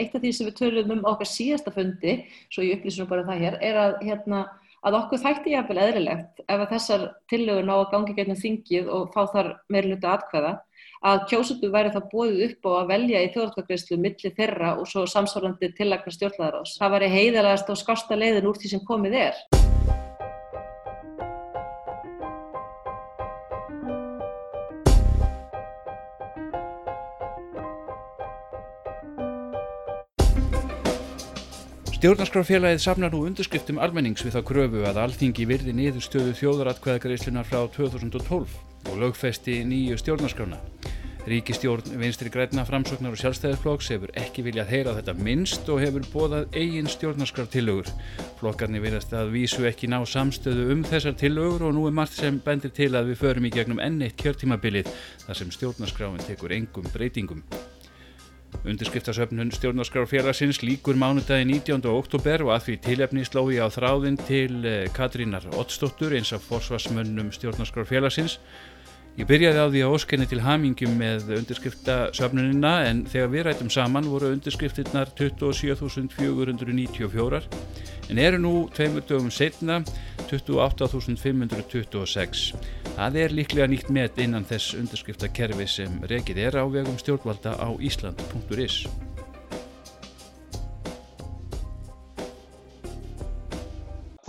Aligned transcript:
Eitt 0.00 0.14
af 0.16 0.22
því 0.22 0.32
sem 0.34 0.48
við 0.48 0.58
töluðum 0.60 0.98
um 0.98 1.08
okkar 1.12 1.30
síðasta 1.30 1.72
fundi, 1.74 2.18
svo 2.52 2.66
ég 2.66 2.78
upplýsum 2.78 3.08
bara 3.10 3.26
það 3.28 3.42
hér, 3.44 3.58
er 3.64 3.80
að, 3.80 3.96
hérna, 4.04 4.44
að 4.84 4.98
okkur 5.00 5.22
þætti 5.24 5.54
jáfnvel 5.54 5.80
eðrilegt 5.86 6.44
ef 6.44 6.54
að 6.58 6.70
þessar 6.74 7.08
tillögur 7.32 7.68
ná 7.68 7.74
að 7.76 7.90
gangi 7.94 8.16
getnum 8.18 8.40
þingið 8.40 8.92
og 8.98 9.10
fá 9.14 9.22
þar 9.32 9.50
meirluta 9.72 10.14
atkvæða, 10.18 10.54
að 11.04 11.26
kjósundu 11.30 11.70
væri 11.72 11.92
það 11.92 12.08
bóðið 12.12 12.44
upp 12.48 12.68
á 12.68 12.70
að 12.78 12.90
velja 12.94 13.22
í 13.24 13.30
þjóðarkvæðgreyslu 13.34 14.00
milli 14.00 14.32
þeirra 14.38 14.74
og 14.78 14.88
svo 14.88 15.04
samsvarandi 15.10 15.72
tillagna 15.76 16.16
stjórnlaðarás. 16.16 16.78
Það 16.80 16.96
væri 16.96 17.14
heiðalegast 17.18 17.72
og 17.74 17.80
skásta 17.82 18.20
leiðin 18.20 18.48
úr 18.48 18.60
því 18.60 18.74
sem 18.76 18.84
komið 18.88 19.20
er. 19.26 19.46
Stjórnarskrárfélagið 32.04 32.82
safnar 32.84 33.14
nú 33.14 33.22
undirskriftum 33.24 33.78
almennings 33.80 34.20
við 34.26 34.34
þá 34.34 34.42
kröfu 34.44 34.82
að 34.84 34.98
alþingi 35.00 35.46
virði 35.48 35.72
niðurstöðu 35.72 36.34
þjóðaratkvæðagreyslunar 36.36 37.46
frá 37.48 37.62
2012 37.72 38.58
og 38.90 38.98
lögfesti 39.00 39.54
nýju 39.64 39.96
stjórnarskrána. 40.02 40.58
Ríkistjórn 41.24 41.94
vinstri 41.96 42.28
græna 42.28 42.66
framsóknar 42.68 43.16
og 43.16 43.22
sjálfstæðisflokks 43.22 43.88
hefur 43.94 44.12
ekki 44.20 44.44
viljað 44.44 44.74
heyra 44.74 44.92
þetta 44.98 45.14
minnst 45.16 45.70
og 45.72 45.80
hefur 45.80 46.04
bóðað 46.12 46.58
eigin 46.60 46.92
stjórnarskrártillögur. 46.92 47.88
Flokkarni 48.36 48.84
viljast 48.84 49.16
að 49.16 49.32
vísu 49.38 49.64
ekki 49.64 49.88
ná 49.88 50.02
samstöðu 50.04 50.74
um 50.76 50.82
þessar 50.84 51.16
tillögur 51.16 51.70
og 51.70 51.78
nú 51.78 51.86
er 51.88 51.96
margt 52.02 52.18
sem 52.20 52.36
bendir 52.36 52.76
til 52.76 52.90
að 52.92 53.14
við 53.14 53.22
förum 53.22 53.48
í 53.48 53.54
gegnum 53.56 53.80
enn 53.80 54.04
eitt 54.04 54.20
kjörtímabilið 54.20 54.92
þar 55.24 55.40
sem 55.40 55.56
stjórnarskráin 55.56 56.20
tekur 56.28 56.52
engum 56.52 56.92
breytingum. 56.92 57.40
Undirskriftasöfnun 58.62 59.50
stjórnarskrárfélagsins 59.50 60.60
líkur 60.62 60.94
mánudagi 60.94 61.44
19. 61.44 61.84
oktober 61.90 62.46
og 62.46 62.54
að 62.54 62.62
því 62.68 62.76
tilefni 62.86 63.24
slói 63.26 63.58
á 63.60 63.68
þráðin 63.68 64.16
til 64.24 64.62
eh, 64.64 64.86
Katrínar 64.94 65.44
Ottsdóttur 65.58 66.14
eins 66.16 66.30
af 66.32 66.46
forsvarsmönnum 66.48 67.32
stjórnarskrárfélagsins. 67.34 68.38
Ég 69.14 69.28
byrjaði 69.30 69.60
á 69.62 69.70
því 69.70 69.78
að 69.86 69.92
óskenni 69.94 70.24
til 70.26 70.42
hamingjum 70.42 70.96
með 70.98 71.28
undirskriftasöfnunina 71.36 72.82
en 72.88 73.04
þegar 73.06 73.28
við 73.30 73.44
rætum 73.46 73.70
saman 73.70 74.10
voru 74.10 74.34
undirskriftirnar 74.34 75.12
27.494 75.20 77.38
en 78.10 78.18
eru 78.18 78.38
nú 78.42 78.66
tveimur 78.74 79.06
dögum 79.06 79.30
setna 79.30 79.86
28.526. 80.26 82.58
Það 82.96 83.12
er 83.22 83.30
líklega 83.38 83.70
nýtt 83.70 83.86
met 83.94 84.18
innan 84.18 84.42
þess 84.50 84.74
undirskriftakerfi 84.82 85.66
sem 85.70 86.02
rekið 86.10 86.42
er 86.48 86.58
á 86.58 86.66
vegum 86.66 86.98
stjórnvalda 86.98 87.54
á 87.54 87.70
Ísland.is. 87.78 88.90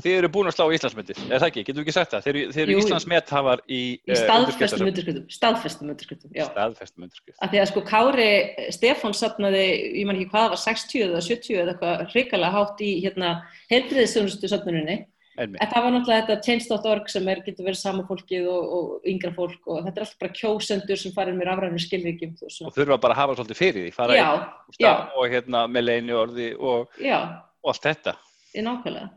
Þið 0.05 0.15
eru 0.19 0.29
búin 0.29 0.45
að 0.51 0.53
slá 0.53 0.67
Íslandsmyndir, 0.75 1.19
er 1.25 1.39
það 1.41 1.47
ekki? 1.47 1.61
Getur 1.65 1.79
við 1.79 1.87
ekki 1.87 1.93
sagt 1.95 2.11
það? 2.13 2.25
Þeir, 2.27 2.37
þeir 2.53 2.63
eru. 2.65 2.75
Íslandsmethafar 2.83 3.63
í, 3.65 3.79
Í 4.05 4.11
eh, 4.13 4.19
staðfestum 4.19 4.83
undirskriftum, 4.85 5.23
staðfestum 5.33 5.89
undirskriftum, 5.89 6.35
já. 6.35 6.43
Staðfestum 6.51 7.07
undirskrift. 7.07 7.39
Af 7.41 7.49
því 7.49 7.61
að 7.63 7.71
sko 7.71 7.83
Kári 7.89 8.27
Stefán 8.75 9.17
sapnaði, 9.17 9.63
ég 9.97 10.05
man 10.05 10.19
ekki 10.19 10.29
hvað 10.35 10.51
var, 10.53 10.61
60 10.61 11.07
eða 11.07 11.23
70 11.25 11.57
eða 11.63 11.73
eitthvað 11.73 12.05
hrikalega 12.13 12.53
hátt 12.53 12.85
í 12.85 12.91
hérna 13.01 13.33
heilbriðisþjónustu 13.73 14.51
sapnuninni. 14.53 14.99
En 15.41 15.57
það 15.57 15.81
var 15.81 15.91
náttúrulega 15.91 16.27
þetta 16.29 16.45
change.org 16.45 17.09
sem 17.11 17.33
er, 17.33 17.41
getur 17.43 17.65
verið 17.67 17.81
sama 17.81 18.05
fólkið 18.07 18.45
og, 18.53 18.69
og 18.77 19.09
yngra 19.09 19.33
fólk 19.35 19.67
og 19.67 19.81
þetta 19.81 19.97
er 19.97 20.05
alltaf 20.05 20.21
bara 20.21 20.37
kjósendur 20.37 21.01
sem 21.01 21.17
farir 21.17 21.35
með 21.35 21.49
rafrænum 21.49 21.81
skilvíkjum. 21.81 22.37
Og 22.45 22.77
þurfa 22.77 23.01
bara 23.03 23.17
að 23.17 23.23
hafa 23.23 23.35
svolítið 23.41 23.59
fyrir 23.59 23.81
því, 23.81 23.91
fara 23.97 24.15
Já, 24.15 24.29
í 24.69 24.77
stað 24.77 25.17
og 25.17 25.27
hérna 25.33 25.65
með 25.67 25.89
leini 25.89 26.15
orði 26.15 26.49
og, 26.55 26.95
og 26.95 27.73
allt 27.73 27.89
þetta. 27.89 28.15
í 28.55 28.63
nákvæmlega. 28.63 29.11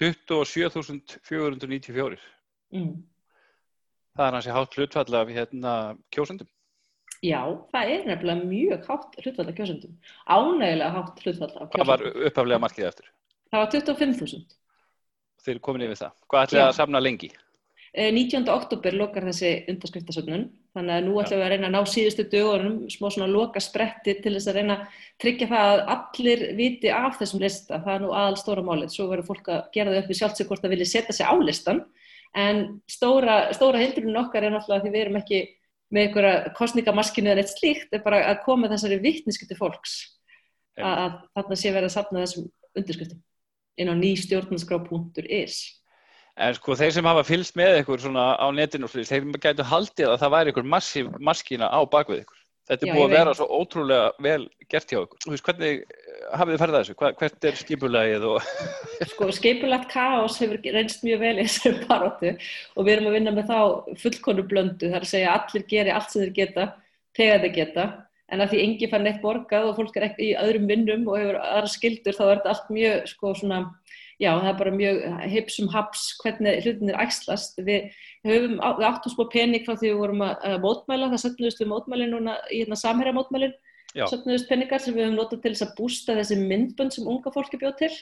27.494. 0.00 2.18
Mm. 2.74 2.94
Það 4.16 4.26
er 4.26 4.32
hansi 4.36 4.50
hátt 4.54 4.74
hlutfall 4.78 5.14
af 5.20 5.28
hérna 5.34 5.72
kjósendum. 6.14 6.48
Já, 7.20 7.42
það 7.74 7.84
er 7.94 8.00
nefnilega 8.08 8.44
mjög 8.48 8.80
hátt 8.88 9.10
hlutfall 9.20 9.50
af 9.52 9.56
kjósendum. 9.58 9.92
Ánægilega 10.26 10.90
hátt 10.96 11.16
hlutfall 11.24 11.52
af 11.52 11.56
Hvað 11.74 11.86
var 11.90 11.98
kjósendum. 12.04 12.26
upphaflega 12.30 12.62
markið 12.64 12.84
eftir? 12.88 13.06
Það 13.50 13.58
var 13.60 13.68
25.000. 13.76 14.42
Þeir 15.44 15.58
komin 15.64 15.84
yfir 15.86 15.98
það. 16.04 16.12
Hvað 16.30 16.40
ætlaði 16.46 16.66
að 16.68 16.78
samna 16.80 17.00
lengi? 17.00 17.30
Eh, 17.90 18.12
19. 18.14 18.46
oktober 18.54 18.94
lokar 18.94 19.24
þessi 19.26 19.64
undarskriftasöfnun. 19.72 20.44
Þannig 20.76 20.94
að 20.94 21.06
nú 21.08 21.14
ætlum 21.18 21.40
við 21.40 21.46
að 21.46 21.52
reyna 21.54 21.66
að 21.66 21.72
ná 21.74 21.90
síðustu 21.90 22.26
dögunum 22.30 22.76
smá 22.92 23.08
svona 23.10 23.26
loka 23.26 23.58
spretti 23.62 24.14
til 24.22 24.36
þess 24.36 24.50
að 24.52 24.58
reyna 24.60 24.76
að 24.76 25.00
tryggja 25.24 25.48
það 25.50 25.70
að 25.72 25.80
allir 25.96 26.44
viti 26.60 26.92
af 26.94 27.16
þessum 27.18 27.42
lista, 27.42 27.80
það 27.82 27.96
er 27.96 28.04
nú 28.04 28.12
aðal 28.14 28.36
stóra 28.38 28.62
málið, 28.62 28.92
svo 28.94 29.08
verður 29.10 29.26
fólk 29.32 29.50
að 29.50 29.64
gera 29.74 29.90
það 29.90 30.02
upp 30.04 30.12
við 30.12 30.20
sjálft 30.20 30.38
sig 30.38 30.46
hvort 30.46 30.62
það 30.62 30.74
vilja 30.76 30.90
setja 30.92 31.16
sig 31.18 31.26
á 31.26 31.34
listan 31.42 31.82
en 32.38 32.62
stóra, 32.86 33.40
stóra 33.58 33.82
hindrunin 33.82 34.20
okkar 34.22 34.46
er 34.46 34.54
náttúrulega 34.54 34.84
því 34.84 34.94
við 34.94 35.00
erum 35.00 35.18
ekki 35.18 35.40
með 35.90 36.06
einhverja 36.06 36.54
kostningamaskinu 36.54 37.32
eða 37.32 37.42
eitt 37.42 37.56
slíkt 37.56 37.98
er 37.98 38.04
bara 38.04 38.22
að 38.30 38.44
koma 38.44 38.70
þessari 38.70 39.00
vittniskipti 39.02 39.58
fólks. 39.58 39.96
Að, 40.78 40.94
að 40.94 41.18
þarna 41.34 41.58
sé 41.58 41.74
verið 41.74 41.90
að 41.90 41.96
safna 41.96 42.22
þessum 42.22 42.46
undirskriftum 42.78 43.22
inn 43.80 43.90
á 43.90 43.94
nýstjórnarskrá.is 43.98 45.56
En 46.40 46.56
sko 46.56 46.76
þeir 46.78 46.92
sem 46.96 47.08
hafa 47.08 47.24
fylgst 47.28 47.56
með 47.58 47.82
ykkur 47.82 48.00
svona 48.00 48.32
á 48.40 48.46
netinu 48.56 48.88
og 48.88 48.92
slíkt, 48.92 49.10
þeir 49.10 49.40
gætu 49.44 49.66
haldið 49.68 50.12
að 50.12 50.20
það 50.22 50.34
væri 50.36 50.52
ykkur 50.54 50.70
massív 50.74 51.10
maskína 51.20 51.68
á 51.68 51.80
bakvið 51.84 52.22
ykkur. 52.22 52.36
Þetta 52.70 52.86
er 52.86 52.94
búið 52.94 53.04
að 53.04 53.14
vera 53.16 53.32
svo 53.34 53.46
ótrúlega 53.50 54.10
vel 54.22 54.44
gert 54.70 54.92
hjá 54.92 55.00
ykkur. 55.00 55.20
Þú 55.24 55.32
veist, 55.34 55.46
hvernig 55.48 55.80
hafið 56.38 56.52
þið 56.54 56.60
ferðið 56.62 56.76
að 56.78 56.84
þessu? 56.84 56.96
Hva, 57.00 57.10
hvert 57.20 57.48
er 57.48 57.56
skipulagið 57.58 58.26
og... 58.30 58.50
sko, 59.12 59.30
skipulagt 59.34 59.88
kaos 59.90 60.38
hefur 60.40 60.60
reynst 60.76 61.02
mjög 61.04 61.24
vel 61.24 61.34
í 61.34 61.46
þessari 61.48 61.88
baróttu 61.90 62.32
og 62.36 62.86
við 62.86 62.92
erum 62.94 63.10
að 63.10 63.16
vinna 63.18 63.34
með 63.34 63.50
þá 63.50 63.98
fullkonu 64.04 64.46
blöndu, 64.52 64.86
það 64.86 65.00
er 65.00 65.08
að 65.08 65.12
segja 65.12 65.32
að 65.32 65.40
allir 65.40 65.66
geri 65.74 65.94
allt 65.96 66.14
sem 66.14 66.24
þeir 66.24 66.36
geta, 66.38 66.68
þegar 67.18 67.44
þeir 67.44 67.56
geta 67.58 67.88
en 68.30 68.44
að 68.44 68.52
því 68.52 68.62
engi 68.64 68.88
fann 68.90 69.04
neitt 69.06 69.22
borgað 69.24 69.68
og 69.68 69.78
fólk 69.80 69.96
er 69.98 70.06
ekki 70.10 70.30
í 70.30 70.36
öðrum 70.38 70.68
vinnum 70.70 71.08
og 71.10 71.18
hefur 71.18 71.40
aðra 71.42 71.70
skildur 71.72 72.16
þá 72.16 72.22
er 72.26 72.34
þetta 72.36 72.52
allt 72.54 72.70
mjög 72.76 73.10
sko 73.10 73.32
svona 73.40 73.60
já, 74.20 74.30
það 74.36 74.50
er 74.52 74.58
bara 74.60 74.74
mjög 74.76 75.00
hipsum 75.32 75.72
haps 75.72 76.04
hvernig 76.20 76.60
hlutin 76.64 76.92
er 76.92 77.00
æxlast. 77.06 77.58
Við 77.64 77.90
höfum, 78.28 78.60
á- 78.60 78.76
við 78.78 78.86
áttum 78.90 79.14
smá 79.14 79.24
pening 79.32 79.66
frá 79.66 79.74
því 79.74 79.90
við 79.90 79.98
vorum 80.02 80.24
að, 80.28 80.36
að 80.50 80.62
mótmæla, 80.66 81.10
það 81.14 81.24
söfnuðust 81.24 81.64
við 81.64 81.72
mótmælin 81.72 82.14
núna 82.14 82.38
í 82.52 82.62
hérna 82.62 82.78
samherja 82.78 83.16
mótmælin. 83.16 83.56
Já. 83.90 84.04
söfnuðust 84.06 84.46
peningar 84.46 84.78
sem 84.78 84.94
við 84.94 85.08
höfum 85.08 85.16
notað 85.18 85.40
til 85.42 85.50
þess 85.50 85.64
að 85.66 85.76
bústa 85.80 86.14
þessi 86.14 86.36
myndbönd 86.38 86.94
sem 86.94 87.08
unga 87.10 87.32
fólki 87.34 87.58
bjóð 87.58 87.76
til. 87.80 87.94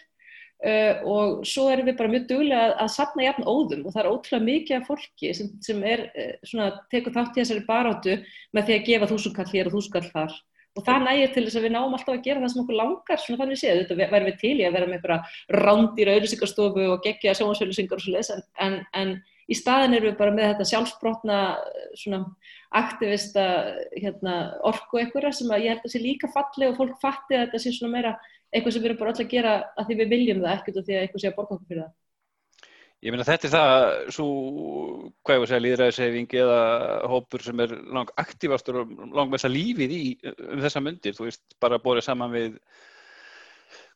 Uh, 0.59 0.99
og 1.07 1.45
svo 1.47 1.69
erum 1.71 1.87
við 1.87 1.95
bara 2.01 2.11
mjög 2.11 2.25
duglega 2.33 2.63
að, 2.67 2.73
að 2.83 2.89
sapna 2.91 3.23
jafn 3.23 3.45
óðum 3.47 3.85
og 3.87 3.93
það 3.95 4.01
er 4.01 4.09
ótrúlega 4.11 4.47
mikið 4.49 4.75
af 4.81 4.89
fólki 4.89 5.29
sem, 5.39 5.51
sem 5.63 5.85
er 5.87 6.01
uh, 6.09 6.33
svona, 6.43 6.67
tekur 6.91 7.15
þátt 7.15 7.39
í 7.39 7.41
þessari 7.45 7.63
baráttu 7.69 8.17
með 8.59 8.67
því 8.67 8.75
að 8.75 8.89
gefa 8.89 9.09
þúsundkall 9.13 9.47
hér 9.53 9.71
og 9.71 9.77
þúsundkall 9.77 10.09
þar 10.11 10.35
og 10.79 10.85
það 10.87 11.07
nægir 11.07 11.33
til 11.35 11.45
þess 11.47 11.59
að 11.59 11.65
við 11.67 11.75
náum 11.75 11.97
alltaf 11.97 12.15
að 12.15 12.27
gera 12.27 12.43
það 12.43 12.53
sem 12.53 12.63
okkur 12.63 12.79
langar 12.79 13.23
svona 13.23 13.41
þannig 13.41 13.59
séð, 13.59 13.81
þetta 13.83 13.97
verðum 14.13 14.29
við 14.29 14.39
til 14.43 14.55
í 14.55 14.67
að 14.69 14.77
vera 14.77 14.87
með 14.91 14.99
einhverja 14.99 15.65
rándýra 15.65 16.15
auðlýsingarstofu 16.15 16.87
og 16.93 17.03
geggja 17.07 17.35
sjónvarsauðlýsingar 17.39 17.99
og 17.99 18.05
svo 18.05 18.15
leis 18.15 18.31
en, 18.35 18.45
en, 18.63 18.79
en 19.01 19.13
í 19.49 19.57
staðin 19.57 19.97
erum 19.97 20.13
við 20.13 20.19
bara 20.21 20.35
með 20.37 20.51
þetta 20.53 20.69
sjálfsbrotna 20.71 21.39
svona 21.99 22.23
aktivista 22.79 23.47
hérna, 23.97 24.35
orku 24.69 25.01
einhverja 25.01 25.35
sem 25.35 25.55
ég 25.57 25.73
held 25.73 25.87
að 25.87 25.95
sé 25.95 26.03
líka 26.03 26.31
falli 26.35 26.69
og 26.69 26.77
fólk 26.79 26.99
fatti 27.03 27.37
að 27.37 27.47
þetta 27.47 27.63
sé 27.65 27.75
svona 27.75 27.95
meira 27.97 28.19
eitthvað 28.53 28.75
sem 28.75 28.85
við 28.85 28.91
erum 28.93 29.01
bara 29.01 29.15
öll 29.15 29.25
að 29.25 29.33
gera 29.33 29.55
að 29.75 29.89
því 29.89 30.03
við 30.03 30.13
viljum 30.15 30.45
það 30.45 30.55
ekkert 30.55 30.79
og 30.81 30.87
því 30.87 30.95
að 30.97 31.03
eitthvað 31.07 31.25
sé 31.25 31.31
að 31.31 31.39
borga 31.41 31.57
okkur 31.57 31.73
fyrir 31.73 31.83
það. 31.87 31.97
Ég 33.07 33.13
meina 33.15 33.25
þetta 33.27 33.47
er 33.47 33.53
það 33.53 33.83
svo, 34.15 34.25
hvað 35.23 35.37
ég 35.37 35.43
var 35.43 35.47
að 35.47 35.51
segja, 35.53 35.63
líðræðiseyfing 35.65 36.33
eða 36.41 36.57
hópur 37.13 37.45
sem 37.47 37.61
er 37.63 37.75
lang 37.95 38.11
aktífastur 38.19 38.81
og 38.81 38.95
lang 39.15 39.31
mest 39.31 39.47
að 39.47 39.55
lífið 39.55 39.95
í 39.95 40.01
um 40.49 40.65
þessa 40.65 40.83
myndir, 40.83 41.15
þú 41.15 41.29
veist, 41.29 41.45
bara 41.63 41.79
borðið 41.85 42.09
saman 42.09 42.35
við 42.35 42.57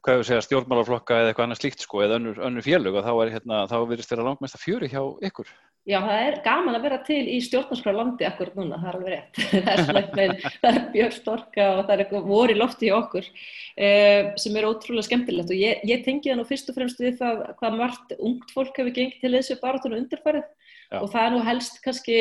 hvað 0.03 0.21
að 0.21 0.25
segja, 0.29 0.45
stjórnmálaflokka 0.47 1.19
eða 1.19 1.33
eitthvað 1.33 1.47
annað 1.47 1.61
slíkt 1.61 1.85
sko, 1.85 2.01
eða 2.05 2.17
önnur, 2.19 2.41
önnur 2.49 2.65
félög 2.67 2.97
og 2.99 3.05
þá 3.07 3.13
er 3.15 3.35
hérna, 3.37 3.67
þá 3.71 3.77
lang 4.23 4.43
mest 4.43 4.59
að 4.59 4.65
fjöri 4.65 4.91
hjá 4.91 5.03
ykkur. 5.29 5.53
Já, 5.83 5.97
það 5.99 6.21
er 6.23 6.37
gaman 6.45 6.77
að 6.79 6.85
vera 6.87 6.97
til 7.03 7.21
í 7.27 7.37
stjórnarskrá 7.43 7.93
landi 7.97 8.27
akkurat 8.29 8.55
núna, 8.55 8.77
það 8.79 8.89
er 8.89 8.99
alveg 8.99 9.15
rétt. 9.17 9.41
það 9.65 9.71
er 9.73 9.81
svona 9.83 10.03
eitthvað, 10.03 10.45
það 10.63 10.77
er 10.79 10.85
björn 10.95 11.15
storka 11.17 11.65
og 11.73 11.81
það 11.81 11.95
er 11.95 12.03
eitthvað 12.05 12.29
voru 12.31 12.55
í 12.55 12.59
lofti 12.61 12.87
í 12.87 12.93
okkur 12.95 13.27
eh, 13.27 14.31
sem 14.39 14.59
er 14.61 14.69
ótrúlega 14.69 15.09
skemmtilegt 15.09 15.51
og 15.51 15.59
ég, 15.59 15.83
ég 15.91 16.05
tengi 16.07 16.31
það 16.31 16.39
nú 16.39 16.47
fyrst 16.47 16.71
og 16.71 16.79
fremst 16.79 17.03
við 17.03 17.19
það 17.19 17.43
hvað 17.59 17.79
margt 17.81 18.15
ungt 18.21 18.55
fólk 18.55 18.79
hefur 18.79 18.95
gengið 18.95 19.25
til 19.25 19.33
þessu 19.35 19.59
barátunum 19.59 20.05
undirfærið 20.05 20.47
Já. 20.93 21.01
og 21.01 21.11
það 21.11 21.25
er 21.25 21.35
nú 21.35 21.43
helst 21.49 21.83
kannski 21.83 22.17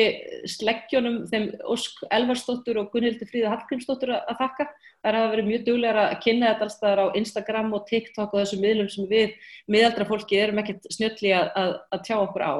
sleggjónum 0.56 1.22
þeim 1.30 1.48
Ósk 1.70 2.02
Elvarsdóttur 2.10 2.82
og 2.82 2.90
Gunnhildi 2.90 3.28
Fríða 3.30 3.52
Hallgrímsdóttur 3.52 4.16
að 4.16 4.38
þakka. 4.40 4.66
Það 5.02 5.16
hafa 5.18 5.30
verið 5.32 5.48
mjög 5.48 5.64
duglegar 5.66 5.98
að 5.98 6.12
kynna 6.22 6.52
þetta 6.52 6.66
alls 6.66 6.76
staðar 6.78 7.00
á 7.02 7.06
Instagram 7.18 7.72
og 7.74 7.88
TikTok 7.88 8.34
og 8.34 8.38
þessum 8.38 8.62
miðlum 8.62 8.90
sem 8.92 9.08
við 9.10 9.32
miðaldra 9.74 10.06
fólki 10.06 10.38
erum 10.38 10.62
ekkert 10.62 10.86
snjölli 10.94 11.32
að, 11.34 11.48
að, 11.58 11.72
að 11.96 12.04
tjá 12.06 12.14
okkur 12.20 12.46
á. 12.46 12.54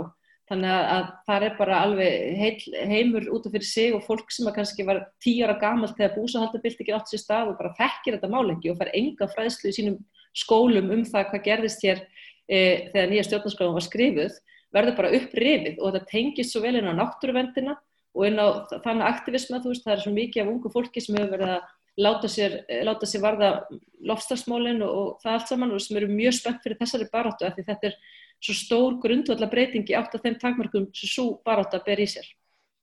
þannig 0.50 0.73
að, 0.75 0.87
að 0.93 1.05
það 1.29 1.44
er 1.47 1.55
bara 1.56 1.77
alveg 1.87 2.15
heil, 2.37 2.56
heimur 2.91 3.29
út 3.33 3.47
af 3.47 3.55
fyrir 3.55 3.69
sig 3.69 3.94
og 3.94 4.03
fólk 4.05 4.33
sem 4.35 4.49
að 4.50 4.56
kannski 4.59 4.85
var 4.85 4.99
tíu 5.23 5.47
ára 5.47 5.55
gamalt 5.61 5.94
þegar 5.97 6.17
búsahaldabildingin 6.17 6.99
átt 6.99 7.12
sér 7.12 7.23
stað 7.23 7.53
og 7.53 7.61
bara 7.61 7.77
þekkir 7.79 8.19
þetta 8.19 8.33
málengi 8.33 8.73
og 8.73 8.81
fær 8.81 8.91
enga 8.93 9.31
fræðslu 9.31 9.71
í 9.71 9.77
sínum 9.79 10.00
skólum 10.35 10.91
um 10.93 11.05
það 11.06 11.31
hvað 11.31 11.47
gerðist 11.47 11.87
hér 11.87 12.03
e, 12.50 12.91
þegar 12.91 13.09
nýja 13.12 13.29
stjórnarskráðum 13.29 13.79
var 13.79 13.87
skrifuð 13.87 14.37
verður 14.73 14.99
bara 14.99 15.12
upprifið 15.17 15.79
og 15.79 15.95
þetta 15.95 16.11
tengist 16.11 16.55
svo 16.55 16.62
vel 16.65 16.75
inn 16.81 16.91
á 16.91 16.95
náttúruvendina 16.97 17.77
og 18.12 18.27
inn 18.29 18.41
á 18.41 18.69
þannig 18.85 19.09
aktivisma, 19.09 19.61
þú 19.62 19.73
veist, 19.73 19.85
það 19.87 19.95
er 19.95 20.03
svo 20.05 20.12
mikið 20.17 20.43
af 20.43 20.53
ungu 20.53 20.73
fólki 20.73 21.03
sem 21.05 21.17
hefur 21.17 21.33
verið 21.37 21.55
að 21.55 21.71
láta 22.00 22.29
sér, 22.29 22.62
láta 22.87 23.06
sér 23.06 23.23
varða 23.23 23.50
lofstafsmólinn 24.00 24.83
og, 24.83 24.93
og 24.93 25.25
það 25.25 25.37
allt 25.37 25.49
saman 25.49 25.73
og 25.77 25.83
sem 25.85 25.99
eru 26.00 26.09
mjög 26.09 26.39
spennt 26.39 26.62
fyrir 26.65 26.81
þessari 26.81 27.09
baráttu 27.12 27.47
af 27.47 27.56
því 27.56 27.67
þetta 27.69 27.91
er 27.91 27.97
svo 28.43 28.55
stór 28.59 29.00
grundvalla 29.03 29.49
breytingi 29.50 29.97
átt 29.97 30.15
af 30.17 30.25
þeim 30.25 30.39
takmarkum 30.41 30.89
sem 30.97 31.11
svo 31.11 31.27
baráttu 31.44 31.79
að 31.79 31.87
ber 31.91 32.00
í 32.00 32.09
sér. 32.09 32.27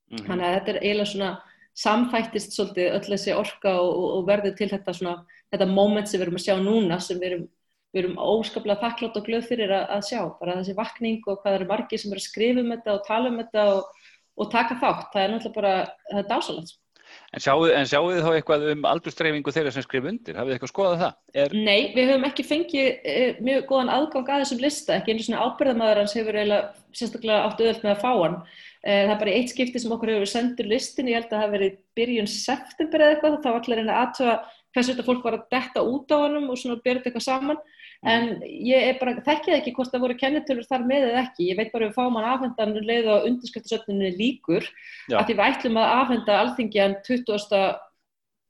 Mm 0.09 0.17
-hmm. 0.17 0.25
Þannig 0.27 0.45
að 0.45 0.55
þetta 0.57 0.71
er 0.71 0.81
eiginlega 0.83 1.11
svona 1.11 1.31
samfættist 1.79 2.53
svolítið 2.53 2.93
öll 2.95 3.07
þessi 3.07 3.33
orka 3.35 3.71
og, 3.81 3.89
og, 3.89 4.09
og 4.17 4.27
verður 4.27 4.55
til 4.57 4.69
þetta 4.69 4.93
svona, 4.93 5.15
þetta 5.51 5.65
moment 5.65 6.07
sem 6.07 6.19
við 6.19 6.25
erum 6.27 6.39
að 6.39 6.45
sjá 6.45 6.55
núna 6.59 6.99
sem 6.99 7.19
við 7.19 7.31
erum 7.31 7.47
við 7.93 8.03
erum 8.03 8.19
óskaplega 8.21 8.81
þakklátt 8.83 9.17
og 9.17 9.25
glöð 9.25 9.47
fyrir 9.49 9.71
að, 9.73 9.85
að 9.95 10.03
sjá 10.09 10.19
bara 10.39 10.59
þessi 10.59 10.75
vakning 10.77 11.23
og 11.25 11.39
hvað 11.41 11.55
eru 11.57 11.69
margi 11.71 11.97
sem 11.97 12.11
eru 12.13 12.21
að 12.21 12.27
skrifa 12.27 12.61
um 12.61 12.73
þetta 12.75 12.95
og 12.95 13.07
tala 13.07 13.31
um 13.31 13.39
þetta 13.41 13.63
og, 13.73 14.03
og 14.39 14.51
taka 14.53 14.77
þátt, 14.83 15.07
það 15.13 15.23
er 15.23 15.33
náttúrulega 15.33 15.55
bara 15.55 15.73
það 16.11 16.21
er 16.21 16.29
dásalagt. 16.29 16.75
En 17.29 17.43
sjáu 17.43 18.07
þið 18.09 18.23
þá 18.25 18.29
eitthvað 18.33 18.63
um 18.71 18.85
aldurstreifingu 18.89 19.51
þeirra 19.53 19.73
sem 19.73 19.85
skrif 19.85 20.07
undir, 20.09 20.37
hafið 20.39 20.49
þið 20.49 20.55
eitthvað 20.55 20.71
skoðað 20.71 21.03
það? 21.03 21.17
Er... 21.37 21.53
Nei, 21.67 21.91
við 21.93 22.09
höfum 22.09 22.25
ekki 22.25 22.45
fengið 22.47 22.87
e, 23.05 23.17
mjög 23.45 23.67
góðan 23.69 23.91
aðgang 23.93 24.31
að 24.33 24.45
þessum 24.45 24.63
lista, 24.63 24.95
ekki 24.97 25.13
einu 25.13 25.25
svona 25.27 25.43
ábyrðamæður 25.45 26.01
hans 26.01 26.15
hefur 26.17 26.39
eiginlega 26.39 26.97
sérstaklega 26.97 27.43
átt 27.45 27.61
auðvöld 27.61 27.85
með 27.85 27.93
að 27.93 28.01
fá 28.01 28.09
hann. 28.23 28.39
E, 28.81 28.89
það 28.95 29.13
er 29.13 29.21
bara 29.21 29.35
eitt 29.35 29.53
skipti 29.53 29.83
sem 29.83 29.93
okkur 29.93 30.13
hefur 30.15 30.31
sendur 30.33 30.71
listin, 30.73 31.11
ég 31.11 31.19
held 31.19 31.29
að 31.29 31.35
það 31.35 31.45
hef 31.45 31.53
verið 31.53 31.77
byrjun 31.99 32.31
september 32.33 33.05
eða 33.05 33.13
eitthvað, 33.13 33.37
þá 33.43 33.49
var 33.51 33.61
allir 33.61 33.83
einn 33.83 33.93
að 33.93 34.01
aðtöða 34.07 34.35
hversu 34.75 34.93
þetta 34.93 35.05
fólk 35.07 35.25
var 35.25 35.37
að 35.37 35.45
detta 35.53 35.83
út 35.85 36.11
á 36.13 36.17
hannum 36.23 36.49
og 36.53 36.59
svona 36.59 36.79
byrja 36.83 37.01
eitthvað 37.03 37.25
saman 37.25 37.61
en 38.07 38.27
ég 38.45 38.89
er 38.91 38.97
bara, 38.99 39.17
þekkið 39.25 39.55
ekki 39.57 39.73
hvort 39.75 39.91
það 39.91 40.03
voru 40.05 40.17
kennitölur 40.19 40.67
þar 40.69 40.85
með 40.87 41.07
eða 41.09 41.23
ekki, 41.25 41.47
ég 41.49 41.59
veit 41.59 41.71
bara 41.73 41.89
við 41.89 41.97
fáum 41.97 42.19
hann 42.19 42.27
afhendan 42.29 42.75
leið 42.87 43.09
og 43.11 43.25
undirskriftasöfnunni 43.27 44.11
líkur 44.15 44.67
Já. 45.09 45.19
að 45.19 45.25
því 45.27 45.37
við 45.39 45.45
ætlum 45.47 45.79
að 45.81 45.95
afhenda 45.97 46.37
alþingjan 46.43 46.95
20. 47.07 47.63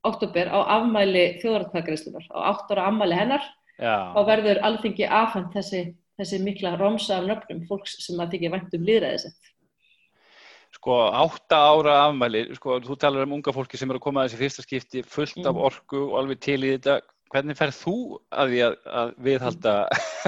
oktober 0.09 0.51
á 0.53 0.59
afmæli 0.77 1.23
þjóðarkvæðgreifslunar 1.41 2.27
á 2.29 2.37
8 2.51 2.75
ára 2.75 2.89
afmæli 2.91 3.17
hennar 3.17 3.47
Já. 3.79 3.95
og 4.13 4.27
verður 4.29 4.61
alþingi 4.69 5.07
afhend 5.07 5.49
þessi, 5.55 5.85
þessi 6.19 6.43
mikla 6.43 6.75
romsa 6.77 7.17
af 7.17 7.29
nöfnum 7.31 7.65
fólks 7.71 7.97
sem 8.05 8.19
að 8.21 8.35
þykja 8.35 8.53
vænt 8.53 8.77
um 8.77 8.85
liðræðisett 8.91 9.55
Sko, 10.79 10.95
átta 11.11 11.57
ára 11.59 11.93
afmæli, 12.05 12.45
sko, 12.55 12.77
þú 12.79 12.95
talar 12.95 13.25
um 13.27 13.33
unga 13.35 13.51
fólki 13.51 13.75
sem 13.75 13.89
eru 13.91 13.99
að 13.99 14.05
koma 14.05 14.21
að 14.23 14.29
þessi 14.29 14.37
fyrsta 14.39 14.63
skipti 14.63 15.01
fullt 15.03 15.41
af 15.41 15.51
mm. 15.51 15.63
orku 15.67 16.03
og 16.05 16.13
alveg 16.21 16.39
til 16.45 16.61
í 16.63 16.69
þetta 16.77 17.01
hvernig 17.33 17.57
ferð 17.59 17.75
þú 17.81 17.95
að 18.31 18.53
því 18.53 18.61
að, 18.65 18.77
að 19.01 19.11
viðhalda 19.25 19.73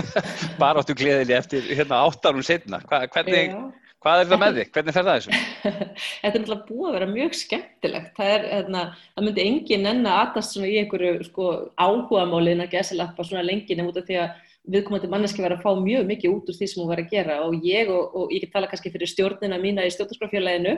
baráttu 0.62 0.98
gleðili 1.00 1.38
eftir 1.38 1.71
hérna 1.71 2.01
áttanum 2.03 2.44
setna? 2.44 2.81
Hva, 2.89 3.00
hvernig, 3.15 3.56
hvað 4.03 4.25
er 4.25 4.30
það 4.33 4.44
með 4.44 4.59
þig? 4.59 4.69
Hvernig 4.75 4.98
ferð 4.98 5.09
það 5.09 5.19
þessu? 5.21 5.39
Þetta 6.21 6.31
er 6.33 6.36
náttúrulega 6.36 6.68
búið 6.68 6.89
að 6.89 6.98
vera 6.98 7.09
mjög 7.15 7.39
skemmtilegt. 7.39 8.13
Það, 8.19 8.36
er, 8.36 8.48
hérna, 8.51 8.86
það 9.15 9.27
myndi 9.30 9.48
engin 9.48 9.92
enn 9.95 10.03
að 10.12 10.21
aðast 10.25 10.59
í 10.59 10.77
einhverju 10.83 11.27
sko, 11.31 11.50
áhuga 11.80 12.27
málin 12.30 12.65
að 12.68 12.74
gesalappa 12.75 13.25
svona 13.27 13.48
lengin 13.48 13.86
út 13.88 14.03
af 14.03 14.12
því 14.12 14.24
að 14.25 14.39
viðkomandi 14.69 15.10
manneski 15.10 15.42
var 15.44 15.56
að 15.56 15.63
fá 15.63 15.72
mjög 15.80 16.06
mikið 16.10 16.36
út 16.36 16.50
úr 16.52 16.58
því 16.58 16.68
sem 16.69 16.81
hún 16.81 16.92
var 16.92 17.02
að 17.02 17.13
gera. 17.13 17.40
Og 17.48 17.63
ég 17.66 17.90
og, 17.90 18.18
og 18.18 18.34
ég 18.36 18.46
tala 18.54 18.69
kannski 18.69 18.92
fyrir 18.94 19.10
stjórnina 19.10 19.58
mína 19.62 19.88
í 19.88 19.94
stjórnarskrafjölaðinu 19.96 20.75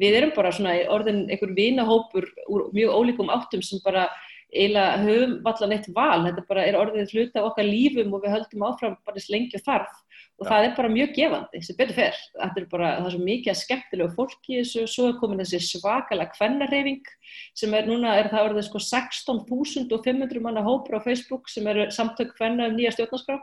við 0.00 0.16
erum 0.18 0.32
bara 0.36 0.52
svona 0.52 0.76
orðin 0.92 1.26
einhver 1.30 1.52
vinahópur 1.56 2.28
úr 2.52 2.66
mjög 2.76 2.96
ólíkum 2.96 3.32
áttum 3.32 3.62
sem 3.64 3.80
bara 3.84 4.08
eiginlega 4.52 5.02
höfum 5.02 5.48
allan 5.50 5.74
eitt 5.74 5.88
val, 5.94 6.24
þetta 6.24 6.44
bara 6.48 6.66
er 6.68 6.78
orðið 6.78 7.14
hluta 7.14 7.44
okkar 7.48 7.66
lífum 7.66 8.14
og 8.14 8.24
við 8.24 8.36
höldum 8.36 8.66
áfram 8.68 8.98
bara 9.04 9.18
og 9.18 9.64
þarf 9.66 9.96
og 10.36 10.48
það 10.50 10.66
er 10.66 10.72
bara 10.76 10.92
mjög 10.92 11.12
gefandi 11.16 11.60
sem 11.64 11.76
betur 11.78 11.96
fer, 11.96 12.16
þetta 12.36 12.60
er 12.60 12.68
bara 12.72 12.88
það 12.98 13.06
er 13.08 13.14
svo 13.14 13.20
mikið 13.24 13.52
að 13.52 13.58
skemmtilegu 13.62 14.14
fólki 14.18 14.58
þessu, 14.58 14.84
svo 14.92 15.08
er 15.08 15.18
komin 15.20 15.40
þessi 15.40 15.60
svakalega 15.64 16.34
kvennarreyfing 16.34 17.10
sem 17.56 17.76
er 17.76 17.88
núna, 17.88 18.12
er 18.20 18.28
það 18.32 18.50
orðið 18.50 18.66
sko 18.68 18.82
16.500 18.84 20.44
manna 20.44 20.64
hópur 20.66 20.98
á 21.00 21.06
Facebook 21.06 21.48
sem 21.52 21.68
eru 21.72 21.88
samtök 21.94 22.34
kvenna 22.36 22.68
um 22.68 22.76
nýja 22.76 22.92
stjórnarskrá. 22.96 23.40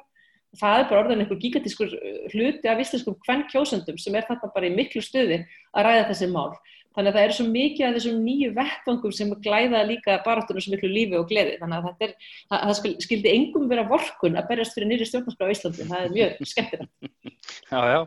Og 0.53 0.59
það 0.61 0.79
er 0.79 0.87
bara 0.91 1.01
orðin 1.01 1.23
einhver 1.23 1.39
gigantískur 1.41 1.93
hluti 2.29 2.69
af 2.69 2.81
íslenskum 2.83 3.17
kvennkjósendum 3.25 3.97
sem 3.97 4.13
er 4.13 4.27
þarna 4.27 4.51
bara 4.53 4.69
í 4.69 4.75
miklu 4.75 5.01
stuði 5.01 5.39
að 5.73 5.87
ræða 5.87 6.03
þessi 6.11 6.29
mál 6.29 6.51
Þannig 6.93 7.09
að 7.09 7.17
það 7.17 7.25
eru 7.25 7.35
svo 7.37 7.47
mikið 7.49 7.87
af 7.87 7.97
þessum 7.97 8.21
nýju 8.21 8.51
vettvangum 8.53 9.15
sem 9.17 9.33
glæða 9.45 9.81
líka 9.89 10.19
baráttunum 10.25 10.63
sem 10.63 10.75
miklu 10.75 10.91
lífi 10.91 11.17
og 11.17 11.27
gleði. 11.31 11.57
Þannig 11.61 11.89
að 11.89 12.05
er, 12.05 12.15
það, 12.53 12.93
skildi 13.07 13.33
engum 13.33 13.67
vera 13.71 13.87
vorkun 13.89 14.37
að 14.37 14.49
berjast 14.51 14.77
fyrir 14.77 14.91
nýri 14.91 15.09
stjórnarskrá 15.09 15.49
í 15.49 15.57
Íslandi. 15.57 15.89
Það 15.89 16.07
er 16.07 16.15
mjög 16.17 16.49
skemmtilegt. 16.53 16.91
Já, 17.73 17.79
já, 17.89 17.99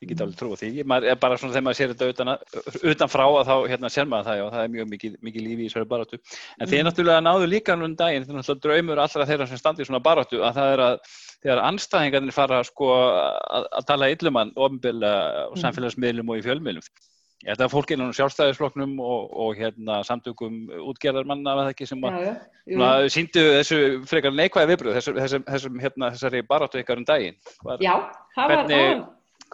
ég 0.00 0.12
get 0.12 0.22
alveg 0.22 0.38
trú 0.38 0.52
á 0.54 0.60
því. 0.60 0.70
Maður 0.92 1.08
er 1.10 1.18
bara 1.24 1.40
svona 1.40 1.56
þegar 1.56 1.66
maður 1.66 1.78
sér 1.80 1.90
þetta 1.94 2.10
utan, 2.14 2.32
utan 2.92 3.10
frá 3.10 3.24
að 3.26 3.50
þá 3.50 3.54
hérna 3.72 3.90
sér 3.90 4.08
maður 4.12 4.30
það, 4.30 4.38
já, 4.38 4.46
það 4.54 4.62
er 4.62 4.72
mjög 4.76 4.90
mikið, 4.94 5.18
mikið 5.26 5.46
lífi 5.48 5.66
í 5.66 5.74
svona 5.74 5.90
baráttu. 5.90 6.20
En 6.60 6.68
mm. 6.68 6.76
er 6.78 6.86
náttúrulega 6.86 7.26
náðu 7.26 7.50
líka 7.50 7.76
núna 7.76 7.90
um 7.90 7.98
daginn, 7.98 8.28
er 8.28 8.38
náttúrulega 8.38 8.64
draumur 8.68 9.02
allra 9.02 9.28
þeirra 9.32 9.50
sem 9.50 9.60
standi 9.60 9.84
í 9.84 9.90
svona 9.90 10.02
baráttu 10.06 10.40
að 10.46 10.60
það 10.60 10.74
er 10.76 10.84
að 10.86 10.96
þegar 11.40 11.62
anstæðingarnir 11.66 12.36
fara 12.36 12.62
sko, 12.68 12.90
að, 12.94 13.68
að 13.80 13.86
tala 13.90 14.10
illumann 14.14 14.54
ofnbila 14.54 15.14
og 15.48 15.56
mm. 15.56 15.62
samfélagsmiðlum 15.64 16.32
og 16.32 16.40
í 16.40 16.46
fjölmiðlum 16.46 16.88
Held 17.40 17.62
að 17.64 17.72
fólk 17.72 17.92
innan 17.94 18.12
sjálfstæðisfloknum 18.12 18.98
og, 19.00 19.30
og 19.32 19.54
hérna, 19.56 20.02
samtökum 20.04 20.58
útgerðarmanna 20.90 21.54
að 21.62 21.70
sem 21.88 22.02
að 22.04 23.06
síndu 23.14 23.44
þessu 23.56 23.78
frekar 24.10 24.34
neikvæði 24.36 24.74
viðbröð 24.74 24.98
þessum, 24.98 25.20
þessum, 25.22 25.46
þessum 25.48 25.78
hérna, 25.80 26.10
þessari 26.12 26.42
baráttu 26.50 26.82
ykkar 26.82 27.00
um 27.00 27.08
daginn. 27.08 27.38
Var, 27.64 27.80
já, 27.80 27.94
það 28.36 28.52
var 28.52 28.68
hvernig, 28.68 29.02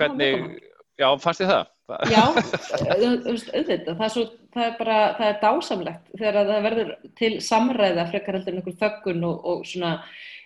hvernig, 0.00 0.60
já, 0.98 1.08
fannst 1.22 1.44
þið 1.44 1.52
það? 1.54 1.72
Já, 2.10 2.24
auðvitað, 2.26 3.92
það 3.92 4.06
er, 4.08 4.12
svo, 4.16 4.22
það 4.56 4.64
er 4.64 4.72
bara, 4.80 4.96
það 5.20 5.28
er 5.28 5.36
dásamlegt 5.44 6.08
þegar 6.16 6.38
það 6.50 6.64
verður 6.64 6.88
til 7.20 7.34
samræða 7.46 8.06
frekar 8.10 8.40
heldur 8.40 8.56
einhver 8.58 8.80
þöggun 8.80 9.28
og, 9.28 9.46
og 9.52 9.62
svona 9.70 9.92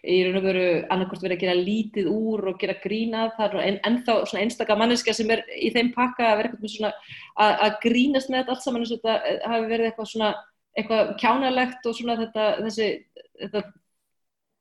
í 0.01 0.21
raun 0.25 0.39
og 0.41 0.47
veru 0.47 0.67
annarkort 0.93 1.25
verið 1.25 1.37
að 1.37 1.43
gera 1.45 1.57
lítið 1.59 2.07
úr 2.13 2.47
og 2.51 2.61
gera 2.61 2.77
grínað 2.83 3.35
þar 3.37 3.57
en 3.65 3.81
ennþá 3.89 4.15
svona 4.31 4.45
einstakka 4.45 4.77
manneska 4.81 5.15
sem 5.17 5.33
er 5.35 5.43
í 5.57 5.73
þeim 5.75 5.91
pakka 5.97 6.31
að 6.31 6.39
vera 6.41 6.53
eitthvað 6.53 6.75
svona 6.75 6.93
að 7.47 7.77
grínast 7.85 8.31
með 8.31 8.43
þetta 8.43 8.57
allt 8.57 8.65
saman 8.65 8.85
eins 8.87 8.95
og 8.95 9.03
þetta 9.03 9.17
eh, 9.29 9.43
hafi 9.53 9.69
verið 9.75 9.91
eitthvað 9.91 10.11
svona 10.15 10.31
eitthvað 10.79 11.13
kjánalegt 11.21 11.91
og 11.91 11.99
svona 11.99 12.19
þetta 12.23 12.49
þessi 12.65 12.89
þetta 13.43 13.65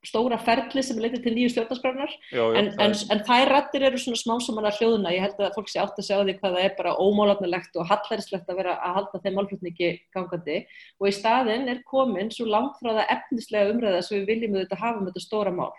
stóra 0.06 0.38
ferli 0.40 0.82
sem 0.84 0.98
leytir 1.00 1.20
til 1.24 1.34
nýju 1.34 1.50
stjórnarskránar 1.52 2.12
en, 2.56 2.70
en, 2.80 2.94
en 3.12 3.22
þær 3.26 3.50
rættir 3.52 3.84
eru 3.84 3.98
svona 4.00 4.20
smá 4.20 4.32
sem 4.40 4.56
manna 4.56 4.72
hljóðuna, 4.72 5.12
ég 5.12 5.26
held 5.26 5.42
að 5.44 5.58
fólk 5.58 5.68
sé 5.68 5.82
átt 5.82 5.98
að 6.00 6.06
segja 6.06 6.20
á 6.20 6.24
því 6.24 6.36
hvað 6.38 6.56
það 6.56 6.64
er 6.64 6.74
bara 6.78 6.94
ómálafnilegt 7.04 7.76
og 7.76 7.90
hallærislegt 7.90 8.48
að 8.48 8.62
vera 8.62 8.78
að 8.80 8.96
halda 8.96 9.20
þeim 9.24 9.36
málflutningi 9.36 9.90
gangandi. 10.16 10.58
Og 11.00 11.10
í 11.10 11.14
staðin 11.18 11.68
er 11.68 11.84
komin 11.90 12.32
svo 12.32 12.48
langt 12.48 12.80
frá 12.80 12.94
það 12.94 13.12
efnislega 13.16 13.74
umræða 13.74 14.02
sem 14.06 14.20
við 14.22 14.32
viljum 14.32 14.56
auðvitað 14.56 14.84
hafa 14.86 15.02
með 15.02 15.12
þetta 15.12 15.26
stóra 15.26 15.54
mál. 15.54 15.70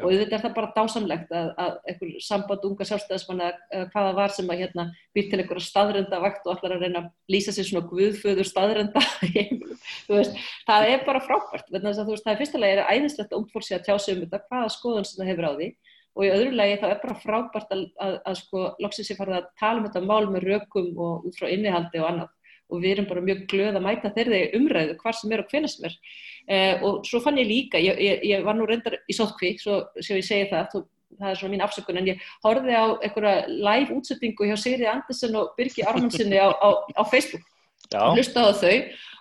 Og 0.00 0.14
þetta 0.14 0.36
er 0.36 0.44
það 0.44 0.56
bara 0.56 0.72
dásamlegt 0.76 1.32
að, 1.34 1.48
að 1.60 1.74
einhver 1.90 2.12
samband 2.24 2.66
unga 2.68 2.86
sjálfstæðismanna 2.88 3.50
hvaða 3.92 4.12
var 4.16 4.34
sem 4.34 4.52
að 4.52 4.62
hérna 4.64 4.86
býr 5.16 5.28
til 5.28 5.40
einhverja 5.42 5.66
staðrenda 5.66 6.20
vakt 6.22 6.46
og 6.46 6.54
allar 6.54 6.76
að 6.76 6.86
reyna 6.86 7.02
að 7.02 7.34
lýsa 7.34 7.54
sér 7.56 7.68
svona 7.68 7.90
guðföður 7.90 8.48
staðrenda 8.48 9.02
það 10.68 10.88
er 10.88 11.04
bara 11.06 11.22
frábært 11.24 11.70
veist, 11.74 12.24
það 12.24 12.32
er 12.34 12.40
fyrstulega 12.40 12.88
æðislegt 12.90 13.32
að 13.32 13.40
ungfólk 13.40 13.66
sé 13.66 13.76
að 13.76 13.86
tjá 13.88 13.94
sig 13.98 14.16
um 14.16 14.24
þetta 14.24 14.42
hvaða 14.48 14.74
skoðun 14.74 15.08
sem 15.08 15.22
það 15.22 15.30
hefur 15.32 15.48
á 15.48 15.52
því. 15.56 15.70
Og 16.18 16.26
í 16.26 16.30
öðru 16.34 16.56
lagi 16.58 16.78
þá 16.80 16.86
er 16.88 17.00
bara 17.04 17.20
frábært 17.22 17.74
að, 17.74 17.82
að, 18.02 18.14
að 18.26 18.38
sko 18.40 18.64
loksins 18.82 19.12
ég 19.12 19.18
farið 19.20 19.38
að 19.38 19.50
tala 19.60 19.80
um 19.80 19.86
þetta 19.86 20.02
mál 20.08 20.26
með 20.32 20.46
rökum 20.48 20.88
og 20.98 21.28
út 21.28 21.38
frá 21.38 21.46
innihaldi 21.52 22.02
og 22.02 22.08
annað 22.08 22.32
og 22.70 22.82
við 22.82 22.94
erum 22.94 23.08
bara 23.10 23.24
mjög 23.24 23.42
glöð 23.50 23.76
að 23.78 23.84
mæta 23.84 24.12
þeirri 24.14 24.40
umræðu 24.58 24.96
hvar 25.02 25.16
sem 25.18 25.34
er 25.34 25.42
og 25.42 25.52
hvena 25.52 25.70
sem 25.70 25.88
er. 25.90 25.98
Eh, 26.50 26.82
og 26.86 27.04
svo 27.06 27.20
fann 27.24 27.38
ég 27.40 27.50
líka, 27.50 27.82
ég, 27.82 28.00
ég, 28.00 28.24
ég 28.30 28.46
var 28.46 28.56
nú 28.58 28.66
reyndar 28.68 28.98
í 29.06 29.16
sótkví, 29.16 29.54
svo 29.60 29.82
séu 30.00 30.18
ég 30.18 30.26
segi 30.26 30.48
það 30.50 30.72
þú, 30.72 30.82
það 31.18 31.30
er 31.30 31.38
svona 31.40 31.54
mín 31.54 31.64
afsökun, 31.66 32.00
en 32.00 32.10
ég 32.12 32.26
horfið 32.44 32.78
á 32.78 32.86
einhverja 32.96 33.36
live 33.50 33.96
útsettingu 33.98 34.48
hjá 34.48 34.56
Sigri 34.58 34.88
Andersen 34.90 35.38
og 35.38 35.54
Birgi 35.58 35.86
Armansinni 35.86 36.40
á, 36.40 36.50
á, 36.50 36.68
á 36.96 37.02
Facebook. 37.10 37.46
Á 37.90 38.14
þau 38.18 38.76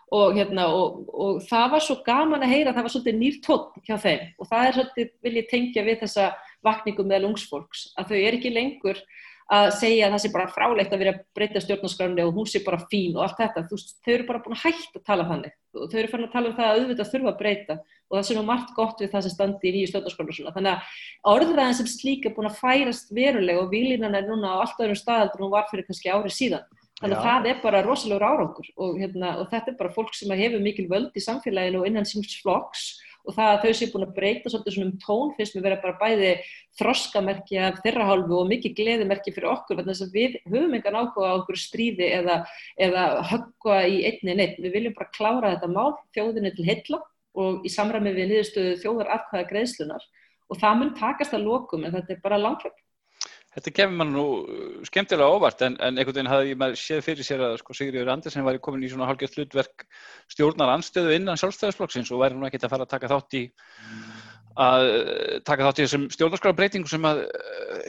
og, 0.10 0.34
hérna, 0.38 0.68
og, 0.74 1.02
og 1.14 1.42
það 1.46 1.66
var 1.76 1.84
svo 1.86 2.00
gaman 2.06 2.46
að 2.46 2.54
heyra 2.56 2.74
það 2.74 2.86
var 2.86 2.94
svolítið 2.96 3.18
nýr 3.20 3.40
tótt 3.46 3.76
hjá 3.86 3.96
þeim. 4.02 4.24
Og 4.42 4.50
það 4.50 4.68
er 4.68 4.78
svolítið, 4.78 5.12
vil 5.26 5.36
ég 5.38 5.50
tengja 5.52 5.86
við 5.86 6.00
þessa 6.04 6.30
vakningum 6.66 7.10
meðal 7.10 7.30
ungsfólks, 7.30 7.90
að 8.00 8.14
þau 8.14 8.20
er 8.20 8.38
ekki 8.40 8.54
lengur 8.54 9.02
að 9.50 9.68
segja 9.80 10.06
að 10.06 10.14
það 10.14 10.22
sé 10.24 10.30
bara 10.34 10.52
frálegt 10.54 10.92
að 10.94 11.02
vera 11.02 11.14
að 11.16 11.22
breyta 11.38 11.62
stjórnarskrarni 11.64 12.26
og 12.26 12.36
hún 12.36 12.50
sé 12.50 12.62
bara 12.66 12.82
fín 12.92 13.16
og 13.18 13.24
allt 13.26 13.40
þetta, 13.40 13.64
þú 13.66 13.78
veist, 13.80 13.96
þau 14.06 14.12
eru 14.14 14.28
bara 14.28 14.42
búin 14.46 14.58
að 14.58 14.66
hætta 14.68 15.00
að 15.00 15.06
tala 15.08 15.26
þannig. 15.30 15.56
Og 15.74 15.88
þau 15.90 15.98
eru 16.02 16.12
fann 16.12 16.26
að 16.26 16.36
tala 16.36 16.52
um 16.52 16.58
það 16.60 16.70
að 16.70 16.82
auðvitað 16.82 17.10
þurfa 17.14 17.32
að 17.32 17.40
breyta 17.40 17.78
og 18.10 18.18
það 18.18 18.28
sem 18.28 18.42
er 18.42 18.46
margt 18.50 18.76
gott 18.78 19.02
við 19.02 19.12
það 19.14 19.26
sem 19.26 19.34
standi 19.34 19.70
í 19.70 19.74
nýju 19.74 19.90
stjórnarskrarni 19.90 20.34
og 20.34 20.38
svona, 20.38 20.54
þannig 20.58 20.76
að 20.76 21.34
orðræðin 21.34 21.80
sem 21.80 21.90
slíka 21.90 22.30
er 22.30 22.36
búin 22.38 22.50
að 22.50 22.60
færast 22.62 23.14
verulega 23.14 23.64
og 23.64 23.74
výlinan 23.74 24.18
er 24.18 24.30
núna 24.30 24.54
á 24.54 24.62
allt 24.62 24.82
öðrum 24.82 25.02
staðaldur 25.02 25.42
og 25.42 25.48
hún 25.48 25.56
var 25.58 25.70
fyrir 25.72 25.90
kannski 25.90 26.14
árið 26.14 26.38
síðan. 26.38 26.70
Þannig 27.00 27.16
að 27.16 27.24
Já. 27.24 27.30
það 27.30 27.46
er 27.50 27.60
bara 27.64 27.84
rosalegur 27.86 28.26
árangur 28.28 28.72
og, 28.76 28.98
hérna, 29.00 29.36
og 29.40 29.46
þetta 29.54 29.72
er 29.72 29.78
bara 29.80 29.94
fólk 29.96 30.18
sem 30.18 30.34
hefur 30.36 30.64
mikil 30.64 30.90
völd 30.92 31.16
í 31.16 31.24
samfélaginu 31.24 31.80
og 31.80 31.88
innan 31.88 32.08
síns 32.08 32.34
flokks 32.42 32.90
og 33.30 33.36
það 33.38 33.52
að 33.52 33.62
þau 33.64 33.74
séu 33.78 33.92
búin 33.94 34.06
að 34.08 34.16
breyta 34.16 34.52
svolítið 34.52 34.76
svona 34.76 34.90
um 34.90 34.96
tón 35.04 35.34
fyrst 35.38 35.56
með 35.56 35.66
vera 35.68 35.80
bara 35.84 36.00
bæði 36.00 36.32
þroskamerki 36.80 37.60
af 37.62 37.80
þeirra 37.84 38.08
hálfu 38.10 38.40
og 38.40 38.50
mikið 38.50 38.76
gleðimerki 38.80 39.34
fyrir 39.36 39.52
okkur 39.52 39.80
þannig 39.80 40.02
að 40.06 40.18
við 40.18 40.38
höfum 40.50 40.76
engan 40.80 41.00
áhuga 41.00 41.30
á 41.30 41.38
okkur 41.38 41.62
stríði 41.62 42.10
eða, 42.18 42.40
eða 42.82 43.06
höggva 43.30 43.80
í 43.86 44.02
einni 44.10 44.38
neitt, 44.40 44.58
við 44.58 44.76
viljum 44.80 44.98
bara 44.98 45.14
klára 45.14 45.54
þetta 45.54 45.72
mál 45.76 45.94
þjóðinni 46.18 46.54
til 46.58 46.68
heilla 46.70 47.02
og 47.40 47.66
í 47.68 47.72
samræmi 47.72 48.16
við 48.16 48.34
niðurstöðu 48.34 48.78
þjóðar 48.82 49.14
afkvæða 49.16 49.50
greiðslunar 49.54 50.08
og 50.50 50.62
það 50.62 50.80
mun 50.80 50.96
takast 50.98 51.36
að 51.38 51.46
lokum 51.46 51.86
en 51.86 51.94
þetta 51.94 52.16
er 52.16 52.24
bara 52.24 52.42
langkvæmt 52.42 52.80
Þetta 53.60 53.72
kemur 53.76 53.98
mann 54.00 54.14
nú 54.16 54.22
uh, 54.40 54.68
skemmtilega 54.88 55.36
óvart 55.36 55.64
en, 55.68 55.74
en 55.84 55.98
einhvern 56.00 56.16
veginn 56.16 56.32
hafði 56.32 56.54
ég 56.54 56.78
séð 56.80 57.02
fyrir 57.04 57.28
sér 57.28 57.42
að 57.44 57.58
sko, 57.60 57.76
Sigriður 57.76 58.14
Andersen 58.14 58.46
væri 58.48 58.62
komin 58.64 58.86
í 58.88 58.92
svona 58.92 59.10
hálfgjörð 59.10 59.36
hlutverk 59.36 59.84
stjórnar 60.32 60.72
anstöðu 60.78 61.18
innan 61.18 61.42
sjálfstæðisflokksins 61.42 62.14
og 62.16 62.24
væri 62.24 62.40
nú 62.40 62.48
ekkert 62.48 62.70
að 62.70 62.74
fara 62.78 62.88
að 62.88 62.94
taka 62.94 63.12
þátt 63.12 63.36
í 63.36 63.44
að 64.60 64.86
taka 65.48 65.68
þátt 65.68 65.80
í 65.80 65.84
þessum 65.86 66.06
stjórnarskráðbreytingu 66.14 66.90
sem 66.92 67.06
að 67.08 67.22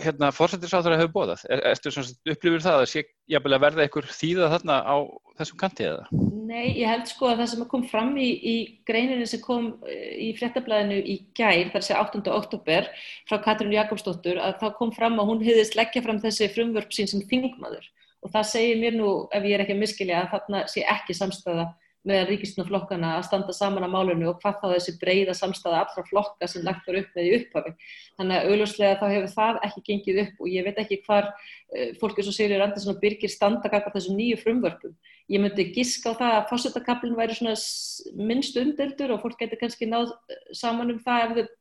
hérna, 0.01 0.31
fórsættisáður 0.35 0.97
hefur 1.01 1.13
bóðað. 1.17 1.43
Er, 1.51 1.63
erstu 1.73 1.91
upplifir 1.91 2.63
það 2.63 2.79
að 2.79 2.91
sé 2.93 3.03
jafnvel 3.31 3.57
að 3.57 3.65
verða 3.65 3.85
einhver 3.85 4.09
þýða 4.15 4.51
þarna 4.55 4.77
á 4.87 4.97
þessum 5.41 5.61
kanti 5.61 5.87
eða? 5.89 6.07
Nei, 6.51 6.67
ég 6.79 6.91
held 6.91 7.11
sko 7.11 7.31
að 7.31 7.43
það 7.43 7.51
sem 7.53 7.67
kom 7.73 7.85
fram 7.91 8.13
í, 8.21 8.29
í 8.31 8.57
greininu 8.89 9.27
sem 9.31 9.43
kom 9.43 9.71
eh, 9.89 10.15
í 10.27 10.31
fréttablaðinu 10.39 11.01
í 11.01 11.17
gær, 11.39 11.73
þar 11.75 11.87
sé 11.87 11.97
8. 11.99 12.23
oktober 12.35 12.91
frá 13.29 13.41
Katrín 13.45 13.75
Jakobsdóttur, 13.75 14.41
að 14.43 14.59
það 14.63 14.77
kom 14.79 14.95
fram 14.95 15.19
að 15.19 15.33
hún 15.33 15.45
hefðist 15.47 15.79
leggja 15.79 16.05
fram 16.07 16.23
þessi 16.23 16.51
frumvörp 16.55 16.95
sín 16.95 17.11
sem 17.11 17.25
þingmaður 17.31 17.87
og 18.21 18.35
það 18.35 18.51
segir 18.51 18.81
mér 18.83 18.99
nú, 18.99 19.13
ef 19.33 19.47
ég 19.49 19.57
er 19.57 19.65
ekki 19.65 19.77
að 19.77 19.81
miskilja, 19.81 20.25
að 20.25 20.35
þarna 20.35 20.65
sé 20.69 20.85
ekki 20.85 21.17
samstæða 21.17 21.71
með 22.09 22.31
ríkistoflokkana 22.31 23.11
að 23.19 23.27
standa 23.27 23.53
saman 23.53 23.85
á 23.85 23.91
málunni 23.93 24.25
og 24.29 24.39
hvað 24.41 24.57
þá 24.63 24.67
þessi 24.73 24.95
breyða 25.03 25.35
samstæða 25.37 25.83
allra 25.83 26.05
flokka 26.09 26.49
sem 26.49 26.65
lagt 26.65 26.89
var 26.89 26.99
upp 27.03 27.19
með 27.19 27.29
í 27.29 27.35
upphafi. 27.37 27.73
Þannig 28.17 28.37
að 28.39 28.49
auðvuslega 28.49 28.99
þá 29.03 29.07
hefur 29.13 29.35
það 29.35 29.61
ekki 29.69 29.85
gengið 29.91 30.21
upp 30.25 30.41
og 30.41 30.51
ég 30.55 30.67
veit 30.67 30.81
ekki 30.81 31.01
hvar 31.05 31.29
uh, 31.29 31.93
fólki 32.01 32.25
svo 32.25 32.35
Sigurður 32.37 32.67
Andersson 32.67 32.95
og 32.95 33.05
Birgir 33.05 33.33
standa 33.33 33.73
kakar 33.73 33.93
þessum 33.97 34.17
nýju 34.17 34.41
frumvörpum. 34.41 34.97
Ég 35.31 35.45
myndi 35.45 35.69
giska 35.77 36.15
á 36.17 36.21
það 36.23 36.37
að 36.39 36.51
fósitakablin 36.55 37.19
væri 37.21 37.37
svona 37.37 37.57
minnst 38.17 38.57
undeldur 38.61 39.15
og 39.15 39.25
fólk 39.27 39.43
getur 39.45 39.61
kannski 39.61 39.89
náð 39.91 40.15
eh, 40.33 40.45
saman 40.57 40.95
um 40.97 41.03
það 41.05 41.27
ef 41.27 41.37
þau 41.37 41.57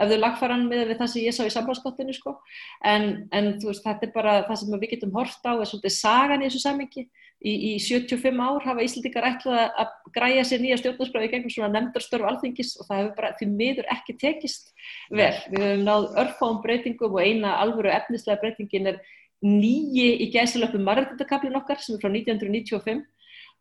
ef 0.00 0.08
þau 0.08 0.20
lagfæran 0.20 0.68
með 0.70 0.94
það 0.96 1.10
sem 1.12 1.24
ég 1.26 1.34
sá 1.36 1.42
í 1.44 1.52
samráðskottinu 1.52 2.14
sko. 2.16 2.38
en, 2.80 3.26
en 3.36 3.50
veist, 3.60 3.84
þetta 3.84 4.06
er 4.06 4.12
bara 4.14 4.36
það 4.46 4.62
sem 4.62 4.76
við 4.76 4.92
getum 4.94 5.12
hort 5.16 5.44
á 5.44 5.52
er 5.52 5.68
svolítið 5.68 5.96
sagan 5.96 6.40
í 6.40 6.48
þessu 6.48 6.62
samingi 6.62 7.04
í, 7.40 7.52
í 7.70 7.72
75 7.80 8.40
ár 8.40 8.64
hafa 8.64 8.84
Íslandikar 8.84 9.26
ætlað 9.30 9.60
að 9.82 9.92
græja 10.14 10.44
sér 10.48 10.62
nýja 10.64 10.80
stjórnarskráði 10.80 11.30
gegnum 11.32 11.54
svona 11.54 11.72
nefndarstörf 11.76 12.28
alþingis 12.30 12.74
og 12.78 12.88
það 12.88 13.00
hefur 13.00 13.14
bara 13.20 13.32
því 13.38 13.48
miður 13.54 13.88
ekki 13.94 14.16
tekist 14.20 14.72
vel. 15.08 15.32
Við 15.52 15.64
höfum 15.64 15.86
náð 15.88 16.08
örfáum 16.24 16.60
breytingum 16.64 17.16
og 17.16 17.24
eina 17.24 17.56
alvöru 17.62 17.92
efnislega 17.94 18.40
breytingin 18.42 18.92
er 18.92 19.00
nýji 19.44 20.08
í 20.20 20.30
gæsilöpum 20.34 20.84
margættakablin 20.84 21.56
okkar 21.60 21.80
sem 21.80 21.96
er 21.96 22.02
frá 22.02 22.12
1995 22.12 23.06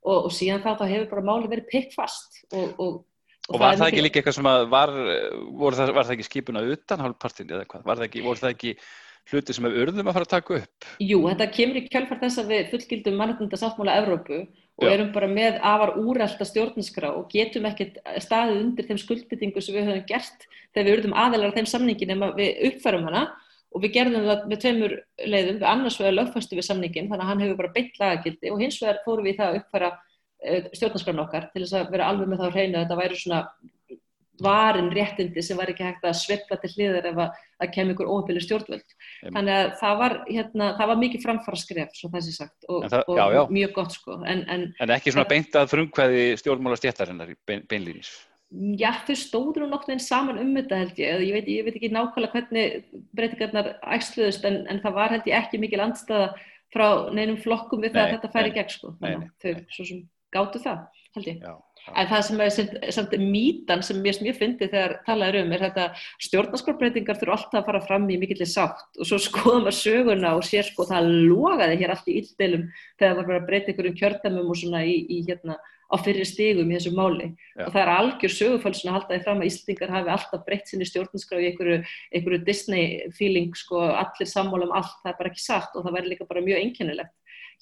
og, 0.04 0.18
og 0.18 0.32
síðan 0.36 0.64
þá, 0.64 0.74
þá 0.82 0.86
hefur 0.92 1.14
bara 1.14 1.28
máli 1.32 1.52
verið 1.52 1.70
peitt 1.72 1.96
fast 1.96 2.44
og, 2.52 2.74
og 2.78 3.06
Og, 3.50 3.56
og 3.58 3.64
var 3.64 3.80
það 3.80 3.88
ekki 3.88 4.02
líka 4.04 4.20
eitthvað 4.20 4.36
sem 4.36 4.48
að 4.50 4.64
var, 4.70 4.92
það, 5.74 5.92
var 5.96 6.06
það 6.06 6.12
ekki 6.16 6.26
skipuna 6.28 6.62
utan 6.70 7.02
hálfpartin 7.02 7.50
eða 7.50 7.66
hvað? 7.72 7.86
Var 7.88 7.98
það 7.98 8.06
ekki, 8.06 8.22
voru 8.22 8.42
það 8.44 8.52
ekki 8.54 8.74
hluti 9.30 9.56
sem 9.56 9.68
við 9.68 9.78
urðum 9.84 10.10
að 10.10 10.18
fara 10.18 10.28
að 10.28 10.34
taka 10.34 10.56
upp? 10.60 10.88
Jú, 11.04 11.20
þetta 11.28 11.50
kemur 11.56 11.80
í 11.80 11.84
kjálfart 11.88 12.24
þess 12.26 12.42
að 12.42 12.54
við 12.54 12.72
fullgildum 12.74 13.20
mannundasáttmála 13.20 13.98
Evrópu 14.02 14.40
og 14.80 14.88
Já. 14.88 14.94
erum 14.94 15.12
bara 15.12 15.28
með 15.28 15.60
afar 15.66 15.96
úrælta 16.00 16.48
stjórninskrá 16.48 17.12
og 17.12 17.28
getum 17.34 17.68
ekkert 17.68 18.00
staðið 18.24 18.62
undir 18.64 18.88
þeim 18.88 19.02
skuldbyttingu 19.02 19.64
sem 19.64 19.76
við 19.76 19.90
höfum 19.90 20.06
gert 20.08 20.46
þegar 20.72 20.88
við 20.88 20.96
urðum 20.98 21.16
aðelar 21.20 21.52
af 21.52 21.58
þeim 21.60 21.70
samningin 21.74 22.14
en 22.16 22.26
við 22.38 22.62
uppfærum 22.70 23.08
hana 23.10 23.26
og 23.70 23.84
við 23.84 23.96
gerðum 23.98 24.28
það 24.30 24.46
með 24.50 24.62
tveimur 24.64 24.94
leiðum, 25.26 25.58
við 25.60 25.66
annars 25.70 25.98
vegar 26.00 26.16
lögfæstu 26.16 26.58
við 26.58 26.68
samningin 26.70 27.10
þannig 27.10 27.26
að 27.26 27.32
hann 27.32 27.44
hefur 27.44 27.60
bara 27.60 27.74
beitt 27.76 28.00
lagagildi 28.02 28.54
og 28.54 28.64
hins 28.64 28.80
vegar 28.82 29.02
fórum 29.04 29.28
við 29.28 29.38
það 29.42 29.52
að 29.52 29.60
uppfæra 29.60 29.90
eh, 30.40 30.70
stjórnarskrána 30.80 31.26
okkar 31.26 31.50
til 31.52 31.66
þess 31.66 31.78
að 31.78 31.92
vera 31.94 32.08
alveg 32.10 32.32
með 32.32 32.42
þá 32.42 32.48
hreinu 32.56 32.80
að 32.80 32.86
þetta 32.86 33.00
væri 33.04 33.20
svona 33.20 33.42
varin 34.44 34.90
réttindi 34.94 35.44
sem 35.46 35.58
var 35.60 35.72
ekki 35.72 35.86
hægt 35.86 36.06
að 36.08 36.18
svepla 36.20 36.58
til 36.62 36.72
hliðar 36.76 37.10
ef 37.12 37.20
að, 37.26 37.42
að 37.60 37.74
kemur 37.76 37.96
ykkur 37.96 38.12
óhefnileg 38.14 38.46
stjórnvöld. 38.46 38.96
Um. 39.26 39.34
Þannig 39.36 39.54
að 39.56 39.74
það 39.82 40.00
var, 40.04 40.16
hérna, 40.30 40.72
það 40.80 40.92
var 40.92 41.02
mikið 41.04 41.26
framfara 41.26 41.62
skref, 41.64 41.94
svo 41.98 42.12
það 42.14 42.26
sé 42.26 42.34
sagt, 42.38 42.58
og, 42.68 42.88
það, 42.88 43.06
og 43.06 43.22
já, 43.22 43.26
já. 43.36 43.42
mjög 43.60 43.76
gott 43.78 43.96
sko. 43.98 44.18
En, 44.24 44.44
en, 44.56 44.66
en 44.80 44.96
ekki 44.96 45.14
svona 45.16 45.30
beint 45.30 45.60
að 45.60 45.72
frumkvæði 45.76 46.26
stjórnmála 46.42 46.80
stjættarinnar 46.82 47.36
bein, 47.50 47.64
beinlýnis? 47.70 48.12
Já, 48.50 48.90
þau 49.06 49.18
stóður 49.22 49.66
nú 49.66 49.74
nokkur 49.76 49.94
en 49.94 50.00
saman 50.02 50.40
um 50.42 50.56
þetta 50.58 50.78
held 50.80 51.02
ég. 51.02 51.26
Ég 51.28 51.36
veit, 51.38 51.50
ég 51.54 51.68
veit 51.68 51.76
ekki 51.78 51.92
nákvæmlega 51.94 52.34
hvernig 52.34 53.04
breytingarnar 53.14 53.76
ægsluðust, 53.94 54.48
en, 54.50 54.64
en 54.72 54.80
það 54.82 54.96
var 54.96 55.14
held 55.14 55.30
ég 55.30 55.38
ekki 55.38 55.60
mikil 55.62 55.84
andstaða 55.84 56.32
frá 56.74 56.88
neinum 57.14 57.38
flokkum 57.42 57.84
við 57.84 57.94
nei, 57.94 58.00
það 58.00 58.08
að 58.08 58.16
þetta 58.16 58.32
færi 58.34 58.54
gegn 58.56 58.74
sko. 58.74 58.96
Nei, 59.04 59.12
nei, 59.22 59.30
þau 59.44 59.54
svo 59.76 59.86
sem 59.86 60.02
gáttu 60.34 60.62
það, 60.64 60.82
held 61.18 61.30
ég. 61.30 61.44
Já. 61.46 61.54
En 61.90 62.10
það 62.10 62.22
sem 62.28 62.42
er 62.44 62.92
samt 62.94 63.16
mítan 63.22 63.82
sem 63.86 64.02
mér, 64.04 64.20
mér 64.24 64.38
fyndi 64.38 64.68
þegar 64.70 65.00
talaður 65.08 65.40
um 65.44 65.56
er 65.56 65.64
þetta 65.66 65.88
stjórnarskorbreytingar 66.28 67.18
þurfa 67.20 67.38
alltaf 67.38 67.60
að 67.62 67.68
fara 67.72 67.82
fram 67.88 68.06
í 68.12 68.20
mikillir 68.22 68.50
sátt 68.50 69.00
og 69.00 69.10
svo 69.10 69.20
skoðum 69.24 69.66
við 69.70 69.80
söguna 69.80 70.36
og 70.38 70.46
sér 70.46 70.68
sko 70.70 70.86
það 70.90 71.10
logaði 71.32 71.80
hér 71.82 71.96
allt 71.96 72.12
í 72.12 72.20
íldilum 72.22 72.70
þegar 73.00 73.18
það 73.18 73.26
var 73.32 73.40
að 73.40 73.50
breyta 73.50 73.74
ykkur 73.74 73.90
um 73.90 74.00
kjördamum 74.04 74.54
og 74.54 74.62
svona 74.62 74.86
í, 74.86 74.96
í 75.10 75.24
hérna 75.28 75.58
á 75.90 75.96
fyrir 75.98 76.28
stigum 76.28 76.70
í 76.70 76.78
þessu 76.78 76.92
máli 76.94 77.32
Já. 77.58 77.66
og 77.66 77.72
það 77.74 77.82
er 77.82 77.92
algjör 77.96 78.34
sögufölsun 78.36 78.92
að 78.92 78.98
halda 78.98 79.16
því 79.16 79.22
fram 79.26 79.40
að 79.42 79.50
Íslandingar 79.50 79.94
hafi 79.96 80.12
alltaf 80.14 80.44
breytt 80.46 80.70
sinni 80.70 80.86
stjórnarskraf 80.86 81.42
í 81.42 81.48
einhverju, 81.50 81.80
einhverju 82.14 82.42
Disney 82.46 83.10
feeling 83.18 83.56
sko 83.58 83.82
allir 83.90 84.30
sammála 84.30 84.70
um 84.70 84.76
allt, 84.78 85.00
það 85.02 85.12
er 85.14 85.18
bara 85.24 85.32
ekki 85.34 85.42
satt 85.42 85.74
og 85.74 85.88
það 85.88 85.98
væri 85.98 86.14
líka 86.14 86.30
bara 86.30 86.46
mjög 86.46 86.62
einkennilegt 86.62 87.16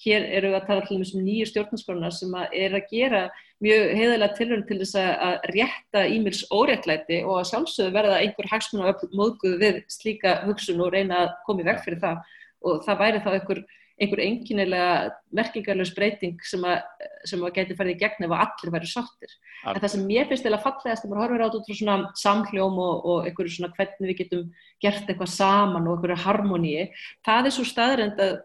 hér 0.03 0.25
eru 0.37 0.51
við 0.51 0.59
að 0.59 0.67
tala 0.67 0.85
til 0.85 0.99
þessum 1.01 1.23
nýju 1.25 1.47
stjórnarskronar 1.49 2.13
sem 2.13 2.35
að 2.37 2.57
er 2.59 2.75
að 2.77 2.91
gera 2.91 3.21
mjög 3.63 3.85
heiðilega 3.97 4.37
tilhörn 4.37 4.65
til 4.69 4.77
þess 4.83 4.99
að 5.01 5.47
rétta 5.55 6.03
ímils 6.13 6.43
óréttlæti 6.53 7.23
og 7.23 7.39
að 7.39 7.47
sjálfsögðu 7.51 7.95
verða 7.95 8.19
einhver 8.21 8.51
hagsmun 8.51 8.85
og 8.85 9.07
móðguð 9.17 9.57
við 9.63 9.79
slíka 9.89 10.37
hugsun 10.45 10.83
og 10.85 10.93
reyna 10.93 11.23
að 11.23 11.33
koma 11.47 11.65
í 11.65 11.67
veg 11.71 11.81
fyrir 11.85 12.03
það 12.03 12.21
og 12.67 12.85
það 12.85 13.01
væri 13.01 13.21
þá 13.23 13.29
einhver, 13.31 13.61
einhver 13.97 14.21
enginnilega 14.21 14.91
merkingarlegs 15.39 15.93
breyting 15.97 16.37
sem 16.45 16.67
að, 16.67 16.83
að 17.39 17.47
geti 17.55 17.77
farið 17.79 17.95
í 17.95 18.01
gegn 18.03 18.27
ef 18.27 18.35
að 18.35 18.43
allir 18.45 18.73
væri 18.75 18.91
sáttir. 18.91 19.33
En 19.65 19.81
það 19.81 19.93
sem 19.95 20.05
mér 20.11 20.29
finnst 20.29 20.45
eða 20.45 20.61
fallegast 20.61 21.07
að 21.07 21.13
maður 21.13 21.23
horfir 21.23 21.45
át 21.47 21.57
út 21.57 21.71
frá 21.71 21.79
svona 21.79 22.11
samhljóm 22.21 22.77
og, 22.83 23.07
og 23.09 23.29
einhverju 23.29 23.55
svona 23.55 23.73
hvernig 23.73 24.11
við 24.11 24.21
getum 24.21 24.45
gert 24.83 25.09
eitthvað 25.09 25.33
saman 25.33 25.89
og 25.89 25.97
einhverju 25.97 26.19
harmoníi, 26.27 26.85
það 27.25 27.49
er 27.49 27.57
svo 27.57 27.65
staðrind 27.65 28.21
að 28.21 28.37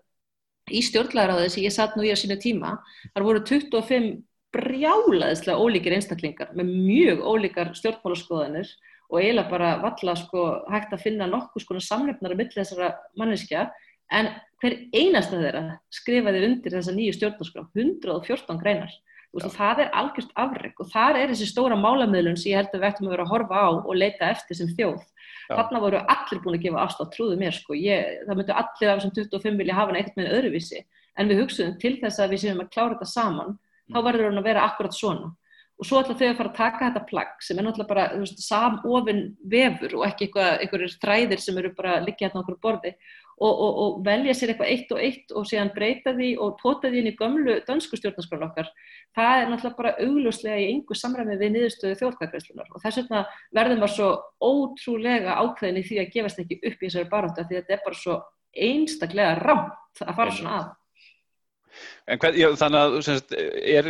í 0.70 0.82
stjórnlæðaráði 0.86 1.48
sem 1.54 1.64
ég 1.64 1.74
satt 1.74 1.96
nú 1.96 2.04
í 2.06 2.12
á 2.14 2.16
sínu 2.18 2.38
tíma, 2.40 2.76
þar 3.14 3.26
voru 3.26 3.42
25 3.48 4.12
brjálaðislega 4.52 5.58
ólíkir 5.58 5.96
einstaklingar 5.96 6.52
með 6.56 6.72
mjög 6.72 7.22
ólíkar 7.24 7.72
stjórnmálaskoðanir 7.78 8.68
og 9.12 9.20
eiginlega 9.20 9.52
bara 9.52 9.70
valla 9.80 10.16
sko 10.16 10.44
hægt 10.72 10.92
að 10.92 11.04
finna 11.06 11.28
nokkuð 11.28 11.64
sko 11.64 11.80
samlefnar 11.80 12.34
að 12.34 12.42
mylla 12.42 12.58
þessara 12.58 12.90
manneskja 13.18 13.70
en 14.12 14.28
hver 14.60 14.76
einasta 14.92 15.40
þeirra 15.40 15.78
skrifaði 15.92 16.44
undir 16.48 16.76
þessa 16.76 16.94
nýju 16.96 17.16
stjórnarskrá 17.16 17.64
114 17.72 18.60
greinar. 18.60 18.92
Og 19.32 19.46
það 19.54 19.86
er 19.86 19.94
algjörst 19.96 20.32
afreg 20.36 20.80
og 20.82 20.90
þar 20.92 21.16
er 21.22 21.30
þessi 21.32 21.48
stóra 21.48 21.76
málamöðlun 21.80 22.36
sem 22.36 22.52
ég 22.52 22.60
held 22.60 22.74
að 22.74 22.82
við 22.82 22.88
ættum 22.90 23.08
að 23.08 23.14
vera 23.14 23.24
að 23.24 23.32
horfa 23.32 23.62
á 23.64 23.68
og 23.72 23.94
leita 23.96 24.28
eftir 24.28 24.58
sem 24.58 24.68
þjóð 24.76 25.00
þarna 25.48 25.82
voru 25.82 26.00
allir 26.14 26.42
búin 26.44 26.58
að 26.58 26.64
gefa 26.66 26.82
afslátt 26.82 27.12
trúðu 27.16 27.38
mér 27.40 27.56
sko, 27.56 27.76
ég, 27.78 28.22
það 28.28 28.40
myndu 28.40 28.56
allir 28.62 28.92
af 28.92 29.00
þessum 29.00 29.14
25 29.18 29.60
vilja 29.62 29.78
hafa 29.78 29.96
neitt 29.96 30.18
með 30.18 30.32
öðruvísi. 30.38 30.82
En 31.18 31.28
við 31.28 31.42
hugsuðum 31.42 31.78
til 31.82 31.94
þess 32.00 32.22
að 32.22 32.34
við 32.34 32.42
séum 32.44 32.62
að 32.62 32.72
klára 32.72 32.96
þetta 32.96 33.10
saman 33.12 33.56
þá 33.92 33.98
mm. 33.98 34.04
verður 34.06 34.28
hann 34.30 34.40
að 34.40 34.48
vera 34.48 34.66
akkurat 34.68 34.96
svona 34.96 35.32
og 35.82 35.88
svo 35.88 35.98
ætla 35.98 36.14
þau 36.14 36.28
að 36.28 36.36
fara 36.38 36.50
að 36.52 36.58
taka 36.60 36.84
þetta 36.84 37.00
plagg 37.08 37.40
sem 37.42 37.58
er 37.58 37.64
náttúrulega 37.66 37.90
bara 37.90 38.04
veist, 38.14 38.38
samofinn 38.44 39.22
vefur 39.50 39.96
og 39.98 40.04
ekki 40.06 40.28
einhverjir 40.30 40.92
þræðir 41.02 41.40
sem 41.42 41.56
eru 41.58 41.72
bara 41.74 41.96
líka 42.04 42.28
hérna 42.28 42.44
okkur 42.44 42.58
borði. 42.62 42.92
Og, 43.42 43.50
og, 43.50 43.78
og 43.82 43.94
velja 44.06 44.36
sér 44.38 44.52
eitthvað 44.52 44.68
eitt 44.70 44.92
og 44.94 45.00
eitt 45.02 45.32
og 45.34 45.46
síðan 45.50 45.72
breyta 45.74 46.12
því 46.14 46.28
og 46.44 46.52
tóta 46.60 46.92
því 46.92 47.00
inn 47.00 47.08
í 47.10 47.14
gömlu 47.18 47.56
dönsku 47.66 47.98
stjórnarskrála 47.98 48.46
okkar. 48.52 48.68
Það 49.18 49.38
er 49.40 49.50
náttúrulega 49.50 49.80
bara 49.80 49.94
augljóslega 50.04 50.60
í 50.62 50.68
einhver 50.68 51.00
samræmi 51.00 51.38
við 51.40 51.56
niðurstöðu 51.56 51.98
þjóðkvæðgræslunar 52.02 52.70
og 52.70 52.84
þess 52.84 53.00
vegna 53.00 53.24
verður 53.58 53.82
maður 53.82 53.94
svo 53.96 54.12
ótrúlega 54.52 55.34
ákveðin 55.40 55.80
í 55.82 55.86
því 55.88 55.98
að 56.04 56.12
gefast 56.14 56.44
ekki 56.44 56.60
upp 56.60 56.76
í 56.76 56.84
þessari 56.86 57.10
baróta 57.10 57.48
því 57.48 57.58
þetta 57.58 57.74
er 57.74 57.82
bara 57.88 58.00
svo 58.04 58.20
einstaklega 58.68 59.34
rámt 59.42 60.06
að 60.06 60.14
fara 60.20 60.36
svona 60.38 60.54
að. 60.60 60.70
Hvað, 62.06 62.38
já, 62.40 62.48
þannig 62.58 62.80
að 62.82 63.34
er, 63.72 63.88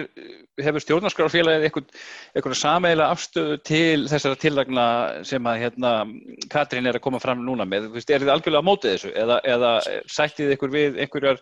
hefur 0.60 0.84
stjórnarskrárfélagið 0.84 1.66
eitthvað 1.66 2.56
sameila 2.60 3.10
afstöðu 3.14 3.58
til 3.66 4.06
þessara 4.10 4.40
tillagna 4.40 4.86
sem 5.28 5.48
að 5.48 5.62
hérna, 5.64 5.92
Katrín 6.52 6.88
er 6.90 6.98
að 6.98 7.06
koma 7.06 7.22
fram 7.22 7.44
núna 7.46 7.66
með? 7.68 7.90
Er 8.02 8.24
þið 8.24 8.34
algjörlega 8.34 8.64
á 8.64 8.68
mótið 8.68 8.96
þessu 8.96 9.14
eða, 9.24 9.38
eða 9.54 9.72
sættið 10.12 10.56
ykkur 10.56 10.74
við 10.74 11.00
einhverjar 11.04 11.40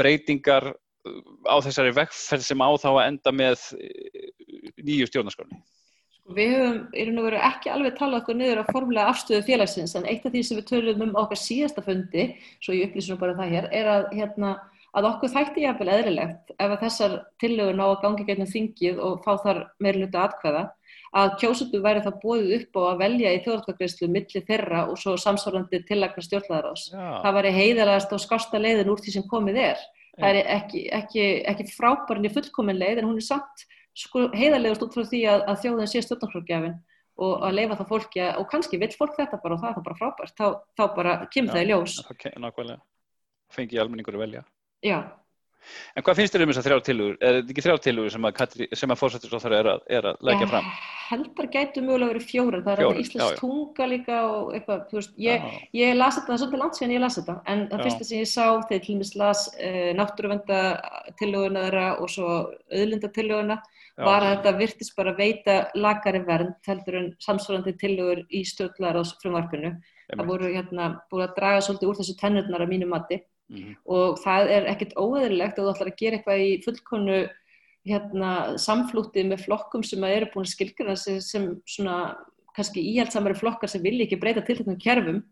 breytingar 0.00 0.72
á 1.48 1.56
þessari 1.64 1.92
vekkferð 1.96 2.46
sem 2.46 2.64
á 2.64 2.68
þá 2.80 2.88
að 2.92 3.04
enda 3.06 3.34
með 3.34 3.68
nýju 4.80 5.10
stjórnarskrárni? 5.10 5.60
Sko, 6.30 6.34
við 6.36 6.52
höfum 6.54 6.82
raun 6.94 7.20
og 7.20 7.26
veru 7.26 7.38
ekki 7.48 7.70
alveg 7.72 7.96
talað 7.98 8.20
okkur 8.22 8.36
niður 8.38 8.62
á 8.62 8.70
formulega 8.70 9.12
afstöðu 9.12 9.46
félagsins 9.46 9.96
en 9.98 10.06
eitt 10.06 10.26
af 10.26 10.32
því 10.34 10.42
sem 10.46 10.60
við 10.60 10.68
töluðum 10.68 11.08
um 11.08 11.16
okkar 11.22 11.40
síðasta 11.40 11.82
fundi, 11.82 12.26
svo 12.62 12.76
ég 12.76 12.90
upplýsum 12.90 13.18
bara 13.18 13.34
það 13.38 13.54
hér, 13.54 13.68
er 13.72 13.90
að 13.90 14.06
hérna 14.18 14.52
að 14.96 15.06
okkur 15.10 15.30
þætti 15.30 15.64
jáfnvel 15.64 15.92
eðrilegt 15.94 16.52
ef 16.56 16.66
að 16.66 16.82
þessar 16.84 17.16
tillögur 17.42 17.78
ná 17.78 17.84
að 17.86 18.00
gangi 18.04 18.26
gegnum 18.26 18.50
þingið 18.50 19.00
og 19.06 19.24
fá 19.24 19.32
þar 19.44 19.60
meirluta 19.82 20.24
atkvæða 20.26 20.64
að 21.20 21.32
kjósutu 21.42 21.80
væri 21.82 22.02
það 22.04 22.18
bóðið 22.22 22.52
upp 22.56 22.78
á 22.78 22.82
að 22.90 23.00
velja 23.02 23.32
í 23.34 23.40
þjóðarkvæðgreyslu 23.44 24.08
milli 24.14 24.42
þeirra 24.46 24.82
og 24.90 24.98
svo 25.00 25.16
samsvarandi 25.18 25.80
tillagna 25.88 26.22
stjórnlaðarás. 26.26 26.84
Það 26.94 27.36
væri 27.38 27.54
heiðalegast 27.56 28.14
og 28.14 28.22
skarsta 28.22 28.60
leiðin 28.62 28.92
úr 28.92 29.02
því 29.02 29.16
sem 29.16 29.26
komið 29.30 29.58
er. 29.64 29.82
Það 30.20 30.38
er 30.42 30.52
ekki, 30.54 30.84
ekki, 30.94 31.24
ekki 31.50 31.66
frábærin 31.72 32.28
í 32.28 32.32
fullkomin 32.34 32.78
leið 32.78 33.02
en 33.02 33.10
hún 33.10 33.18
er 33.18 33.26
samt 33.26 33.66
sko, 33.96 34.28
heiðalegast 34.36 34.86
út 34.86 34.94
frá 34.94 35.08
því 35.10 35.24
að, 35.32 35.44
að 35.50 35.60
þjóðin 35.64 35.90
sé 35.90 36.04
stjórnarkvæðgjafin 36.06 36.78
og 37.20 37.44
að 37.46 37.56
leifa 37.58 37.80
það 37.80 37.90
fólki 37.90 38.22
að, 38.24 38.30
og 38.40 38.46
kannski 38.52 38.80
vil 38.80 38.90
fólk 38.94 39.18
þetta 39.18 39.40
bara 39.42 39.56
og 39.56 39.64
það 39.64 39.80
er 39.80 39.86
bara 39.88 39.98
frábært, 39.98 40.36
þá, 40.38 40.46
þá 40.78 40.84
bara 40.96 41.16
kemur 41.32 41.56
það 41.56 41.66
í 41.66 41.68
ljós. 41.68 41.96
Nákvæmlega, 42.46 42.80
fengi 43.52 43.80
almenningur 43.82 44.16
að 44.16 44.24
velja. 44.24 44.44
Já. 44.84 45.00
En 45.94 46.04
hvað 46.04 46.20
finnst 46.20 46.34
þér 46.34 46.44
um 46.44 46.52
þessar 46.52 46.66
þrjár 46.66 46.82
tilugur? 46.86 47.16
Er 47.20 47.36
þetta 47.36 47.52
ekki 47.52 47.64
þrjár 47.64 47.82
tilugur 47.84 48.14
sem 48.14 48.26
að, 48.28 48.40
að 48.86 49.00
fórsættisóþara 49.00 49.58
er, 49.60 49.68
er 49.98 50.08
að 50.10 50.22
leggja 50.28 50.48
fram? 50.50 50.70
Ég 50.70 51.10
held 51.10 51.42
að 51.42 51.48
gætu 51.56 51.82
mögulega 51.84 52.12
verið 52.14 52.26
fjórar. 52.30 52.62
Það 52.66 52.82
er 52.84 53.00
Íslands 53.02 53.40
tunga 53.40 53.88
líka 53.90 54.20
og 54.28 54.54
eitthvað, 54.56 54.84
veist, 54.94 55.12
ég, 55.20 55.46
ég 55.76 55.96
las 55.98 56.16
þetta, 56.16 56.28
það 56.28 56.36
er 56.36 56.42
svolítið 56.42 56.62
langt 56.62 56.78
síðan 56.78 56.94
ég 56.94 57.04
las 57.04 57.18
þetta, 57.18 57.36
en 57.52 57.64
það 57.72 57.84
fyrsta 57.86 58.08
sem 58.08 58.22
ég 58.22 58.30
sá 58.30 58.44
þegar 58.46 58.84
til 58.86 58.94
dæmis 58.94 59.12
las 59.20 59.44
eh, 59.58 59.90
náttúruvenda 59.98 60.60
þeirra 61.20 61.86
og 61.98 62.12
svo 62.14 62.28
auðlindatiluguna 62.70 63.58
var 64.00 64.24
að 64.24 64.36
þetta 64.36 64.52
virtist 64.62 64.94
bara 64.96 65.16
veita 65.18 65.56
lagari 65.76 66.22
vernd 66.24 66.70
heldur 66.70 67.00
en 67.02 67.10
samsvarandi 67.20 67.74
tilugur 67.80 68.22
í 68.30 68.44
stjórnlaðar 68.48 69.02
á 69.02 69.12
frumvarpinu. 69.20 69.74
Það 70.10 70.30
voru 70.30 70.54
hérna 70.54 70.86
búið 71.10 71.26
að 71.26 71.36
draga 71.36 71.66
svolítið 71.66 71.90
úr 71.90 71.98
þessu 72.00 72.16
tennurnar 72.18 72.64
af 72.64 72.70
mínu 72.70 72.88
mati 72.90 73.20
Mm 73.50 73.56
-hmm. 73.58 73.76
og 73.84 74.18
það 74.22 74.50
er 74.54 74.66
ekkert 74.70 74.92
óæðilegt 74.94 75.56
að 75.58 75.64
þú 75.64 75.70
ætlar 75.72 75.88
að 75.90 76.00
gera 76.00 76.16
eitthvað 76.16 76.42
í 76.46 76.50
fullkonu 76.64 77.16
hérna, 77.88 78.30
samflútið 78.60 79.26
með 79.26 79.44
flokkum 79.46 79.82
sem 79.82 80.04
eru 80.04 80.28
búin 80.30 80.46
að 80.46 80.52
skilgjana 80.52 80.96
sem, 80.96 81.20
sem 81.20 81.48
svona 81.66 82.16
kannski 82.56 82.84
íhaldsamari 82.92 83.34
flokkar 83.34 83.70
sem 83.72 83.82
vilja 83.82 84.06
ekki 84.06 84.20
breyta 84.20 84.44
tiltöknum 84.44 84.78
kerfum 84.78 85.22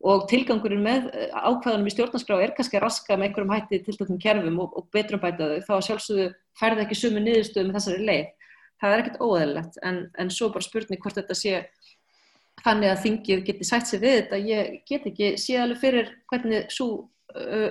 og 0.00 0.24
tilgangurinn 0.30 0.82
með 0.84 1.10
eh, 1.12 1.32
ákvæðanum 1.34 1.88
í 1.90 1.92
stjórnarskrá 1.92 2.38
er 2.40 2.54
kannski 2.56 2.78
að 2.78 2.86
raska 2.86 3.16
með 3.16 3.28
einhverjum 3.28 3.52
hætti 3.52 3.82
tiltöknum 3.84 4.20
kerfum 4.22 4.60
og, 4.64 4.76
og 4.78 4.88
betrum 4.94 5.20
bæta 5.20 5.50
þau 5.50 5.66
þá 5.66 5.88
sjálfsögðu 5.88 6.28
færði 6.56 6.86
ekki 6.86 7.00
sumu 7.02 7.24
niðurstöðu 7.24 7.68
með 7.68 7.78
þessari 7.78 8.06
leið. 8.08 8.30
Það 8.80 8.94
er 8.94 9.02
ekkert 9.02 9.20
óæðilegt 9.20 9.80
en, 9.84 9.98
en 10.16 10.32
svo 10.32 10.48
bara 10.54 10.64
spurning 10.64 11.02
hvort 11.02 11.20
þetta 11.20 11.36
sé 11.36 11.58
þannig 12.64 12.92
að 12.94 13.02
þingið 13.04 13.42
geti 13.44 13.66
sætt 13.68 13.90
sig 13.90 14.00
við 14.00 14.16
þetta. 14.22 14.40
Ég 14.48 14.78
get 14.88 15.08
ekki 15.10 15.34
séð 15.40 15.66
alveg 15.66 15.82
fyrir 15.84 16.14
hvernig 16.32 16.72
svo 16.72 16.88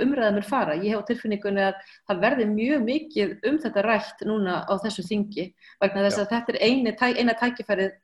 umræðað 0.06 0.36
mér 0.38 0.48
fara. 0.48 0.76
Ég 0.80 0.94
hef 0.94 1.04
á 1.04 1.10
tilfinningunni 1.10 1.64
að 1.68 1.80
það 2.10 2.22
verði 2.26 2.46
mjög 2.52 2.86
mikið 2.88 3.34
um 3.50 3.58
þetta 3.64 3.86
rætt 3.86 4.24
núna 4.28 4.60
á 4.66 4.74
þessu 4.84 5.06
þingi 5.08 5.48
vegna 5.82 6.06
þess 6.06 6.22
að 6.24 6.32
þetta 6.36 6.54
er 6.54 6.60
eina, 6.68 7.36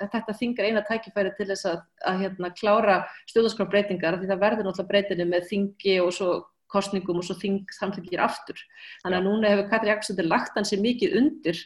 þetta 0.02 0.38
þingar 0.40 0.70
eina 0.70 0.84
tækifæri 0.90 1.36
til 1.38 1.50
þess 1.52 1.70
að, 1.72 1.80
að 2.10 2.26
hérna, 2.26 2.52
klára 2.60 2.98
stjórnarskrábreytingar 3.32 4.20
því 4.20 4.32
það 4.34 4.44
verður 4.44 4.70
náttúrulega 4.70 4.92
breytinni 4.92 5.30
með 5.32 5.50
þingi 5.52 5.98
og 6.04 6.14
svo 6.16 6.36
kostningum 6.72 7.22
og 7.22 7.28
svo 7.28 7.36
þing 7.40 7.70
samþengir 7.78 8.24
aftur. 8.26 8.58
Þannig 9.04 9.20
að 9.20 9.28
núna 9.28 9.52
hefur 9.54 9.70
Katri 9.72 9.92
Jakobsdóttir 9.92 10.28
lagt 10.28 10.58
hans 10.58 10.74
mikið 10.74 11.18
undir 11.22 11.62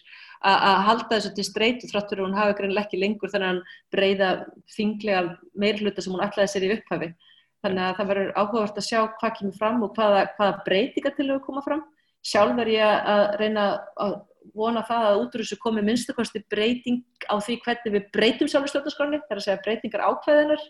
að 0.46 0.84
halda 0.88 1.17
þessu 1.17 1.31
til 1.36 1.48
streytu 1.48 1.89
þráttur 1.89 2.22
og 2.22 2.29
hún 2.29 2.38
hafi 2.38 2.55
greinlega 2.60 2.88
ekki 2.88 3.00
lengur 3.01 3.31
þannig 3.31 3.50
að 3.50 3.79
breyða 3.96 4.29
þinglega 4.75 5.24
meirluta 5.60 6.03
sem 6.03 6.15
hún 6.15 6.24
ætlaði 6.24 6.53
sér 6.53 6.67
í 6.67 6.72
upphafi. 6.77 7.10
Þannig 7.59 7.83
að 7.85 7.95
það 7.97 8.09
verður 8.13 8.34
áhugavert 8.39 8.77
að 8.79 8.88
sjá 8.88 8.99
hvað 9.19 9.34
kemur 9.38 9.55
fram 9.60 9.81
og 9.84 9.95
hvaða, 9.97 10.25
hvaða 10.38 10.60
breytingar 10.67 11.15
til 11.17 11.27
að 11.27 11.41
koma 11.43 11.63
fram. 11.65 11.81
Sjálf 12.23 12.62
er 12.63 12.71
ég 12.71 13.10
að 13.13 13.23
reyna 13.39 13.65
að 13.99 14.13
vona 14.55 14.84
það 14.88 15.07
að 15.10 15.21
útrúsu 15.23 15.57
komi 15.60 15.84
minnstakosti 15.86 16.41
breyting 16.51 17.03
á 17.27 17.36
því 17.43 17.60
hvernig 17.63 17.95
við 17.95 18.07
breytum 18.15 18.49
sjálfur 18.49 18.71
stjórnarskroni, 18.71 19.19
það 19.25 19.36
er 19.36 19.41
að 19.41 19.45
segja 19.45 19.63
breytingar 19.65 20.05
ákveðinar, 20.07 20.63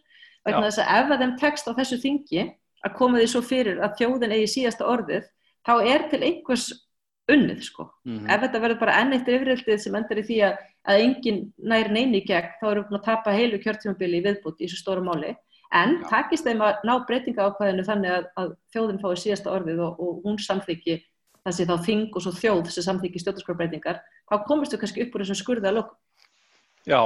vegna 0.48 0.66
þess 0.68 0.82
að 0.84 0.92
ef 0.98 1.14
að 1.14 1.24
þeim 1.24 1.36
text 1.44 1.70
á 1.70 1.72
þessu 1.80 2.00
þingi 2.04 2.46
að 2.86 2.96
koma 2.98 3.20
því 3.20 3.30
svo 3.32 3.42
fyrir 3.46 3.82
að 3.84 3.98
þjóðin 4.00 4.36
eigi 4.36 4.52
síðasta 4.56 4.88
orðið, 4.90 5.28
þá 5.68 5.74
er 5.94 6.06
til 6.12 6.22
einhvers 6.24 6.68
unnið 7.30 7.62
sko. 7.68 7.86
Mm 8.06 8.16
-hmm. 8.18 8.30
Ef 8.34 8.42
þetta 8.42 8.62
verður 8.64 8.80
bara 8.80 8.98
enn 9.02 9.14
eitt 9.14 9.28
yfirreldið 9.30 9.82
sem 9.84 9.96
endar 9.96 10.22
í 10.22 10.26
því 10.26 10.40
að, 10.48 10.64
að 10.90 11.02
engin 11.04 11.42
nær 11.58 11.92
neini 11.94 12.24
gegn, 12.26 12.56
þá 12.62 12.66
erum 12.72 12.88
við 12.90 13.00
að 13.00 13.06
tapa 13.06 13.36
heilu 13.36 13.60
kjörtímabili 13.62 14.18
í 14.18 14.26
viðbúti 14.26 14.64
í 14.64 14.68
þessu 14.68 14.82
stóra 14.82 15.04
máli 15.06 15.36
en 15.76 15.96
Já. 16.00 16.06
takist 16.10 16.48
þeim 16.48 16.64
að 16.66 16.84
ná 16.88 16.94
breytinga 17.06 17.46
ákvæðinu 17.50 17.86
þannig 17.86 18.14
að, 18.16 18.28
að 18.42 18.54
þjóðin 18.74 19.02
fái 19.04 19.12
síðasta 19.22 19.54
orðið 19.54 19.82
og, 19.86 20.00
og 20.02 20.22
hún 20.26 20.40
samþyggi 20.42 20.96
þessi 21.46 21.68
þá 21.70 21.76
þing 21.86 22.16
og 22.16 22.26
svo 22.26 22.34
þjóð 22.36 22.72
sem 22.74 22.86
samþyggi 22.86 23.22
stjórnarskrarbreytingar, 23.24 24.00
þá 24.30 24.36
komist 24.48 24.74
þau 24.74 24.82
kannski 24.82 25.06
upp 25.06 25.16
úr 25.16 25.24
þessum 25.24 25.40
skurða 25.40 25.74
lók. 25.76 25.94
Já, 26.90 27.00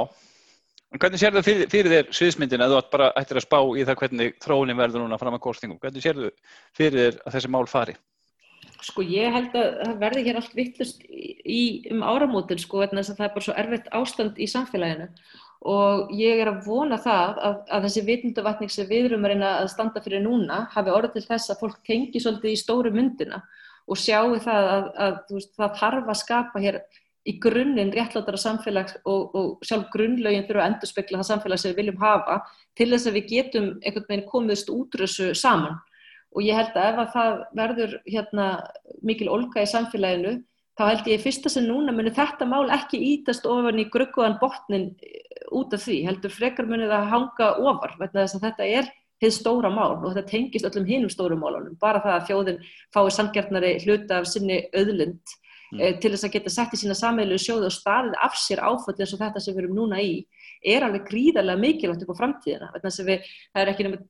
en 0.90 1.02
hvernig 1.02 1.20
sér 1.20 1.36
þau 1.36 1.44
fyrir, 1.44 1.70
fyrir 1.72 1.94
þér 1.94 2.10
sviðsmyndin 2.18 2.64
að 2.64 2.74
þú 2.74 2.80
bara 2.96 3.12
ættir 3.20 3.40
að 3.40 3.46
spá 3.46 3.60
í 3.60 3.84
það 3.84 4.00
hvernig 4.00 4.34
þróunin 4.42 4.80
verður 4.80 5.04
núna 5.04 5.20
fram 5.20 5.36
að 5.36 5.44
kostingum, 5.46 5.78
hvernig 5.82 6.04
sér 6.04 6.18
þau 6.18 6.28
fyrir 6.76 7.00
þér 7.00 7.22
að 7.22 7.38
þessi 7.38 7.52
mál 7.54 7.64
fari? 7.70 7.96
Sko 8.84 9.04
ég 9.06 9.32
held 9.32 9.54
að 9.56 9.70
það 9.80 9.98
verði 10.00 10.22
hér 10.26 10.38
allt 10.40 10.54
vittlust 10.56 11.04
um 11.92 12.04
áramótin 12.04 12.60
sko, 12.60 12.84
þess 12.88 13.12
að 13.12 13.18
það 13.20 13.26
er 13.26 13.34
bara 13.36 13.46
svo 13.46 13.56
erfitt 13.60 13.90
ástand 13.96 14.40
í 14.40 14.48
samfélaginu 14.50 15.08
og 15.64 16.10
ég 16.12 16.42
er 16.42 16.50
að 16.50 16.66
vona 16.66 16.98
það 17.00 17.38
að, 17.40 17.54
að 17.72 17.86
þessi 17.86 18.02
vitundavatning 18.08 18.72
sem 18.72 18.88
við 18.88 19.06
erum 19.08 19.24
að 19.24 19.32
reyna 19.32 19.52
að 19.62 19.70
standa 19.72 20.02
fyrir 20.04 20.20
núna 20.24 20.64
hafi 20.74 20.92
orðið 20.92 21.14
til 21.14 21.28
þess 21.30 21.52
að 21.54 21.62
fólk 21.62 21.78
tengi 21.88 22.20
svolítið 22.20 22.52
í 22.52 22.58
stóru 22.60 22.92
myndina 22.92 23.40
og 23.88 24.00
sjáu 24.00 24.36
það 24.44 24.68
að, 24.74 24.90
að 25.06 25.16
veist, 25.32 25.54
það 25.56 25.80
þarf 25.80 26.12
að 26.12 26.20
skapa 26.20 26.62
hér 26.64 26.78
í 27.24 27.36
grunninn 27.40 27.92
réttlátara 27.94 28.40
samfélag 28.40 28.92
og, 29.08 29.32
og 29.32 29.64
sjálf 29.64 29.88
grunnlaugin 29.92 30.44
þurfa 30.44 30.64
að 30.66 30.70
endur 30.70 30.90
spekla 30.90 31.20
það 31.20 31.30
samfélag 31.30 31.62
sem 31.62 31.72
við 31.72 31.80
viljum 31.80 32.02
hafa 32.02 32.38
til 32.76 32.90
þess 32.92 33.08
að 33.08 33.16
við 33.16 33.28
getum 33.32 33.68
einhvern 33.80 34.08
veginn 34.10 34.26
komiðst 34.28 34.72
útrössu 34.72 35.30
saman. 35.38 35.78
Og 36.34 36.44
ég 36.44 36.58
held 36.58 36.76
að 36.76 36.88
ef 36.90 37.00
að 37.00 37.12
það 37.14 37.40
verður 37.60 37.94
hérna, 38.10 38.48
mikil 39.06 39.30
olga 39.32 39.64
í 39.64 39.70
samfélaginu 39.70 40.34
þá 40.78 40.84
held 40.88 41.08
ég 41.12 41.22
fyrsta 41.22 41.52
sem 41.52 41.66
núna 41.68 41.94
muni 41.94 42.12
þetta 42.14 42.46
mál 42.48 42.66
ekki 42.74 42.98
ítast 43.12 43.46
ofan 43.46 43.78
í 43.78 43.86
grugguðan 43.92 44.38
botnin 44.40 44.90
eh, 45.04 45.22
út 45.54 45.74
af 45.76 45.84
því, 45.84 46.00
heldur 46.08 46.34
frekar 46.34 46.68
muni 46.68 46.90
það 46.90 47.10
hanga 47.12 47.50
ofar, 47.62 47.96
þess 48.00 48.38
að 48.38 48.46
þetta 48.48 48.68
er 48.80 48.90
þið 49.22 49.36
stóra 49.36 49.70
mál 49.70 49.94
og 49.94 50.10
þetta 50.10 50.26
tengist 50.30 50.66
öllum 50.68 50.88
hinnum 50.88 51.12
stórum 51.12 51.42
málunum, 51.44 51.78
bara 51.80 52.02
það 52.02 52.16
að 52.16 52.26
þjóðin 52.30 52.60
fái 52.94 53.04
samgjarnari 53.16 53.72
hluta 53.84 54.18
af 54.20 54.26
sinni 54.28 54.58
auðlind 54.74 55.34
mm. 55.72 55.78
e, 55.78 55.92
til 56.02 56.10
þess 56.10 56.26
að 56.26 56.34
geta 56.34 56.52
sett 56.52 56.74
í 56.74 56.80
sína 56.80 56.96
samveilu 56.98 57.38
sjóðu 57.40 57.70
og 57.70 57.76
staðið 57.76 58.18
af 58.26 58.34
sér 58.40 58.64
áföld 58.66 58.98
eins 58.98 59.14
og 59.14 59.22
þetta 59.22 59.44
sem 59.44 59.54
við 59.54 59.64
erum 59.64 59.78
núna 59.78 60.02
í, 60.02 60.18
er 60.66 60.86
alveg 60.86 61.06
gríðarlega 61.08 61.62
mikilvægt 61.62 62.04
upp 62.04 62.18
á 62.18 62.20
framtíðina, 62.20 62.72
þess 62.82 63.04
að 63.04 63.12
við, 63.12 63.30
það 63.54 63.62
er 63.62 63.72
ekki 63.72 63.86
nefnir 63.86 64.04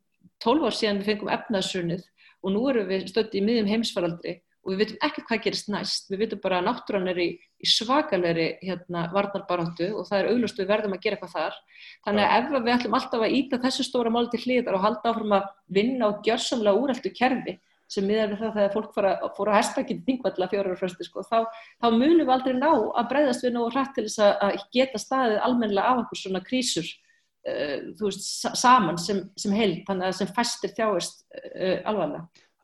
12 0.45 0.67
ár 0.67 0.79
síðan 0.81 1.03
við 1.03 1.11
fengum 1.13 1.33
efnaðsunnið 1.37 2.09
og 2.45 2.53
nú 2.57 2.65
erum 2.73 2.89
við 2.89 3.07
stöndi 3.13 3.41
í 3.41 3.45
miðjum 3.45 3.71
heimsfaraldri 3.71 4.39
og 4.65 4.73
við 4.73 4.81
veitum 4.81 5.03
ekkert 5.05 5.27
hvað 5.29 5.43
gerist 5.45 5.69
næst, 5.69 6.09
við 6.09 6.23
veitum 6.25 6.41
bara 6.41 6.61
að 6.61 6.69
náttúrann 6.71 7.11
er 7.13 7.21
í, 7.21 7.29
í 7.61 7.69
svakalegri 7.69 8.47
hérna, 8.65 9.05
varnarbaráttu 9.13 9.91
og 9.93 10.09
það 10.09 10.19
er 10.23 10.31
auglust 10.33 10.59
við 10.61 10.71
verðum 10.73 10.97
að 10.97 11.05
gera 11.05 11.19
eitthvað 11.19 11.37
þar. 11.37 11.61
Þannig 12.07 12.25
að 12.25 12.35
ef 12.39 12.49
við 12.55 12.73
ætlum 12.79 12.99
alltaf 12.99 13.27
að 13.27 13.37
íta 13.39 13.61
þessu 13.61 13.87
stóra 13.87 14.15
máli 14.15 14.33
til 14.33 14.43
hliðar 14.47 14.79
og 14.79 14.85
halda 14.87 15.13
áfram 15.13 15.37
að 15.37 15.53
vinna 15.79 16.09
og 16.09 16.25
gjörsamlega 16.25 16.81
úræltu 16.81 17.13
kerfi 17.15 17.59
sem 17.95 18.07
miðar 18.09 18.33
við 18.33 18.41
það 18.41 18.55
þegar 18.57 18.75
fólk 18.75 18.93
fór 18.95 19.07
að, 19.11 19.25
að 19.45 19.57
hestbækja 19.59 19.97
þingvalla 20.07 20.49
fjórar 20.51 20.73
og 20.73 20.79
frösti, 20.81 21.07
sko, 21.07 21.25
þá, 21.29 21.39
þá 21.83 21.87
munum 21.93 22.23
við 22.25 22.33
aldrei 22.35 22.55
ná 22.57 22.71
að 22.73 23.09
breyðast 23.11 23.45
við 23.45 23.55
nú 23.55 23.65
og 23.67 23.75
hrætt 23.75 23.93
til 23.97 24.07
þess 24.07 24.23
að 24.25 24.63
geta 24.75 25.01
staðið 25.03 25.43
almennilega 25.45 25.91
af 25.93 26.01
okkur 26.05 26.21
svona 26.23 26.43
krísur 26.47 26.89
uh, 26.89 27.77
veist, 28.01 28.25
saman 28.57 28.99
sem, 29.01 29.21
sem 29.37 29.55
held, 29.55 29.85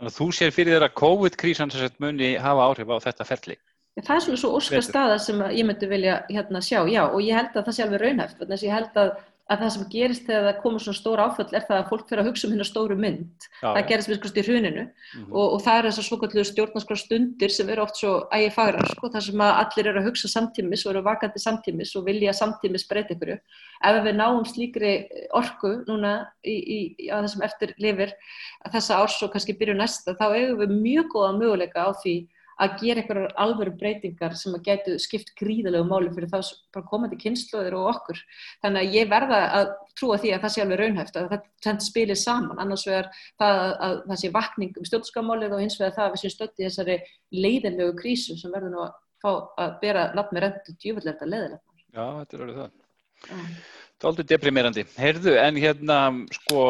þannig 0.00 0.14
að 0.14 0.16
þú 0.16 0.26
sér 0.32 0.54
fyrir 0.56 0.76
þér 0.76 0.86
að 0.86 0.94
COVID-krísan 0.96 1.72
muni 2.00 2.30
hafa 2.40 2.68
áhrif 2.70 2.88
á 2.88 2.96
þetta 3.04 3.26
ferli. 3.28 3.56
Það 4.00 4.14
er 4.16 4.22
svona 4.24 4.40
svo 4.40 4.50
óskar 4.56 4.84
staða 4.86 5.18
sem 5.20 5.40
ég 5.52 5.66
myndi 5.68 5.88
vilja 5.90 6.20
hérna 6.30 6.62
sjá, 6.64 6.80
já, 6.88 7.02
og 7.04 7.20
ég 7.20 7.36
held 7.36 7.56
að 7.58 7.66
það 7.66 7.76
sé 7.76 7.84
alveg 7.84 8.00
raunhæft, 8.00 8.38
þannig 8.38 8.56
að 8.56 8.64
ég 8.64 8.76
held 8.78 9.00
að, 9.02 9.10
að 9.50 9.62
það 9.64 9.70
sem 9.74 9.86
gerist 9.90 10.26
þegar 10.28 10.44
það 10.46 10.58
komur 10.62 10.82
svona 10.84 10.98
stór 11.00 11.20
áföll 11.24 11.46
er 11.58 11.64
það 11.66 11.78
að 11.80 11.88
fólk 11.90 12.04
fyrir 12.08 12.20
að 12.22 12.28
hugsa 12.30 12.46
um 12.46 12.52
hérna 12.54 12.66
stóru 12.68 12.96
mynd. 13.02 13.46
Já, 13.60 13.66
það 13.74 13.88
gerist 13.90 14.10
við 14.10 14.18
skoðst 14.20 14.38
í 14.38 14.44
hruninu 14.46 14.84
Mhm. 14.86 15.32
og, 15.32 15.46
og 15.56 15.60
það 15.64 15.78
er 15.80 15.88
þessar 15.90 16.06
svokallu 16.06 16.44
stjórnarskra 16.46 16.96
stundir 17.00 17.50
sem 17.50 17.68
eru 17.74 17.82
oft 17.82 17.96
svo 17.98 18.12
ægi 18.30 18.52
fagrar, 18.54 18.86
sko, 18.94 19.10
þar 19.10 19.24
sem 19.26 19.42
að 19.42 19.58
allir 19.64 19.88
eru 19.90 20.00
að 20.00 20.06
hugsa 20.06 20.28
samtímis 20.30 20.86
og 20.86 20.92
eru 20.94 21.02
vakandi 21.02 21.42
samtímis 21.42 21.96
og 21.98 22.04
vilja 22.06 22.32
samtímis 22.32 22.86
breyta 22.88 23.14
ykkur. 23.16 23.40
Ef 23.82 24.02
við 24.04 24.14
náum 24.20 24.44
slíkri 24.46 24.92
orku 25.34 25.84
núna 25.88 26.28
í, 26.46 26.54
í, 26.54 26.78
í 27.06 27.10
að 27.10 27.26
þessum 27.26 27.42
eftir 27.42 27.74
lifir 27.78 28.12
að 28.64 28.72
þessa 28.78 29.00
árs 29.02 29.22
og 29.26 29.32
kannski 29.32 29.58
byrju 29.58 29.74
næsta, 29.74 30.14
þá 30.14 30.30
eigum 30.36 30.60
við 30.62 30.76
mjög 30.78 31.08
góða 31.10 31.32
möguleika 31.40 31.88
á 31.88 31.90
því 31.98 32.14
að 32.60 32.76
gera 32.82 33.02
einhverjar 33.02 33.34
alvöru 33.44 33.74
breytingar 33.80 34.36
sem 34.38 34.54
að 34.56 34.64
getu 34.68 34.96
skipt 35.02 35.34
gríðalegu 35.40 35.88
máli 35.88 36.12
fyrir 36.14 36.30
þá 36.30 36.80
komandi 36.90 37.18
kynnslóðir 37.20 37.76
og 37.78 37.90
okkur. 37.94 38.22
Þannig 38.64 38.80
að 38.80 38.96
ég 38.98 39.12
verða 39.12 39.42
að 39.58 39.74
trúa 39.98 40.18
því 40.20 40.34
að 40.34 40.42
það 40.44 40.54
sé 40.54 40.64
alveg 40.64 40.80
raunhæft, 40.80 41.20
að 41.20 41.36
þetta 41.64 41.76
spilir 41.84 42.20
saman, 42.20 42.60
annars 42.62 42.86
vegar 42.88 43.10
það 43.40 43.60
að, 43.60 43.76
að 43.88 44.00
það 44.08 44.22
sé 44.22 44.32
vakning 44.36 44.80
um 44.80 44.90
stjórnskamálið 44.90 45.54
og 45.56 45.62
hins 45.64 45.78
vegar 45.80 45.96
það 45.98 46.08
að 46.08 46.16
við 46.16 46.24
séum 46.24 46.34
stötti 46.36 46.66
þessari 46.66 46.98
leiðinlegu 47.36 47.96
krísu 48.00 48.36
sem 48.40 48.52
verður 48.54 48.74
nú 48.76 48.84
að 48.86 48.98
að 49.28 49.74
bera 49.82 50.06
nafn 50.16 50.36
með 50.36 50.46
rendu 50.46 50.76
djúvöldlega 50.80 51.28
leiðilegt. 51.28 51.66
Já, 51.90 52.04
þetta 52.20 52.36
er 52.36 52.44
alveg 52.46 52.60
það. 52.60 53.50
Já. 54.00 54.06
Dálítið 54.06 54.28
deprimerandi. 54.30 54.84
Heyrðu, 54.96 55.34
en 55.36 55.56
hérna, 55.60 55.96
sko, 56.32 56.60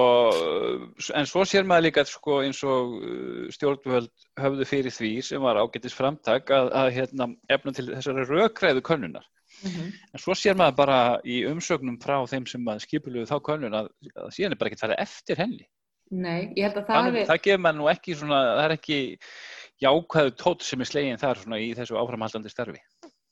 en 1.14 1.28
svo 1.30 1.44
sér 1.46 1.68
maður 1.68 1.86
líka, 1.86 2.04
sko, 2.10 2.40
eins 2.42 2.62
og 2.66 2.96
uh, 2.98 3.44
stjórnvöld 3.54 4.10
höfðu 4.40 4.66
fyrir 4.66 4.94
því 4.94 5.12
sem 5.28 5.44
var 5.44 5.60
ágættis 5.62 5.94
framtak 5.94 6.50
að, 6.50 6.72
að 6.74 6.90
hérna, 6.96 7.28
efna 7.46 7.74
til 7.76 7.86
þessari 7.92 8.26
rökræðu 8.26 8.82
könnunar. 8.82 9.28
Mhm. 9.60 9.92
En 10.14 10.22
svo 10.22 10.34
sér 10.34 10.58
maður 10.58 10.78
bara 10.80 10.98
í 11.22 11.42
umsögnum 11.46 12.00
frá 12.02 12.18
þeim 12.26 12.48
sem 12.50 12.66
að 12.72 12.82
skipuluðu 12.86 13.28
þá 13.30 13.36
könnun 13.46 13.78
að, 13.78 13.92
að 14.16 14.34
síðan 14.34 14.56
er 14.56 14.60
bara 14.60 14.72
ekki 14.72 14.82
farið 14.82 15.02
eftir 15.04 15.42
henni. 15.42 15.68
Nei, 16.10 16.50
ég 16.58 16.66
held 16.66 16.80
að 16.80 16.86
það 16.88 16.96
Það, 16.96 17.08
hefði... 17.10 17.24
það 17.28 17.42
gefur 17.46 17.62
maður 17.62 17.78
nú 17.78 17.88
ekki 17.92 18.18
svona, 18.18 18.38
það 18.50 18.64
er 18.64 18.74
ekki 18.74 19.00
jákvæðu 19.84 20.32
tótt 20.40 20.66
sem 20.66 20.82
er 20.82 20.90
slegin 20.90 21.20
þar 21.20 21.42
svona 21.44 21.60
í 21.62 21.70
þessu 21.78 21.98
áframhaldandi 22.00 22.50
starfi. 22.50 22.80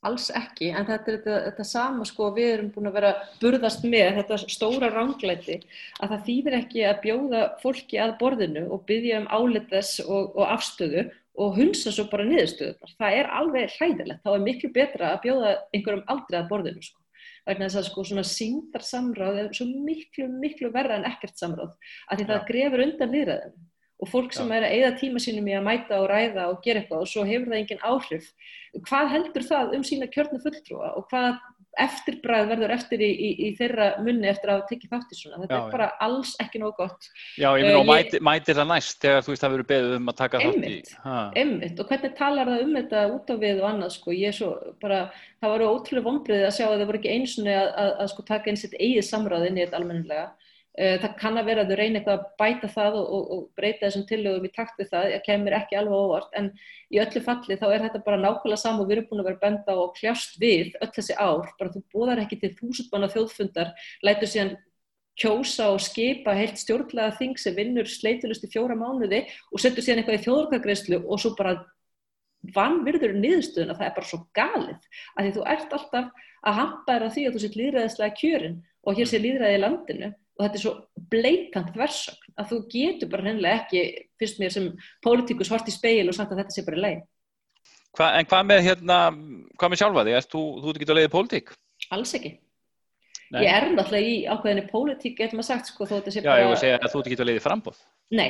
Alls 0.06 0.28
ekki, 0.30 0.68
en 0.70 0.86
þetta 0.86 1.10
er 1.10 1.16
þetta, 1.16 1.36
þetta 1.48 1.64
sama 1.66 2.04
sko, 2.06 2.28
við 2.36 2.48
erum 2.52 2.68
búin 2.74 2.86
að 2.86 2.98
vera 3.00 3.08
burðast 3.40 3.82
með 3.82 4.20
þetta 4.20 4.36
stóra 4.44 4.90
ránglæti 4.92 5.56
að 5.98 6.12
það 6.12 6.20
þýðir 6.28 6.56
ekki 6.60 6.84
að 6.86 7.00
bjóða 7.06 7.40
fólki 7.62 7.98
að 7.98 8.12
borðinu 8.20 8.62
og 8.70 8.84
byggja 8.86 9.18
um 9.24 9.26
álites 9.26 9.96
og, 10.04 10.36
og 10.38 10.44
afstöðu 10.54 11.08
og 11.38 11.58
hunsa 11.58 11.90
svo 11.94 12.06
bara 12.12 12.26
niðurstöðunar. 12.28 12.94
Það 12.98 13.18
er 13.18 13.30
alveg 13.40 13.74
hræðilegt, 13.74 14.22
þá 14.22 14.30
er 14.36 14.46
miklu 14.46 14.70
betra 14.78 15.12
að 15.16 15.20
bjóða 15.26 15.52
einhverjum 15.74 16.06
aldrei 16.14 16.38
að 16.40 16.50
borðinu 16.52 16.86
sko. 16.86 17.02
Vegna 17.48 17.66
þess 17.66 17.80
að 17.80 17.88
sko 17.88 18.04
svona 18.06 18.26
síndar 18.28 18.84
samráð 18.86 19.42
er 19.42 19.50
svo 19.56 19.66
miklu, 19.66 20.28
miklu 20.30 20.70
verra 20.74 20.98
en 20.98 21.08
ekkert 21.10 21.38
samráð 21.40 21.74
að 22.06 22.20
því 22.20 22.28
það 22.30 22.46
grefur 22.52 22.84
undan 22.86 23.14
viðræðinu 23.14 23.67
og 24.00 24.08
fólk 24.12 24.32
sem 24.32 24.50
er 24.52 24.62
að 24.68 24.74
eigða 24.76 24.92
tíma 25.00 25.18
sínum 25.22 25.48
í 25.50 25.56
að 25.58 25.66
mæta 25.66 25.98
og 26.02 26.08
ræða 26.10 26.48
og 26.52 26.62
gera 26.62 26.80
eitthvað 26.84 27.02
og 27.04 27.08
svo 27.10 27.24
hefur 27.26 27.50
það 27.50 27.60
engin 27.62 27.82
áhrif 27.82 28.26
hvað 28.88 29.12
heldur 29.14 29.42
það 29.48 29.74
um 29.78 29.82
sína 29.82 30.06
kjörnu 30.12 30.38
fulltrúa 30.44 30.92
og 30.96 31.08
hvað 31.10 31.38
eftirbræð 31.78 32.48
verður 32.50 32.72
eftir 32.74 32.98
í, 33.04 33.08
í, 33.12 33.28
í 33.46 33.48
þeirra 33.54 33.84
munni 34.02 34.26
eftir 34.26 34.50
að 34.50 34.64
tekið 34.66 34.90
þátt 34.90 35.12
í 35.14 35.18
svona. 35.18 35.36
Þetta 35.44 35.54
Já, 35.54 35.60
er 35.62 35.70
bara 35.76 35.86
alls 36.02 36.32
ekki 36.42 36.58
nóg 36.58 36.72
gott. 36.74 37.06
Já, 37.38 37.52
ég 37.54 37.62
Eh, 37.62 37.68
meina 37.68 37.78
og 37.78 37.84
ég- 37.86 37.90
mæti, 37.92 38.18
mætir 38.24 38.54
það 38.58 38.66
næst 38.72 38.98
þegar 39.04 39.22
þú 39.22 39.30
veist 39.30 39.42
það 39.44 39.52
verður 39.54 39.68
beðið 39.70 39.94
um 39.98 40.08
að 40.10 40.16
taka 40.16 40.38
þátt 40.38 40.58
í. 40.58 40.58
Einmitt. 40.58 40.90
Einmitt, 41.38 41.78
og 41.78 41.86
hvernig 41.92 42.16
talar 42.18 42.46
það 42.50 42.62
um 42.64 42.74
þetta 42.74 43.04
út 43.14 43.26
á 43.30 43.34
við 43.38 43.56
og 43.62 43.68
annað, 43.70 43.90
sko, 43.94 44.10
ég 44.10 44.26
er 44.28 44.32
svo 44.32 44.50
bara, 44.80 44.98
það 45.42 45.52
voru 45.54 45.70
ótrúlega 45.76 46.08
vonbriðið 46.08 46.46
að 46.48 46.56
sjá 46.58 46.66
að 46.66 46.78
það 46.80 46.86
voru 46.86 46.98
ekki 46.98 47.14
einu 47.14 47.26
að, 50.78 50.84
að, 50.84 50.92
að. 50.92 50.98
Eh, 50.98 51.00
Það 51.02 51.14
kann 51.18 51.38
að 51.38 51.48
vera 51.48 51.62
að 51.64 51.72
þau 51.72 51.78
reyna 51.78 51.98
eitthvað 51.98 52.18
að 52.18 52.26
bæta 52.38 52.68
það 52.68 52.98
og, 52.98 53.08
og, 53.16 53.30
og 53.34 53.40
breyta 53.58 53.86
þessum 53.86 54.06
tillögum 54.06 54.46
í 54.46 54.52
takt 54.54 54.78
við 54.78 54.90
það, 54.92 55.10
ég 55.14 55.24
kemur 55.26 55.56
ekki 55.58 55.78
alveg 55.78 55.94
óvart, 55.98 56.30
en 56.38 56.50
í 56.88 57.00
öllu 57.02 57.22
falli 57.24 57.58
þá 57.58 57.66
er 57.72 57.84
þetta 57.86 58.04
bara 58.06 58.20
nákvæmlega 58.22 58.62
saman 58.62 58.84
og 58.84 58.88
við 58.88 58.96
erum 58.96 59.08
búin 59.10 59.22
að 59.22 59.28
vera 59.28 59.38
að 59.38 59.44
benda 59.46 59.74
á 59.74 59.82
og 59.82 59.96
kljást 59.98 60.38
við 60.38 60.76
öll 60.78 60.92
þessi 60.94 61.16
ár, 61.18 61.50
bara 61.58 61.74
þú 61.74 61.82
búðar 61.92 62.22
ekki 62.22 62.38
til 62.38 62.52
þúsundmanna 62.60 63.10
þjóðfundar, 63.12 63.72
lætur 64.06 64.30
síðan 64.30 64.54
kjósa 65.18 65.72
og 65.74 65.80
skipa 65.82 66.34
heilt 66.38 66.60
stjórnlega 66.60 67.16
þing 67.18 67.40
sem 67.42 67.56
vinnur 67.56 67.90
sleitulust 67.90 68.44
í 68.46 68.52
fjóra 68.52 68.76
mánuði 68.78 69.24
og 69.50 69.58
setur 69.58 69.82
síðan 69.82 70.04
eitthvað 70.04 70.20
í 70.20 70.24
þjóðarkagreyslu 70.28 71.02
og 71.02 71.18
svo 71.18 71.34
bara 71.34 71.56
vannvirður 72.54 73.16
niðurstöðuna, 73.18 73.74
það 73.74 73.88
er 73.88 73.96
bara 73.96 74.06
svo 74.06 74.20
galið 74.36 74.86
að 75.18 75.26
því 75.26 75.32
þú 75.34 75.46
ert 75.50 75.74
alltaf 75.74 76.24
að 76.46 76.54
hampa 76.60 76.94
þér 76.94 77.02
á 77.02 77.14
því 77.16 77.24
að 77.26 77.34
þú 77.34 77.42
sétt 77.42 77.58
líðræðislega 77.58 78.18
kjörin 78.20 78.56
og 78.86 78.94
hér 78.94 79.10
sé 79.10 79.18
líðræði 79.18 79.58
í 79.58 79.62
landinu 79.64 80.12
og 80.38 80.44
þetta 80.44 80.58
er 80.58 80.62
svo 80.62 80.74
bleitant 81.10 81.76
versögn 81.76 82.34
að 82.38 82.50
þú 82.52 82.58
getur 82.70 83.10
bara 83.12 83.26
hennilega 83.26 83.62
ekki, 83.64 83.84
fyrst 84.20 84.38
mér 84.38 84.54
sem 84.54 84.68
pólitíkus 85.04 85.50
hort 85.50 85.68
í 85.68 85.74
speil 85.74 86.06
og 86.06 86.14
sagt 86.16 86.34
að 86.34 86.44
þetta 86.44 86.54
sé 86.54 86.66
bara 86.66 86.82
leið. 86.84 87.00
Hva, 87.98 88.10
en 88.14 88.28
hvað 88.30 88.44
með 88.46 88.60
hérna, 88.68 88.98
hvað 89.58 89.72
með 89.72 89.80
sjálfa 89.82 90.04
þig? 90.06 90.18
Erst 90.20 90.34
Þú, 90.34 90.42
þú 90.62 90.70
ert 90.70 90.78
ekki 90.78 90.88
að 90.88 91.00
leiði 91.00 91.14
pólitík? 91.14 91.50
Alls 91.96 92.14
ekki. 92.18 92.32
Nei. 93.28 93.42
Ég 93.44 93.52
er 93.52 93.66
náttúrulega 93.74 94.08
í 94.08 94.12
ákveðinni 94.24 94.62
pólitík, 94.70 95.18
getur 95.18 95.36
maður 95.36 95.46
sagt, 95.50 95.68
sko, 95.68 95.84
þó 95.84 95.98
þetta 95.98 96.12
sé 96.14 96.20
Já, 96.22 96.28
bara... 96.30 96.40
ég 96.40 96.46
voru 96.48 96.56
að 96.56 96.62
segja 96.62 96.76
að 96.78 96.92
þú 96.92 97.00
ert 97.00 97.08
ekki 97.08 97.18
að 97.18 97.28
leiði 97.28 97.42
frambóð. 97.44 97.80
Nei, 98.08 98.28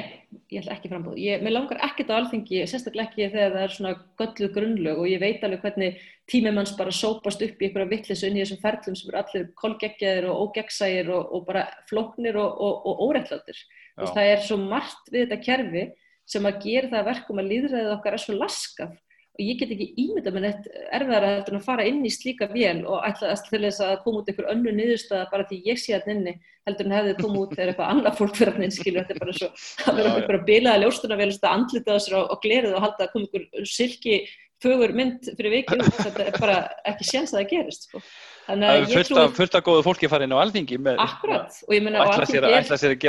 ég 0.50 0.58
ætla 0.58 0.74
ekki 0.74 0.90
frambóð. 0.90 1.20
Ég, 1.22 1.44
mér 1.46 1.54
langar 1.54 1.82
ekkert 1.86 2.10
á 2.10 2.14
alþingi, 2.16 2.62
sérstaklega 2.66 3.06
ekki 3.06 3.28
þegar 3.30 3.54
það 3.54 3.66
er 3.66 3.74
svona 3.76 3.92
gölluð 4.18 4.50
grunnlög 4.56 5.02
og 5.04 5.06
ég 5.06 5.22
veit 5.22 5.46
alveg 5.46 5.62
hvernig 5.62 6.02
tímimanns 6.32 6.74
bara 6.80 6.96
sópast 6.98 7.44
upp 7.46 7.62
í 7.62 7.68
einhverja 7.68 7.92
vittlisu 7.92 8.26
inn 8.26 8.40
í 8.40 8.42
þessum 8.42 8.62
ferlum 8.64 8.98
sem 8.98 9.12
eru 9.12 9.20
allir 9.22 9.46
kolgeggjaðir 9.62 10.26
og 10.32 10.42
ógeggsægir 10.48 11.12
og, 11.14 11.30
og 11.30 11.46
bara 11.46 11.68
flóknir 11.86 12.40
og, 12.42 12.58
og, 12.58 12.90
og 12.90 13.04
órettlátir. 13.06 13.62
Það 14.02 14.32
er 14.32 14.42
svo 14.48 14.58
margt 14.64 15.12
við 15.14 15.28
þetta 15.28 15.44
kerfi 15.46 15.86
sem 16.28 16.50
að 16.50 16.58
gera 16.66 16.90
það 16.90 17.00
að 17.04 17.10
verkum 17.12 17.38
að 17.38 17.52
líðræðið 17.52 17.94
okkar 17.94 18.18
er 18.18 18.24
svo 18.24 18.34
laskaf 18.34 18.98
og 19.38 19.46
ég 19.46 19.58
get 19.60 19.70
ekki 19.70 19.86
ímynda 20.02 20.32
með 20.34 20.44
neitt 20.44 20.64
erfiðara 20.96 21.28
en 21.46 21.58
að 21.60 21.66
fara 21.66 21.84
inn 21.86 22.00
í 22.02 22.10
slíka 22.10 22.48
vél 22.50 22.80
og 22.90 23.04
ætla 23.06 23.30
að 23.30 23.44
til 23.46 23.60
þess 23.62 23.84
að 23.86 23.92
koma 24.02 24.22
út 24.22 24.30
einhver 24.32 24.48
önnu 24.50 24.72
niðurstaða 24.74 25.28
bara 25.30 25.46
því 25.46 25.58
ég 25.68 25.78
sé 25.78 25.94
hann 25.94 26.10
inni 26.16 26.34
heldur 26.66 26.88
en 26.88 26.96
hefði 26.96 27.14
komið 27.20 27.44
út 27.44 27.52
þegar 27.54 27.70
eitthvað 27.72 27.92
annað 27.92 28.18
fólk 28.18 28.34
fyrir 28.38 28.56
hann 28.56 28.66
inn 28.66 28.74
skilur, 28.74 29.06
þetta 29.06 29.14
er 29.14 29.22
bara 29.22 29.36
svo 29.38 29.48
að 29.52 30.00
vera 30.00 30.08
já. 30.08 30.16
einhverja 30.18 30.48
bilaða 30.48 30.82
ljóstunarvél 30.82 31.30
að 31.36 31.52
andlita 31.52 32.00
sér 32.02 32.18
og, 32.18 32.24
og 32.34 32.42
glerið 32.42 32.74
og 32.74 32.84
halda 32.86 33.06
að 33.06 33.12
koma 33.14 33.28
einhver 33.28 33.70
silki 33.70 34.18
fögur 34.58 34.94
mynd 34.98 35.30
fyrir 35.38 35.54
vikið 35.54 35.84
út, 35.84 36.00
þetta 36.02 36.26
er 36.26 36.40
bara 36.42 36.58
ekki 36.90 37.06
séns 37.06 37.30
að 37.30 37.38
það 37.38 37.52
gerist 37.52 37.86
sko. 37.86 38.02
þannig 38.48 38.66
að 38.72 38.76
ég 38.96 39.14
af, 39.22 39.38
fullt 39.38 39.54
af 39.54 39.66
góðu 39.70 39.86
fólki 39.86 40.10
farið 40.10 40.26
inn 40.26 40.34
á 40.34 40.42
alþingi 40.42 40.82
með 40.82 40.98
akkurat 41.06 41.62
og 41.62 41.78
ég 41.78 41.86
meina 41.86 42.02
á 42.02 42.10
ætla 42.10 42.26
sér, 42.26 42.42
alþingi 42.50 43.06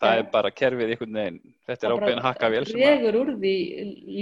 það 0.00 0.18
er 0.20 0.28
bara 0.32 0.50
kerfið 0.54 0.92
einhvern 0.94 1.16
veginn, 1.18 1.38
þetta 1.68 1.86
er 1.86 1.92
það 1.92 1.94
ákveðin 1.96 2.22
hakkavél 2.24 2.62
sem 2.66 2.78
að, 2.80 2.84
dregur 2.86 3.18
úr 3.20 3.30
því 3.42 3.52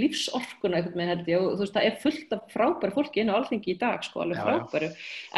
lífsorkuna 0.03 0.81
ég 0.81 1.35
og 1.39 1.47
þú 1.53 1.63
veist 1.63 1.75
það 1.77 1.87
er 1.87 1.97
fullt 2.03 2.35
af 2.35 2.53
frábæru 2.53 2.95
fólki 2.97 3.23
inn 3.23 3.31
á 3.31 3.37
alþingi 3.37 3.73
í 3.73 3.77
dag 3.79 4.03
sko 4.05 4.23
alveg 4.25 4.41
frábæru. 4.43 4.89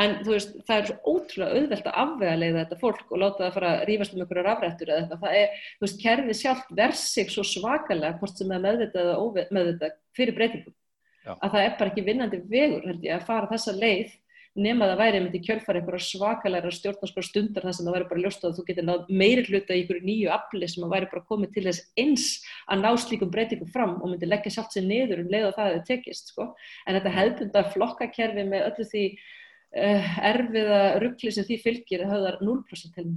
En 0.02 0.18
þú 0.22 0.36
veist 0.36 0.58
það 0.68 0.76
er 0.78 0.90
svo 0.90 1.16
ótrúlega 1.16 1.62
auðvelt 1.62 1.90
að 1.92 2.00
afvegaleiða 2.06 2.64
þetta 2.64 2.82
fólk 2.82 3.14
og 3.14 3.24
láta 3.24 3.46
það 3.46 3.56
fara 3.60 3.72
að 3.76 3.86
rífast 3.92 4.16
um 4.16 4.24
einhverju 4.26 4.46
rafrættur 4.48 4.92
eða 4.92 5.06
eitthvað. 5.06 5.24
Það 5.26 5.40
er 5.42 5.66
þú 5.72 5.88
veist 5.88 6.04
kerfið 6.06 6.40
sjálft 6.42 6.76
vers 6.82 7.08
sig 7.16 7.34
svo 7.34 7.48
svakalega 7.48 8.18
hvort 8.22 8.42
sem 8.42 8.54
það 8.56 8.66
meðvitað 8.68 9.06
eða 9.06 9.22
ómeðvitað 9.22 9.98
fyrir 10.18 10.38
breytingum. 10.40 10.78
Að 11.22 11.54
það 11.54 11.64
er 11.68 11.74
bara 11.78 11.92
ekki 11.92 12.04
vinnandi 12.06 12.42
vegur 12.50 12.88
held 12.90 13.04
ég 13.06 13.20
að 13.20 13.28
fara 13.28 13.50
þessa 13.52 13.76
leið 13.78 14.16
nema 14.56 14.88
það 14.90 15.00
væri 15.00 15.20
myndi 15.24 15.40
kjölfara 15.46 15.80
einhverja 15.80 16.04
svakalega 16.04 16.72
stjórnarskar 16.76 17.24
stundar 17.24 17.64
þar 17.64 17.76
sem 17.78 17.86
það 17.88 17.96
væri 17.96 18.08
bara 18.10 18.24
ljóst 18.26 18.44
að 18.44 18.58
þú 18.58 18.66
getur 18.68 18.88
náð 18.88 19.12
meiri 19.22 19.46
hluta 19.48 19.76
í 19.76 19.82
einhverju 19.82 20.04
nýju 20.10 20.32
afli 20.36 20.68
sem 20.68 20.84
að 20.84 20.94
væri 20.96 21.10
bara 21.14 21.28
komið 21.30 21.54
til 21.56 21.64
þess 21.70 21.86
eins 22.04 22.26
að 22.68 22.84
ná 22.84 22.90
slíkum 23.00 23.32
breytingum 23.32 23.72
fram 23.72 23.94
og 24.02 24.12
myndi 24.12 24.28
leggja 24.28 24.52
sjálft 24.58 24.76
sér 24.76 24.88
niður 24.90 25.24
um 25.24 25.32
leið 25.32 25.48
og 25.48 25.56
það 25.56 25.70
hefði 25.70 25.84
tekist 25.88 26.34
sko. 26.34 26.50
en 26.86 26.98
þetta 27.00 27.16
hefðbunda 27.16 27.66
flokkakerfi 27.72 28.48
með 28.52 28.68
öllu 28.68 28.88
því 28.92 29.04
uh, 29.16 30.14
erfiða 30.34 30.82
ruggli 31.06 31.32
sem 31.32 31.48
því 31.48 31.60
fylgir 31.64 32.08
höfðar 32.12 32.42
0% 32.44 32.96
til 32.98 33.12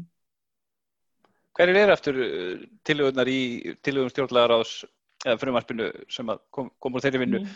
hverjir 1.55 1.79
eru 1.79 1.94
eftir 1.94 2.16
tilögunar 2.87 3.31
í 3.31 3.40
tilögum 3.83 4.11
stjórnlagaráðs 4.11 4.85
eða 5.25 5.40
frumarspinu 5.40 5.90
sem 6.11 6.31
að 6.31 6.42
kom, 6.55 6.70
kom 6.79 6.94
úr 6.94 7.03
þeirri 7.03 7.23
vinnu 7.23 7.42
Mm. 7.44 7.51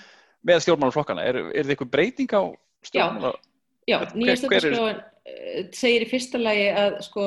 með 0.47 0.61
stjórnmálaflokkana, 0.63 1.25
Já, 3.89 3.99
Hver- 4.03 4.17
nýja 4.21 4.35
hver 4.37 4.61
stjórnarskráin 4.61 4.99
uh, 4.99 5.69
segir 5.73 6.05
í 6.05 6.09
fyrsta 6.11 6.39
lagi 6.41 6.67
að 6.83 6.97
sko 7.09 7.27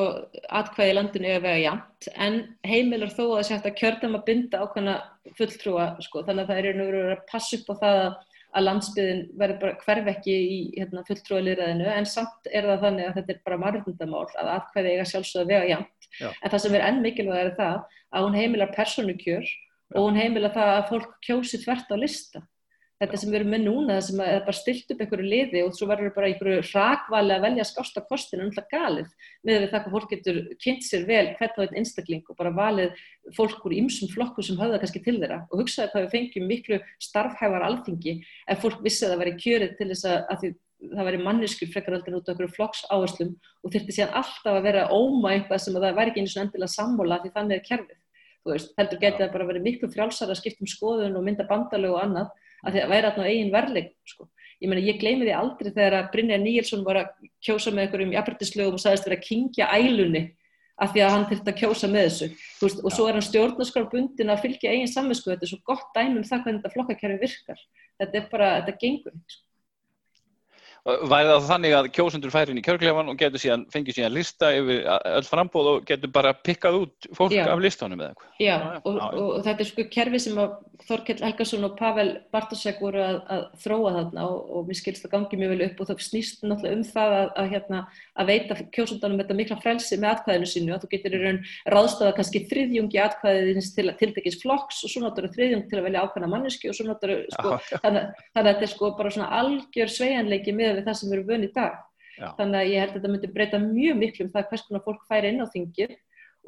atkvæði 0.61 0.95
landinu 0.97 1.29
er 1.31 1.39
að 1.39 1.45
vega 1.47 1.61
jæmt 1.65 2.09
en 2.27 2.35
heimilar 2.69 3.13
þó 3.15 3.23
að 3.27 3.31
það 3.37 3.45
sé 3.47 3.55
hægt 3.57 3.69
að 3.71 3.79
kjörðum 3.81 4.17
að 4.19 4.25
binda 4.29 4.59
ákveðna 4.65 4.95
fulltrúa 5.37 5.85
sko. 6.05 6.23
Þannig 6.27 6.43
að 6.45 6.51
það 6.51 6.59
er 6.71 6.77
nú 6.77 6.85
verið 6.91 7.09
að 7.15 7.23
passa 7.31 7.57
upp 7.59 7.71
á 7.71 7.75
það 7.81 8.01
að- 8.03 8.19
að 8.51 8.65
landsbyðin 8.67 9.19
verður 9.39 9.59
bara 9.61 9.77
hverf 9.85 10.07
ekki 10.11 10.33
í 10.35 10.55
hérna, 10.75 11.05
fulltrúaliðræðinu 11.07 11.85
en 11.87 12.05
samt 12.05 12.49
er 12.51 12.65
það 12.67 12.81
þannig 12.85 13.05
að 13.07 13.13
þetta 13.19 13.31
er 13.31 13.41
bara 13.45 13.57
margundamál 13.61 14.25
að 14.41 14.49
atkvæði 14.57 14.91
eiga 14.91 15.05
sjálfsögða 15.07 15.47
vega 15.53 15.69
jæmt 15.69 16.09
en 16.43 16.51
það 16.51 16.59
sem 16.65 16.75
er 16.75 16.83
enn 16.89 16.99
mikilvæg 17.05 17.39
er 17.45 17.53
það 17.55 17.77
að 18.11 18.25
hún 18.27 18.35
heimilar 18.35 18.73
persónukjör 18.75 19.45
og 19.95 20.01
hún 20.09 20.19
heimilar 20.19 20.51
það 20.51 20.71
að 20.73 20.89
fólk 20.91 21.13
kjósi 21.23 21.61
þvert 21.63 21.95
á 21.95 21.97
lista 22.03 22.41
þetta 23.01 23.17
sem 23.17 23.31
við 23.31 23.37
erum 23.39 23.51
með 23.55 23.63
núna, 23.65 23.95
það 23.97 24.03
sem 24.07 24.19
er 24.23 24.43
bara 24.45 24.57
stilt 24.57 24.91
upp 24.93 24.99
einhverju 25.01 25.25
liði 25.31 25.61
og 25.65 25.71
svo 25.73 25.87
verður 25.89 26.13
bara 26.13 26.27
einhverju 26.29 26.61
rakvali 26.69 27.33
að 27.33 27.45
velja 27.47 27.65
skásta 27.65 28.03
kostinu 28.05 28.45
um 28.45 28.53
það 28.53 28.67
galið. 28.75 29.09
Með 29.47 29.53
því 29.57 29.67
það 29.71 29.81
hvað 29.85 29.95
fólk 29.95 30.09
getur 30.13 30.37
kynnt 30.61 30.83
sér 30.85 31.03
vel 31.09 31.27
hvert 31.39 31.55
á 31.57 31.61
einn 31.65 31.77
einstakling 31.81 32.25
og 32.29 32.35
bara 32.37 32.53
valið 32.55 32.89
fólk 33.37 33.61
úr 33.65 33.73
ymsum 33.79 34.11
flokku 34.11 34.41
sem 34.45 34.59
höfða 34.59 34.81
kannski 34.81 35.01
til 35.05 35.17
þeirra 35.17 35.39
og 35.49 35.55
hugsaði 35.63 35.89
hvað 35.93 36.03
við 36.05 36.13
fengjum 36.15 36.45
miklu 36.51 36.77
starfhævar 37.01 37.65
alþingi 37.69 38.13
ef 38.21 38.57
fólk 38.61 38.79
vissi 38.85 39.03
að 39.05 39.11
það 39.15 39.21
væri 39.23 39.39
kjörið 39.41 39.71
til 39.79 39.89
þess 39.91 40.05
að, 40.09 40.17
að 40.21 40.37
því, 40.41 40.49
það 40.91 41.07
væri 41.07 41.23
manneskur 41.25 41.71
frekar 41.73 41.93
aldrei 41.97 42.15
út 42.17 42.27
á 42.29 42.31
einhverju 42.33 42.55
flokks 42.55 42.81
áherslum 42.89 43.31
og 43.61 43.67
þurfti 43.73 43.93
síðan 43.97 44.17
alltaf 44.21 44.53
að 44.55 44.65
vera 44.65 44.89
óma 44.89 45.27
eitthvað 45.35 45.63
sem 45.65 45.75
að 45.77 45.83
það 45.85 45.97
væri 45.99 46.09
ekki 46.11 46.21
eins 46.25 46.35
og 46.37 46.41
endilega 46.45 46.73
að 52.61 52.69
bara 52.69 52.69
verið 52.69 52.69
miklu 52.69 52.69
frjálsar 52.69 52.69
að 52.69 52.69
skipta 52.69 52.69
um 52.69 52.69
skoðun 52.69 52.69
og 52.69 52.69
mynda 52.69 52.69
bandalög 52.69 52.69
og 52.69 52.69
annað 52.69 52.69
að 52.69 52.71
því 52.71 52.81
að 52.81 52.91
væri 52.91 53.07
alltaf 53.07 53.25
eigin 53.25 53.51
verleik 53.51 53.91
sko. 54.05 54.29
ég 54.61 54.69
meina 54.69 54.85
ég 54.85 54.99
gleymi 55.01 55.25
því 55.25 55.33
aldrei 55.33 55.71
þegar 55.71 55.95
að 55.97 56.11
Brynja 56.11 56.37
Níelsson 56.37 56.85
var 56.85 56.97
að 57.01 57.07
kjósa 57.41 57.71
með 57.71 57.83
einhverjum 57.85 58.13
jafnbrytislögum 58.13 58.77
og 58.77 58.83
sagðist 58.83 59.07
verið 59.07 59.19
að 59.19 59.27
kingja 59.27 59.69
ælunni 59.73 60.23
af 60.81 60.93
því 60.93 61.01
að 61.01 61.13
hann 61.13 61.25
þurfti 61.29 61.51
að 61.51 61.59
kjósa 61.61 61.87
með 61.91 62.05
þessu 62.07 62.27
veist, 62.61 62.81
og 62.81 62.91
svo 62.93 63.07
er 63.07 63.17
hann 63.17 63.25
stjórnarskarbundin 63.25 64.33
að 64.33 64.43
fylgja 64.45 64.73
eigin 64.73 64.89
samvinsku, 64.89 65.29
þetta 65.29 65.45
er 65.45 65.51
svo 65.51 65.61
gott 65.65 65.89
dæmum 65.97 66.25
það 66.25 66.43
hvernig 66.45 66.61
þetta 66.61 66.73
flokkakerfi 66.75 67.21
virkar 67.21 67.63
þetta 68.01 68.17
er 68.17 68.29
bara, 68.31 68.51
þetta 68.61 68.77
gengur 68.81 69.17
sko. 69.25 69.43
Væri 70.81 71.29
það 71.29 71.43
þannig 71.45 71.73
að 71.77 71.87
kjósundur 71.93 72.31
færi 72.33 72.55
inn 72.55 72.57
í 72.57 72.63
kjörglefan 72.65 73.11
og 73.11 73.17
getur 73.19 73.37
síðan, 73.37 73.67
fengið 73.69 73.99
síðan 73.99 74.15
lista 74.15 74.47
yfir 74.57 74.79
öll 74.89 75.27
frambóð 75.27 75.67
og 75.75 75.83
getur 75.85 76.09
bara 76.09 76.33
pikkað 76.33 76.77
út 76.79 77.07
fólk 77.13 77.35
já. 77.35 77.45
af 77.53 77.61
listónum 77.61 78.01
eða 78.01 78.09
eitthvað? 78.15 78.31
Já, 78.41 78.55
já, 78.57 78.81
og, 78.81 78.97
já, 78.97 79.05
og 79.21 79.45
þetta 79.45 79.61
er 79.61 79.69
sko 79.69 79.85
kerfi 79.93 80.19
sem 80.25 80.41
að 80.41 80.49
Þorkell 80.81 81.21
Helgason 81.21 81.61
og 81.67 81.75
Pavel 81.77 82.09
Bartosek 82.33 82.79
voru 82.81 82.97
að, 83.05 83.17
að 83.29 83.43
þróa 83.61 83.91
þarna 83.99 84.21
og, 84.25 84.39
og 84.49 84.65
mér 84.65 84.77
skilst 84.79 85.05
að 85.05 85.13
gangi 85.13 85.37
mjög 85.37 85.51
vel 85.53 85.65
upp 85.67 85.77
og 85.77 85.87
það 85.91 86.01
snýst 86.07 86.41
náttúrulega 86.41 86.73
um 86.73 86.81
það 86.89 87.09
að, 87.19 87.27
að, 87.37 87.45
hérna, 87.51 87.79
að 88.17 88.25
veita 88.31 88.57
kjósundunum 88.73 89.21
þetta 89.21 89.37
mikla 89.37 89.61
frelsi 89.61 89.95
með 90.01 90.09
atkvæðinu 90.15 90.49
sínu 90.49 90.73
að 90.73 90.81
þú 90.81 90.89
getur 90.95 91.13
í 91.13 91.21
raun 91.21 91.37
ráðstafa 91.75 92.15
kannski 92.17 92.41
þriðjungi 92.49 92.97
atkvæðið 93.05 93.61
til 93.77 93.87
tiltekins 94.01 94.41
flokks 94.41 94.81
og 94.81 94.89
svo 94.89 95.05
náttúrulega 95.05 95.37
þriðjung 95.37 95.69
til 95.69 95.77
með 100.71 100.81
við 100.81 100.89
það 100.89 100.99
sem 100.99 101.11
við 101.11 101.17
erum 101.17 101.29
vöni 101.31 101.49
í 101.49 101.55
dag. 101.55 101.79
Já. 102.17 102.27
Þannig 102.37 102.59
að 102.59 102.71
ég 102.71 102.83
held 102.83 102.91
að 102.91 102.97
þetta 102.97 103.11
myndi 103.13 103.31
breyta 103.35 103.59
mjög 103.61 103.99
miklu 104.01 104.25
um 104.25 104.33
það 104.33 104.49
hvers 104.49 104.65
konar 104.67 104.83
fólk 104.85 105.05
færi 105.09 105.31
inn 105.31 105.43
á 105.43 105.47
þingir 105.51 105.95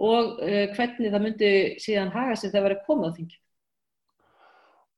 og 0.04 0.42
uh, 0.44 0.66
hvernig 0.76 1.14
það 1.14 1.24
myndi 1.24 1.52
síðan 1.82 2.14
haga 2.14 2.36
sig 2.36 2.50
þegar 2.50 2.60
það 2.60 2.68
verið 2.68 2.86
komið 2.88 3.10
á 3.10 3.16
þingir. 3.18 3.40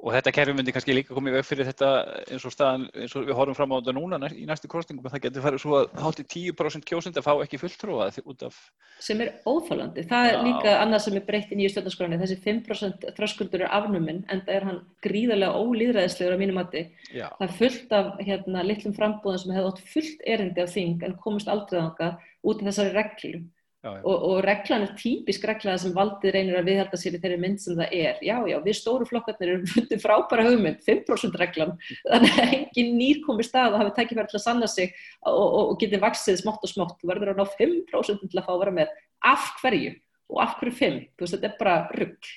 Og 0.06 0.13
þetta 0.13 0.32
kerfi 0.36 0.54
myndi 0.54 0.74
kannski 0.74 0.94
líka 0.94 1.15
komið 1.18 1.39
veg 1.39 1.46
fyrir 1.48 1.65
þetta 1.65 1.88
eins 2.30 2.44
og 2.46 2.54
staðan, 2.54 2.84
eins 2.94 3.15
og 3.18 3.24
við 3.26 3.38
horfum 3.39 3.56
fram 3.58 3.72
á 3.74 3.78
þetta 3.80 3.94
núna 3.98 4.30
í 4.30 4.44
næstu 4.46 4.70
kostningum, 4.70 5.08
það 5.10 5.24
getur 5.24 5.46
farið 5.46 5.63
svo 5.63 5.80
að 5.80 5.96
hátti 6.04 6.26
10% 6.54 6.86
kjósund 6.86 7.18
að 7.18 7.26
fá 7.26 7.32
ekki 7.41 7.58
fulltrúað 7.58 8.20
út 8.22 8.46
af... 8.46 8.60
Sem 9.02 9.24
er 9.26 9.32
óþálandi. 9.50 10.06
Það 10.06 10.28
er 10.30 10.38
Já. 10.38 10.44
líka 10.46 10.76
annað 10.84 11.04
sem 11.08 11.18
er 11.18 11.26
breytt 11.26 11.50
í 11.50 11.58
nýju 11.58 11.74
stjórnarskráni. 11.74 12.22
Þessi 12.22 12.38
5% 12.46 13.10
þröskuldur 13.18 13.65
er 13.65 13.74
afnuminn 13.80 14.22
en 14.30 14.46
það 14.46 14.54
er 14.60 14.70
hann 14.70 14.80
gríðarlega 15.08 15.65
ólýðræðislegur 15.65 16.38
á 16.38 16.41
mínu 16.44 16.58
mati. 16.60 16.86
Já. 17.10 17.28
Það 17.39 17.48
er 17.48 17.58
fullt 17.63 17.98
af 17.98 18.13
hérna, 18.30 18.65
litlum 18.70 18.96
frambúðan 19.00 19.41
sem 19.41 19.58
hefði 19.58 19.74
átt 19.74 19.84
fullt 19.96 20.26
erindi 20.36 20.62
af 20.62 20.74
þing 20.78 21.10
en 21.10 21.18
komist 21.26 21.50
aldrei 21.50 21.82
þanga 21.82 22.13
út 22.46 22.62
af 22.62 22.70
þessari 22.70 22.94
reglum. 22.94 23.50
Og, 23.86 24.24
og 24.30 24.38
reglan 24.45 24.86
er 24.86 24.93
típisk 24.98 25.43
regla 25.45 25.76
sem 25.82 25.93
valdið 25.95 26.34
reynir 26.36 26.58
að 26.60 26.69
viðhalda 26.69 27.00
sér 27.00 27.17
í 27.17 27.19
þeirri 27.24 27.39
mynd 27.41 27.62
sem 27.62 27.78
það 27.78 27.95
er. 27.98 28.21
Já, 28.26 28.36
já, 28.50 28.56
við 28.63 28.78
stóru 28.80 29.08
flokkarnir 29.10 29.52
erum 29.54 29.67
fundið 29.69 30.02
frábæra 30.02 30.45
hugmynd, 30.48 30.80
5% 30.86 31.38
reglan, 31.41 31.76
þannig 32.06 32.39
að 32.41 32.56
engin 32.60 32.95
nýr 33.00 33.19
komið 33.26 33.50
stað 33.50 33.76
og 33.76 33.84
hafi 33.84 33.93
tækifæri 34.00 34.32
til 34.32 34.39
að 34.39 34.45
sanna 34.45 34.71
sig 34.71 34.95
og, 35.21 35.36
og, 35.36 35.60
og 35.65 35.76
getið 35.84 36.04
vaksið 36.06 36.41
smátt 36.41 36.65
og 36.65 36.71
smátt. 36.71 36.98
Þú 37.02 37.12
verður 37.12 37.36
að 37.36 37.43
ná 37.43 37.54
5% 37.60 38.26
til 38.26 38.41
að 38.41 38.48
fá 38.48 38.52
að 38.56 38.63
vera 38.63 38.76
með. 38.80 38.98
Af 39.34 39.54
hverju? 39.62 39.93
Og 40.34 40.41
af 40.41 40.58
hverju 40.62 40.76
5? 40.82 41.00
Þú 41.13 41.28
veist, 41.28 41.38
þetta 41.38 41.52
er 41.52 41.62
bara 41.62 41.78
rugg. 42.00 42.34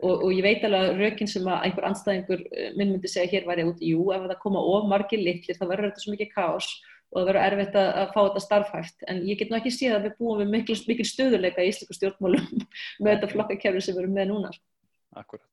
Og 0.00 0.30
ég 0.32 0.40
veit 0.40 0.62
alveg 0.64 0.86
að 0.86 1.02
rökin 1.02 1.28
sem 1.28 1.44
að 1.44 1.66
einhver 1.66 1.86
anstæðingur 1.90 2.40
eh, 2.56 2.70
minn 2.72 2.94
myndi 2.94 3.08
segja 3.10 3.28
hér 3.34 3.44
væri 3.44 3.66
út, 3.68 3.82
jú, 3.84 4.06
ef 4.14 4.22
það 4.24 4.38
koma 4.40 4.62
of 4.72 4.86
margir 4.88 5.20
litlir 5.20 5.58
þá 5.58 5.66
verður 5.66 5.90
þetta 5.90 6.04
svo 6.04 6.14
mikið 6.14 6.30
kás 6.32 6.70
og 7.10 7.18
það 7.18 7.28
verður 7.30 7.44
erfitt 7.44 7.78
að, 7.80 7.90
að 8.00 8.10
fá 8.14 8.20
þetta 8.20 8.42
starfhæft. 8.46 9.06
En 9.10 9.22
ég 9.26 9.38
get 9.40 9.50
nú 9.50 9.58
ekki 9.58 9.74
séð 9.74 9.98
að 9.98 10.08
við 10.08 10.16
búum 10.20 10.42
við 10.42 10.52
mikil, 10.54 10.76
mikil 10.90 11.06
stöðuleika 11.08 11.64
í 11.64 11.70
Ísleiku 11.72 11.96
stjórnmálum 11.96 12.50
með 13.02 13.12
þetta 13.12 13.30
flokkakefri 13.34 13.84
sem 13.84 13.96
við 13.96 14.04
erum 14.04 14.18
með 14.18 14.30
núna. 14.30 14.52
Akkurat. 15.18 15.46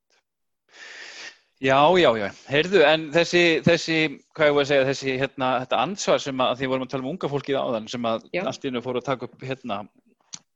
Já, 1.58 1.80
já, 1.98 2.12
já, 2.22 2.28
heyrðu 2.52 2.82
en 2.86 3.08
þessi, 3.10 3.40
þessi, 3.66 3.96
hvað 4.38 4.50
ég 4.50 4.54
voru 4.54 4.62
að 4.62 4.70
segja 4.70 4.90
þessi, 4.92 5.14
hérna, 5.18 5.48
þetta 5.64 5.80
ansvar 5.82 6.22
sem 6.22 6.44
að 6.46 6.60
því 6.60 6.68
vorum 6.70 6.84
að 6.86 6.92
tala 6.92 7.02
um 7.02 7.14
unga 7.16 7.30
fólkið 7.32 7.58
áðan 7.58 7.88
sem 7.90 8.06
að 8.06 8.28
allt 8.44 8.68
innu 8.70 8.82
fóru 8.86 9.02
að 9.02 9.08
taka 9.08 9.26
upp 9.26 9.46
hérna 9.48 9.80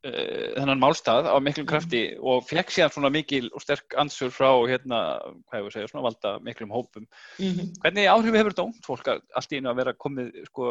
þennan 0.02 0.82
málstað 0.82 1.28
á 1.30 1.38
miklum 1.44 1.68
krafti 1.70 2.02
mm. 2.16 2.22
og 2.26 2.46
fekk 2.50 2.74
síðan 2.74 2.94
svona 2.96 3.12
mikil 3.14 3.52
og 3.54 3.62
sterk 3.62 3.94
ansur 4.02 4.32
frá 4.34 4.50
hérna, 4.66 5.02
hvað 5.46 5.60
ég 5.60 5.66
voru 5.66 5.70
að 5.70 5.76
segja, 5.76 5.92
svona 5.92 6.06
valda 6.08 6.32
miklum 6.42 6.74
hópum. 6.74 7.06
Mm 7.38 7.52
-hmm. 7.52 7.74
Hvernig 7.84 8.10
áhrif 8.10 8.38
hefur 8.40 8.54
þetta 8.54 8.66
ónt 8.66 8.86
fólk 8.88 9.12
allt 9.12 9.52
í 9.52 9.60
einu 9.60 9.70
að 9.70 9.82
vera 9.84 9.94
komið 9.94 10.32
sko, 10.50 10.66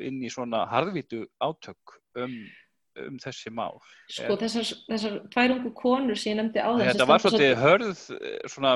inn 0.00 0.22
í 0.22 0.32
svona 0.32 0.64
harðvítu 0.72 1.26
átök 1.36 2.00
um 2.16 2.32
um 3.04 3.18
þessi 3.20 3.52
mál. 3.54 3.76
Sko 4.12 4.36
þessar, 4.40 4.70
þessar 4.88 5.16
tvær 5.32 5.54
ungu 5.56 5.72
konur 5.76 6.18
sem 6.18 6.32
ég 6.32 6.38
nefndi 6.40 6.62
á 6.62 6.70
þess 6.72 6.92
Þetta 6.92 7.08
var 7.10 7.24
svolítið 7.24 7.54
hörð 7.62 8.02
eh, 8.16 8.38
svona, 8.52 8.72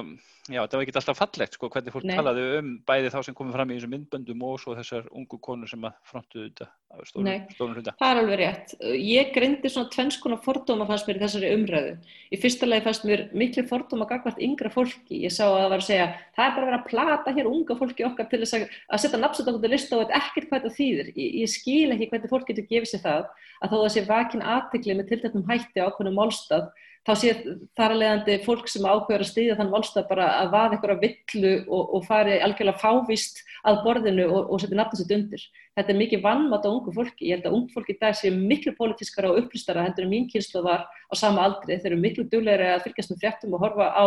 já 0.50 0.60
þetta 0.62 0.78
var 0.78 0.84
ekki 0.86 0.96
alltaf 1.00 1.20
fallegt 1.20 1.56
sko 1.56 1.70
hvernig 1.72 1.94
fólk 1.94 2.08
Nei. 2.08 2.16
talaði 2.18 2.46
um 2.58 2.70
bæði 2.88 3.14
þá 3.14 3.18
sem 3.26 3.36
komið 3.38 3.56
fram 3.56 3.70
í 3.70 3.78
þessum 3.78 3.94
myndböndum 3.94 4.44
og 4.48 4.60
svo 4.62 4.76
þessar 4.78 5.08
ungu 5.10 5.40
konur 5.42 5.70
sem 5.70 5.86
að 5.86 5.98
frontuðu 6.10 6.50
þetta 6.50 6.68
stórnum 7.06 7.76
hluta. 7.76 7.94
Það 8.00 8.10
er 8.10 8.20
alveg 8.20 8.40
rétt. 8.40 8.72
Ég 8.98 9.30
greindi 9.34 9.70
svona 9.70 9.90
tvennskona 9.94 10.38
fordóma 10.42 10.86
fannst 10.88 11.06
mér 11.06 11.20
í 11.20 11.22
þessari 11.22 11.52
umræðu. 11.54 11.92
Í 12.34 12.40
fyrsta 12.42 12.66
lagi 12.66 12.84
fannst 12.86 13.06
mér 13.06 13.22
miklu 13.36 13.64
fordóma 13.70 14.08
gagvart 14.10 14.40
yngra 14.42 14.72
fólki. 14.74 15.20
Ég 15.22 15.34
sá 15.34 15.44
að 15.46 15.60
það 15.60 15.70
var 15.74 15.84
að 15.84 15.86
segja 15.86 16.08
það 16.34 16.44
er 16.46 16.56
bara 16.56 16.64
að 16.64 16.70
vera 16.70 16.80
að 16.80 16.88
plata 16.90 17.34
hér 17.36 17.50
unga 17.50 17.78
fólki 17.78 18.06
okkar 18.08 18.30
til 18.30 18.42
þess 18.42 18.58
að 18.58 19.04
setja 19.04 19.22
nafnsett 19.22 19.52
okkur 19.52 19.64
til 19.64 19.72
lista 19.76 20.00
og 20.00 20.14
ekkert 20.18 20.50
hvað 20.50 20.64
þetta 20.64 20.76
þýðir. 20.80 21.12
Ég, 21.14 21.32
ég 21.44 21.54
skil 21.54 21.94
ekki 21.94 22.10
hvernig 22.10 22.34
fólk 22.34 22.50
getur 22.50 22.68
gefið 22.70 22.92
sér 22.94 23.04
það 23.06 23.30
að 23.60 23.74
þó 23.74 23.78
að 23.80 23.90
sé 23.94 24.06
vakin 24.08 24.46
aðtegli 24.56 24.98
með 24.98 25.12
tilteknum 25.12 25.48
hætti 25.50 25.84
á 25.84 25.86
okkur 25.86 26.10
málstað 26.16 26.70
þá 27.08 27.12
sé 27.16 27.32
þar 27.78 27.94
að 27.94 28.00
leiðandi 28.02 28.36
fólk 28.44 28.68
sem 28.68 28.86
ákveður 28.86 29.24
að 29.24 29.30
stýðja 29.30 29.56
þann 29.58 29.72
málstað 29.72 30.08
bara 30.10 30.26
að 30.42 30.52
vaða 30.54 30.76
ykkur 30.76 30.94
að 30.94 31.04
villu 31.06 31.52
og, 31.64 31.94
og 31.96 32.06
fari 32.08 32.36
algjörlega 32.44 32.82
fávist 32.82 33.40
að 33.66 33.80
borðinu 33.86 34.26
og, 34.28 34.50
og 34.52 34.62
setja 34.62 34.80
nafnasitt 34.80 35.14
undir. 35.16 35.46
Þetta 35.80 35.94
er 35.94 35.96
mikið 35.96 36.20
vannmátt 36.20 36.66
á 36.68 36.70
ungu 36.70 36.92
fólki. 36.92 37.30
Ég 37.30 37.38
held 37.38 37.46
að 37.48 37.54
ungu 37.56 37.72
fólki 37.72 37.94
í 37.94 37.98
dag 38.00 38.16
sé 38.18 38.28
miklu 38.34 38.74
pólitískara 38.76 39.30
og 39.32 39.38
upplýstara 39.40 39.86
hendur 39.86 40.04
en 40.04 40.10
mín 40.12 40.26
kynslu 40.28 40.60
var 40.66 40.82
á 40.84 41.14
sama 41.16 41.46
aldri. 41.46 41.78
Þeir 41.80 41.94
eru 41.94 42.00
miklu 42.02 42.24
duglega 42.28 42.74
að 42.74 42.84
fylgjast 42.84 43.14
með 43.14 43.22
fréttum 43.22 43.54
og 43.56 43.64
horfa 43.64 43.86
á 43.96 44.04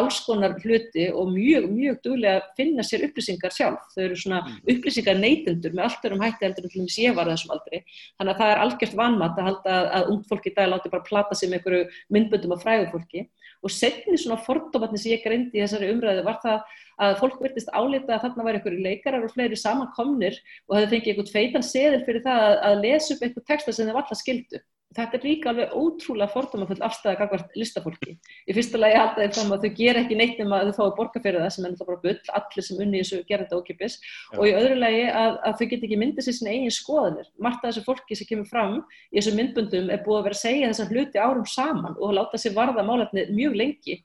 alls 0.00 0.22
konar 0.24 0.56
hluti 0.62 1.10
og 1.12 1.28
mjög, 1.34 1.66
mjög 1.74 1.98
duglega 2.06 2.38
að 2.40 2.48
finna 2.56 2.86
sér 2.88 3.04
upplýsingar 3.10 3.52
sjálf. 3.52 3.84
Þau 3.92 4.00
eru 4.06 4.16
svona 4.22 4.40
mm. 4.46 4.62
upplýsingar 4.74 5.20
neytendur 5.20 5.76
með 5.76 5.90
allt 5.90 6.08
örum 6.08 6.24
hætti 6.24 6.48
heldur 6.48 6.70
en 6.70 6.72
til 6.72 6.86
þess 6.86 7.02
að 7.02 7.04
ég 7.04 7.18
var 7.20 7.32
þessum 7.34 7.54
aldri. 7.58 7.82
Þannig 8.16 8.32
að 8.32 8.40
það 8.40 8.54
er 8.54 8.62
algjört 8.64 8.96
vannmátt 9.02 9.42
að 9.42 9.50
halda 9.50 9.76
að 10.00 10.10
ungu 10.14 10.30
fólki 10.32 10.54
í 10.54 10.56
dag 10.56 10.72
láti 10.72 10.94
bara 10.96 11.08
plata 11.10 11.36
sig 11.36 11.52
með 11.52 11.60
einhverju 11.60 11.84
myndböndum 12.16 12.56
af 12.56 12.64
fræðu 12.64 12.88
fólki 12.94 13.26
og 13.60 13.72
setni 13.72 14.16
svona 14.16 14.40
fordómatni 14.40 14.98
sem 15.00 15.12
ég 15.12 15.24
greindi 15.24 15.58
í 15.58 15.64
þessari 15.64 15.90
umræðu 15.92 16.24
var 16.24 16.38
það 16.40 16.78
að 17.06 17.16
fólk 17.20 17.38
verðist 17.44 17.70
álita 17.72 18.16
að 18.16 18.26
þarna 18.26 18.46
væri 18.46 18.60
einhverju 18.60 18.84
leikarar 18.86 19.24
og 19.26 19.32
fleiri 19.34 19.58
samankomnir 19.60 20.36
og 20.68 20.76
það 20.76 20.90
fengið 20.94 21.12
einhvern 21.14 21.32
feitan 21.36 21.66
seðil 21.66 22.02
fyrir 22.06 22.26
það 22.26 22.44
að, 22.48 22.58
að 22.68 22.84
lesa 22.84 23.14
upp 23.14 23.24
einhver 23.26 23.48
texta 23.52 23.74
sem 23.76 23.88
þeim 23.88 24.00
alltaf 24.02 24.20
skildu 24.20 24.62
þetta 24.96 25.18
er 25.18 25.24
líka 25.24 25.50
alveg 25.52 25.74
ótrúlega 25.76 26.32
fordómafull 26.32 26.80
afstæða 26.82 27.18
gagvart 27.20 27.54
listafólki. 27.58 28.16
Í 28.50 28.54
fyrsta 28.56 28.80
lagi 28.80 28.98
halda 28.98 29.22
þið 29.22 29.36
fram 29.36 29.52
að 29.54 29.64
þau 29.64 29.76
gera 29.78 30.02
ekki 30.02 30.18
neitt 30.18 30.40
nema 30.40 30.58
að 30.58 30.70
þau 30.70 30.78
fái 30.80 30.96
borga 30.98 31.22
fyrir 31.22 31.44
það 31.44 31.52
sem 31.54 31.66
er 31.66 31.74
náttúrulega 31.74 31.90
bara 31.90 32.02
bull, 32.06 32.32
allir 32.40 32.66
sem 32.66 32.82
unni 32.84 33.02
þessu 33.02 33.20
gera 33.28 33.46
þetta 33.46 33.60
ókipis 33.60 33.98
og 34.36 34.44
í 34.48 34.54
öðru 34.58 34.78
lagi 34.80 35.04
að, 35.06 35.38
að 35.46 35.58
þau 35.60 35.66
get 35.72 35.86
ekki 35.86 36.00
myndið 36.02 36.26
sér 36.26 36.38
sin 36.40 36.50
eigin 36.50 36.74
skoðanir. 36.74 37.30
Marta 37.38 37.68
þessu 37.68 37.84
fólki 37.86 38.18
sem 38.18 38.30
kemur 38.30 38.50
fram 38.50 38.78
í 39.12 39.20
þessu 39.20 39.36
myndbundum 39.38 39.92
er 39.94 40.02
búið 40.06 40.20
að 40.20 40.26
vera 40.28 40.40
að 40.40 40.42
segja 40.42 40.72
þessa 40.72 40.88
hluti 40.90 41.22
árum 41.22 41.46
saman 41.46 41.98
og 42.00 42.16
láta 42.18 42.40
sér 42.42 42.58
varða 42.58 42.86
málefni 42.86 43.28
mjög 43.30 43.60
lengi 43.62 44.00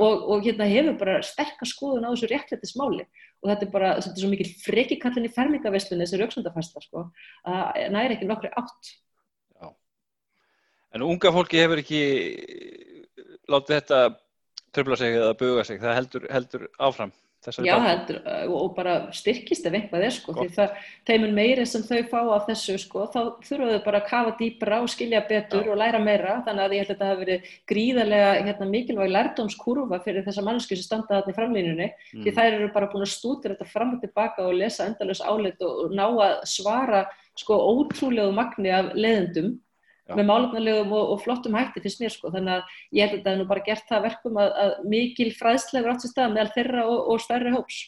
og, 0.00 0.24
og 0.32 0.46
hérna 0.46 0.68
hefur 0.70 0.96
bara 1.00 1.18
sterkar 1.24 1.68
skoðun 1.68 2.06
á 2.08 2.12
þessu 2.12 2.30
réttlættismáli 2.30 3.04
og 3.04 3.50
þetta 3.50 3.66
er 3.66 3.72
bara, 3.74 3.92
þetta 4.00 4.16
er 4.16 4.24
svo 4.24 4.32
mikil 4.32 4.48
frekikallin 4.64 5.28
í 5.28 5.32
fermingaveslunni 5.34 6.06
þessi 6.06 6.20
rauksundafæsta 6.20 6.82
sko, 6.84 7.06
að 7.48 7.86
næri 7.94 8.16
ekki 8.16 8.28
nokkri 8.28 8.52
átt. 8.60 8.92
En 10.90 11.06
unga 11.06 11.30
fólki 11.30 11.60
hefur 11.60 11.80
ekki 11.80 12.02
látið 13.50 13.76
þetta 13.76 14.00
tröfla 14.74 14.98
sig 14.98 15.16
eða 15.18 15.36
buga 15.38 15.64
sig, 15.66 15.80
það 15.82 15.98
heldur, 15.98 16.26
heldur 16.34 16.66
áfram 16.82 17.12
Já, 17.40 17.72
heldur, 17.80 18.18
og 18.52 18.74
bara 18.76 18.94
styrkist 19.16 19.64
ef 19.64 19.72
einhvað 19.72 20.02
er 20.04 20.12
sko, 20.12 20.34
Gott. 20.36 20.50
því 20.50 20.56
það 20.58 20.88
teimun 21.08 21.30
meiri 21.32 21.62
sem 21.64 21.84
þau 21.86 22.00
fá 22.10 22.18
af 22.34 22.44
þessu 22.50 22.74
sko, 22.82 23.06
þá 23.14 23.20
þurfum 23.46 23.70
þau 23.70 23.84
bara 23.86 24.00
að 24.02 24.10
kafa 24.10 24.34
dýpra 24.36 24.80
og 24.84 24.90
skilja 24.92 25.22
betur 25.30 25.64
Já. 25.64 25.70
og 25.72 25.80
læra 25.80 26.02
meira, 26.04 26.34
þannig 26.44 26.66
að 26.66 26.74
ég 26.76 26.84
held 26.84 26.90
að 26.90 26.98
þetta 26.98 27.08
hafi 27.08 27.24
verið 27.24 27.54
gríðarlega 27.72 28.34
hérna, 28.50 28.68
mikilvæg 28.74 29.14
lærdomskurva 29.14 30.00
fyrir 30.04 30.28
þessa 30.28 30.44
mannsku 30.44 30.76
sem 30.76 30.84
standa 30.84 31.16
þarna 31.16 31.32
í 31.32 31.38
framlínunni, 31.38 31.88
mm. 31.88 32.26
því 32.26 32.36
þær 32.36 32.58
eru 32.58 32.70
bara 32.76 32.90
búin 32.92 33.06
að 33.06 33.14
stútir 33.14 33.56
þetta 33.56 33.70
fram 33.72 33.96
og 33.96 34.04
tilbaka 34.04 34.44
og 34.44 34.60
lesa 34.60 34.90
endalus 34.90 35.24
álit 35.24 35.64
og, 35.64 35.86
og 35.86 35.96
ná 35.96 36.06
að 36.10 36.36
svara 36.52 37.06
sko 37.40 37.56
ótrúlegu 37.72 38.36
magni 38.36 38.68
af 38.74 38.92
leðendum 38.92 39.54
Já. 40.10 40.16
með 40.18 40.26
málefnilegum 40.26 40.92
og, 40.96 41.14
og 41.14 41.22
flottum 41.22 41.54
hætti 41.54 41.82
fyrst 41.84 42.02
mér 42.02 42.12
sko, 42.14 42.32
þannig 42.34 42.56
að 42.56 42.76
ég 42.98 43.12
held 43.12 43.20
að 43.20 43.26
það 43.26 43.32
er 43.32 43.40
nú 43.40 43.46
bara 43.50 43.64
gert 43.68 43.86
það 43.86 44.04
verkum 44.08 44.38
að, 44.42 44.52
að 44.64 44.72
mikil 44.90 45.28
fræðslegur 45.38 45.92
átt 45.92 46.04
sér 46.04 46.12
stað 46.12 46.34
meðal 46.34 46.54
þeirra 46.56 46.86
og, 46.90 47.00
og 47.12 47.22
stærri 47.22 47.52
hóps. 47.54 47.80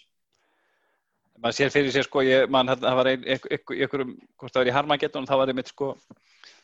Man 1.42 1.56
sér 1.56 1.72
fyrir 1.74 1.90
sér 1.90 2.06
sko, 2.06 2.22
ég, 2.22 2.46
man, 2.52 2.70
það 2.70 2.98
var 3.00 3.10
ein, 3.10 3.26
einhverjum, 3.26 4.14
hvort 4.38 4.54
það 4.54 4.60
var 4.62 4.70
í 4.70 4.74
Harmageddon, 4.76 5.26
þá 5.26 5.34
var 5.40 5.50
ég 5.50 5.58
mitt 5.58 5.72
sko, 5.72 5.90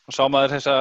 og 0.07 0.15
sá 0.15 0.21
maður 0.31 0.55
þessa, 0.55 0.77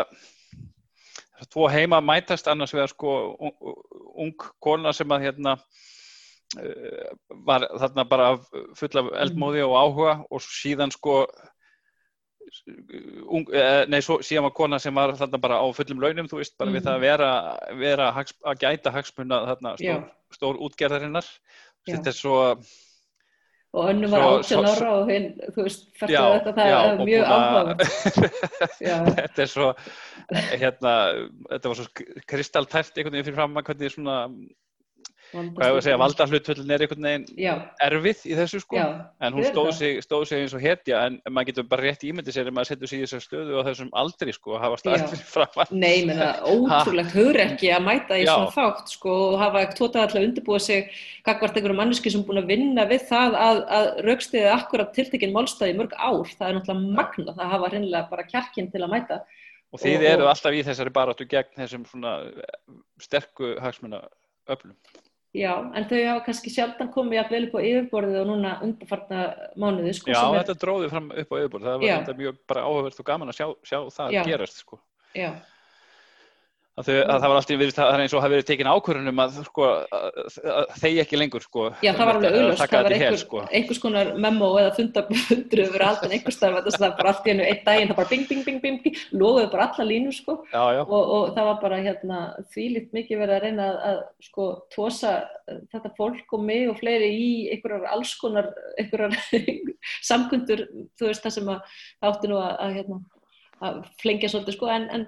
þessa 1.34 1.50
tvo 1.50 1.66
heima 1.74 1.98
mætast 2.04 2.46
annars 2.52 2.76
vegar 2.76 2.94
sko 2.94 3.18
ung, 3.34 3.74
ung 4.14 4.48
kona 4.62 4.94
sem 4.94 5.10
að 5.16 5.26
hérna 5.26 5.56
uh, 5.58 7.10
var 7.50 7.66
þarna 7.74 8.06
bara 8.06 8.30
full 8.78 9.02
af 9.02 9.10
eldmóði 9.26 9.66
og 9.66 9.74
áhuga 9.82 10.18
og 10.30 10.46
síðan 10.46 10.94
sko 10.94 11.24
ung, 13.28 13.46
eh, 13.52 13.84
nei, 13.90 14.00
svo, 14.04 14.18
síðan 14.24 14.48
var 14.48 14.54
kona 14.56 14.80
sem 14.82 14.94
var 14.94 15.14
þarna 15.18 15.40
bara 15.42 15.60
á 15.60 15.66
fullum 15.76 16.02
launum, 16.02 16.28
þú 16.30 16.40
veist, 16.40 16.56
bara 16.56 16.70
mm 16.70 16.76
-hmm. 16.76 16.80
við 16.80 16.86
það 16.86 16.94
að 16.94 16.98
mhm. 16.98 17.06
vera, 17.06 17.30
vera 17.84 18.10
hags, 18.16 18.34
að 18.44 18.60
gæta 18.64 18.94
hagsmunna 18.94 19.40
þarna 19.52 19.76
stór, 19.76 20.04
stór 20.32 20.60
útgerðarinnar 20.66 21.32
þetta 21.88 22.12
er 22.12 22.16
svo 22.16 22.36
og 23.76 23.90
önnu 23.90 24.08
var 24.08 24.22
18 24.40 24.64
ára 24.64 24.92
og 24.96 25.10
hinn, 25.12 25.26
þú 25.52 25.64
veist, 25.66 25.82
þetta, 26.00 26.22
þetta 26.38 26.52
það 26.56 26.70
já, 26.70 26.78
er 26.78 27.02
mjög 27.04 27.24
áhuga 27.28 27.74
þetta 29.18 29.42
er 29.44 29.50
svo 29.52 29.66
hérna, 30.62 30.94
þetta 31.50 31.68
var 31.68 31.76
svo 31.76 32.06
kristaltært 32.32 32.96
einhvern 32.96 33.18
veginn 33.18 33.28
fyrir 33.28 33.36
fram 33.36 33.60
að 33.60 33.68
hvernig 33.68 33.92
svona 33.92 34.16
hvað 35.32 35.44
ég 35.48 35.58
var 35.58 35.78
að 35.78 35.84
segja, 35.84 35.98
valdahlutvöldin 36.00 36.72
er 36.72 36.84
einhvern 36.84 37.06
veginn 37.08 37.24
Já. 37.36 37.52
erfið 37.84 38.22
í 38.30 38.36
þessu 38.38 38.60
sko, 38.62 38.78
Já, 38.78 38.86
en 39.24 39.36
hún 39.36 39.46
stóð 39.46 39.70
sig, 39.76 39.98
stóð 40.04 40.24
sig 40.30 40.44
eins 40.44 40.54
og 40.56 40.62
hetja, 40.64 41.00
en 41.08 41.18
maður 41.28 41.50
getur 41.50 41.66
bara 41.68 41.84
rétt 41.84 42.04
ímyndið 42.08 42.36
sér 42.36 42.50
ef 42.50 42.56
maður 42.56 42.70
setur 42.72 42.90
sig 42.92 43.02
í 43.02 43.04
þessar 43.04 43.24
stöðu 43.24 43.58
og 43.58 43.66
þessum 43.68 43.90
aldri 44.02 44.34
sko, 44.36 44.54
að 44.56 44.64
hafa 44.64 44.80
staðið 44.82 45.24
fram 45.34 45.62
að 45.64 45.74
Nei, 45.76 45.96
menna, 46.08 46.28
ótrúlegt 46.48 47.16
hugrekki 47.16 47.72
að 47.76 47.84
mæta 47.88 48.18
í 48.20 48.24
Já. 48.24 48.32
svona 48.32 48.54
þátt 48.56 48.94
sko, 48.94 49.16
og 49.28 49.40
hafa 49.42 49.64
tótað 49.74 50.04
alltaf 50.06 50.24
undirbúið 50.24 50.64
sig 50.68 51.02
kakvart 51.28 51.58
einhverju 51.58 51.80
manneski 51.82 52.12
sem 52.14 52.24
búin 52.24 52.42
að 52.42 52.52
vinna 52.54 52.86
við 52.88 53.04
það 53.10 53.36
að, 53.42 53.60
að 53.78 53.90
raukstiðið 54.08 54.54
akkurat 54.54 54.94
tiltekinn 54.96 55.34
málstæði 55.34 55.76
mörg 55.76 55.92
ár, 55.98 56.32
það 56.38 56.48
er 56.48 56.56
náttúrulega 56.56 56.96
magna, 57.02 57.36
það 57.36 57.52
hafa 57.52 57.70
reynilega 57.74 58.08
bara 58.12 58.26
kjarkinn 58.32 58.72
til 58.72 58.84
að 58.84 58.94
mæta. 58.94 59.20
Og 59.68 59.82
þið 59.82 60.06
eru 60.08 60.28
alltaf 60.30 60.54
í 60.56 60.62
þessari 60.64 60.92
baráttu 60.96 61.26
gegn 61.28 61.58
þessum 61.58 61.84
sterku 63.04 63.52
hagsmuna 63.60 64.00
öflum. 64.48 64.76
Já, 65.36 65.52
en 65.76 65.84
þau 65.90 65.98
hafa 66.06 66.24
kannski 66.24 66.50
sjálfdan 66.54 66.88
komið 66.94 67.20
að 67.20 67.32
vel 67.34 67.42
upp 67.48 67.56
á 67.58 67.60
yfirborðið 67.60 68.20
og 68.22 68.28
núna 68.30 68.54
undarfarna 68.64 69.24
mánuði. 69.60 69.92
Sko, 69.98 70.14
Já, 70.14 70.22
þetta 70.38 70.54
er... 70.54 70.60
dróðið 70.62 70.94
fram 70.94 71.10
upp 71.12 71.34
á 71.34 71.36
yfirborðið. 71.42 71.68
Það 71.68 72.08
var 72.08 72.18
mjög 72.22 72.38
bara 72.48 72.64
áhugavert 72.64 73.02
og 73.02 73.08
gaman 73.10 73.32
að 73.32 73.38
sjá, 73.40 73.46
sjá 73.68 73.78
það 73.98 74.16
Já. 74.16 74.22
gerast. 74.30 74.62
Sko. 74.64 74.80
Já 75.12 75.30
að, 76.78 76.86
þau, 76.86 76.94
að 76.98 77.18
það 77.22 77.32
var 77.32 77.38
alltaf 77.40 77.60
verið, 77.60 77.74
það 77.76 77.92
er 77.92 78.02
eins 78.04 78.14
og 78.14 78.22
hafi 78.22 78.34
verið 78.34 78.46
tekin 78.48 78.70
ákvörðunum 78.70 79.22
að, 79.22 79.38
sko, 79.48 79.68
að 80.54 80.74
þeir 80.82 81.00
ekki 81.02 81.18
lengur 81.18 81.44
sko, 81.44 81.64
Já, 81.82 81.90
það 81.96 82.10
var 82.10 82.18
alveg 82.18 82.36
auðvitað, 82.36 82.62
það 82.62 82.86
var 82.86 82.96
einhver, 82.96 83.18
sko. 83.22 83.42
einhvers 83.58 83.82
konar 83.82 84.12
memo 84.26 84.50
eða 84.60 84.74
fundabundur 84.78 85.62
yfir 85.64 85.84
allt 85.88 86.06
en 86.06 86.14
einhvers 86.16 86.38
starf, 86.38 86.60
það 86.68 86.84
var 86.84 86.94
bara 87.00 87.12
allt 87.14 87.26
í 87.26 87.32
hennu 87.32 87.48
einn 87.48 87.64
daginn, 87.66 87.90
það 87.90 88.00
bara 88.00 88.12
bing, 88.12 88.26
bing, 88.30 88.44
bing, 88.46 88.62
bing, 88.64 88.80
bing 88.84 89.02
loðuði 89.14 89.50
bara 89.54 89.68
alla 89.68 89.88
línu 89.88 90.14
sko 90.14 90.38
já, 90.52 90.62
já. 90.78 90.82
Og, 90.84 91.12
og 91.18 91.34
það 91.36 91.50
var 91.50 91.60
bara 91.64 91.82
hérna 91.82 92.22
þvílitt 92.54 92.96
mikið 92.96 93.22
verið 93.24 93.36
að 93.38 93.44
reyna 93.46 93.68
að, 93.68 93.78
að 93.90 94.00
sko 94.28 94.48
tósa 94.74 95.14
þetta 95.72 95.94
fólk 95.98 96.34
og 96.36 96.42
mig 96.44 96.66
og 96.70 96.78
fleiri 96.80 97.10
í 97.10 97.28
einhverjar 97.54 97.88
alls 97.94 98.14
konar 98.20 98.50
einhverjar 98.78 99.16
samkundur, 100.10 100.66
þú 100.98 101.10
veist 101.10 101.24
það 101.24 101.38
sem 101.38 101.54
að 101.54 101.78
áttu 102.08 102.30
nú 102.30 102.42
að 102.42 102.76
hérna 102.78 103.02
að 103.64 103.80
flengja 103.98 104.30
svolítið 104.30 104.54
sko 104.54 104.70
en, 104.70 104.86
en 104.94 105.06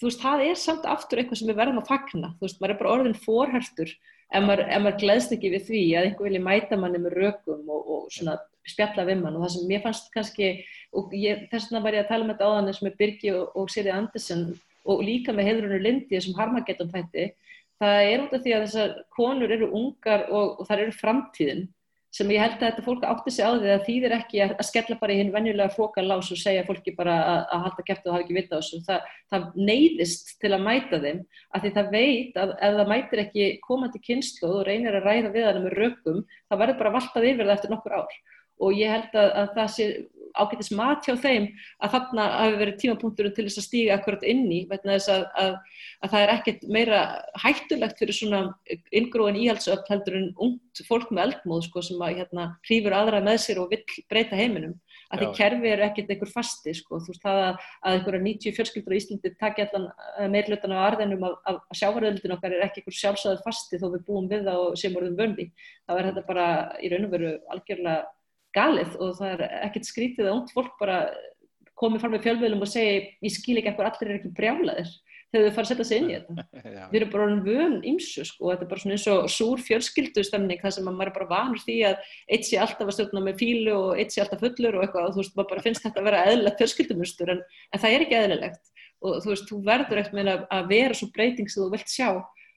þú 0.00 0.08
veist, 0.08 0.22
það 0.22 0.44
er 0.48 0.58
samt 0.60 0.88
aftur 0.88 1.20
eitthvað 1.20 1.40
sem 1.40 1.50
við 1.50 1.60
verðum 1.60 1.80
að 1.82 1.90
fagna, 1.90 2.32
þú 2.38 2.46
veist, 2.46 2.60
maður 2.60 2.74
er 2.74 2.80
bara 2.80 2.94
orðin 2.96 3.22
forhertur 3.24 3.94
ef 4.34 4.42
maður, 4.44 4.64
maður 4.82 4.98
gleðst 5.02 5.34
ekki 5.36 5.52
við 5.52 5.64
því 5.68 5.84
að 5.94 6.08
einhver 6.08 6.28
vilja 6.28 6.42
mæta 6.44 6.78
manni 6.80 7.00
með 7.02 7.16
rökum 7.20 7.70
og, 7.70 7.88
og 7.94 8.10
svona 8.14 8.36
spjalla 8.68 9.04
við 9.06 9.20
mann. 9.20 9.36
Og 9.36 9.44
það 9.44 9.54
sem 9.54 9.66
mér 9.70 9.82
fannst 9.84 10.10
kannski, 10.14 10.50
og 10.96 11.14
ég, 11.16 11.46
þess 11.52 11.70
vegna 11.70 11.84
var 11.84 11.96
ég 11.98 12.04
að 12.04 12.12
tala 12.12 12.26
með 12.26 12.36
þetta 12.36 12.50
áðan 12.50 12.70
eins 12.72 12.82
með 12.84 12.98
Birgi 13.00 13.32
og, 13.34 13.44
og 13.60 13.72
Siri 13.72 13.92
Andersen 13.94 14.46
og 14.84 15.04
líka 15.04 15.32
með 15.32 15.48
Heidrunur 15.50 15.84
Lindi 15.84 16.20
sem 16.20 16.36
Harmageddon 16.36 16.92
fætti, 16.92 17.30
það 17.80 18.00
er 18.10 18.24
út 18.24 18.34
af 18.36 18.44
því 18.44 18.54
að 18.54 18.66
þessar 18.66 18.96
konur 19.16 19.54
eru 19.54 19.70
ungar 19.76 20.26
og, 20.28 20.58
og 20.60 20.68
það 20.68 20.84
eru 20.86 20.96
framtíðin 20.98 21.64
sem 22.14 22.30
ég 22.30 22.42
held 22.42 22.60
að 22.60 22.68
þetta 22.68 22.84
fólk 22.86 23.04
átti 23.08 23.32
sig 23.34 23.46
á 23.46 23.50
því 23.58 23.70
að 23.74 23.86
þýðir 23.88 24.12
ekki 24.14 24.42
að, 24.44 24.52
að 24.60 24.68
skella 24.68 24.96
bara 25.00 25.14
í 25.14 25.16
hinn 25.18 25.32
venjulega 25.34 25.74
frókalás 25.74 26.30
og 26.30 26.38
segja 26.38 26.66
fólki 26.68 26.94
bara 26.94 27.16
að, 27.20 27.40
að 27.56 27.64
halda 27.64 27.86
kæft 27.88 28.06
og 28.06 28.14
hafa 28.14 28.24
ekki 28.24 28.36
vita 28.36 28.54
á 28.54 28.58
þessu. 28.60 28.80
Það, 28.86 29.08
það 29.34 29.48
neyðist 29.70 30.30
til 30.44 30.52
að 30.54 30.64
mæta 30.68 31.00
þeim 31.02 31.24
að 31.50 31.64
því 31.64 31.72
það 31.78 31.90
veit 31.96 32.38
að 32.44 32.54
ef 32.54 32.78
það 32.78 32.92
mætir 32.92 33.24
ekki 33.24 33.48
komandi 33.66 34.02
kynslu 34.04 34.52
og 34.52 34.62
reynir 34.68 35.00
að 35.00 35.08
ræða 35.10 35.34
við 35.34 35.48
hann 35.48 35.60
með 35.64 35.76
rökum, 35.80 36.22
það 36.46 36.62
verður 36.62 36.80
bara 36.84 36.94
valtað 37.00 37.28
yfir 37.32 37.48
það 37.48 37.56
eftir 37.58 37.74
nokkur 37.74 37.98
ár. 37.98 38.16
Og 38.62 38.76
ég 38.78 38.92
held 38.92 39.16
að, 39.18 39.30
að 39.40 39.54
það 39.56 39.72
sé 39.74 39.86
ágætis 40.34 40.70
mat 40.74 41.06
hjá 41.06 41.14
þeim 41.20 41.46
að 41.82 41.94
þarna 41.94 42.26
hafi 42.32 42.58
verið 42.60 42.78
tímapunkturinn 42.82 43.34
til 43.36 43.46
þess 43.46 43.60
að 43.60 43.66
stíga 43.68 43.98
akkurat 43.98 44.24
inn 44.26 44.44
í, 44.50 44.60
vegna 44.70 44.96
þess 44.96 45.12
að, 45.14 45.26
að, 45.42 45.52
að 46.02 46.14
það 46.14 46.24
er 46.24 46.32
ekkert 46.34 46.64
meira 46.76 47.02
hættulegt 47.44 48.00
fyrir 48.02 48.18
svona 48.18 48.40
yngróin 48.94 49.38
íhaldsöfn 49.44 49.92
heldur 49.92 50.18
en 50.18 50.30
ungt 50.46 50.82
fólk 50.88 51.12
með 51.14 51.28
eldmóð 51.28 51.68
sko, 51.68 51.84
sem 51.86 52.02
að 52.02 52.18
hérna 52.20 52.48
hrýfur 52.66 52.96
aðra 52.98 53.22
með 53.24 53.38
sér 53.44 53.62
og 53.62 53.70
vill 53.74 53.84
breyta 54.10 54.38
heiminum. 54.38 54.74
Að 55.12 55.20
því 55.20 55.26
kerfi 55.36 55.70
eru 55.70 55.84
ekkert 55.84 56.10
einhver 56.10 56.30
fasti 56.32 56.72
sko, 56.74 56.98
þú 57.04 57.12
veist 57.12 57.22
það 57.22 57.40
að, 57.44 57.66
að 57.84 57.96
einhverja 57.98 58.22
90 58.24 58.54
fjölskyldur 58.56 58.94
í 58.94 58.98
Íslandi 58.98 59.32
takja 59.38 59.66
allan 59.68 59.84
eh, 59.92 60.26
meirlutan 60.32 60.74
á 60.74 60.78
arðinum 60.88 61.26
að, 61.28 61.36
að 61.52 61.60
sjávaröldin 61.78 62.34
okkar 62.34 62.56
er 62.56 62.64
ekki 62.66 62.82
einhver 62.82 62.96
sjálfsögð 62.98 63.44
fasti 63.44 63.78
þó 63.78 63.86
við 63.92 64.06
búum 64.08 64.26
við 64.32 64.48
það 64.48 64.62
og 64.64 64.78
sem 64.80 64.96
voruðum 64.96 65.20
vöndi. 65.20 65.46
Það 65.84 66.00
verður 66.00 66.16
þetta 66.16 66.32
bara 66.32 66.48
í 66.80 66.90
raun 66.90 67.06
og 67.06 67.14
veru 67.14 67.32
algjörlega 67.54 67.98
galið 68.54 68.98
og 69.02 69.16
það 69.18 69.32
er 69.34 69.46
ekkert 69.66 69.88
skrítið 69.88 70.28
að 70.28 70.36
ungt 70.38 70.52
fólk 70.54 70.76
bara 70.80 70.98
komið 71.78 72.04
fram 72.04 72.14
með 72.14 72.28
fjölmiðlum 72.28 72.62
og 72.64 72.70
segi 72.70 72.94
ég 73.24 73.34
skil 73.34 73.58
ekki 73.58 73.72
ekkur 73.72 73.88
allir 73.88 74.10
er 74.12 74.20
ekki 74.20 74.32
brjálaðir. 74.36 74.92
Þegar 75.34 75.48
þau 75.48 75.54
fara 75.56 75.64
að 75.64 75.70
setja 75.72 75.84
sig 75.88 76.00
inn 76.00 76.10
í 76.10 76.14
þetta. 76.14 76.44
Við 76.92 76.98
erum 77.00 77.10
bara 77.10 77.38
vön 77.42 77.72
ímsu 77.90 78.26
sko 78.28 78.44
og 78.44 78.52
þetta 78.52 78.66
er 78.66 78.70
bara 78.70 78.82
svona 78.84 78.94
eins 78.94 79.06
og 79.10 79.32
súr 79.34 79.64
fjölskyldustemning 79.66 80.60
þar 80.62 80.74
sem 80.76 80.86
maður 80.86 81.10
er 81.10 81.16
bara 81.16 81.30
vanur 81.32 81.64
því 81.64 81.78
að 81.88 82.12
eitt 82.36 82.46
sé 82.46 82.60
alltaf 82.62 82.86
að 82.86 82.94
stjórna 82.98 83.24
með 83.24 83.40
fílu 83.42 83.74
og 83.74 83.98
eitt 83.98 84.14
sé 84.14 84.22
alltaf 84.22 84.44
fullur 84.44 84.78
og 84.78 84.84
eitthvað 84.84 85.08
og 85.08 85.16
þú 85.16 85.22
veist 85.24 85.34
maður 85.34 85.50
bara 85.50 85.64
finnst 85.66 85.88
þetta 85.88 86.00
að 86.00 86.08
vera 86.10 86.22
eðlilegt 86.30 86.62
fjölskyldumustur 86.62 87.34
en, 87.34 87.42
en 87.42 87.82
það 87.82 87.96
er 87.96 88.06
ekki 88.06 88.18
eðlilegt. 88.20 88.72
Og 89.04 89.18
þú 89.24 89.32
veist 89.32 89.50
þú 89.50 89.60
verður 89.66 90.02
eftir 90.04 90.30
að 90.30 90.70
vera 90.70 91.00
svo 91.00 91.10
breyting 91.16 91.50
sem 91.50 91.64
þú 91.64 91.72
vilt 91.74 91.90
sjá 91.90 92.08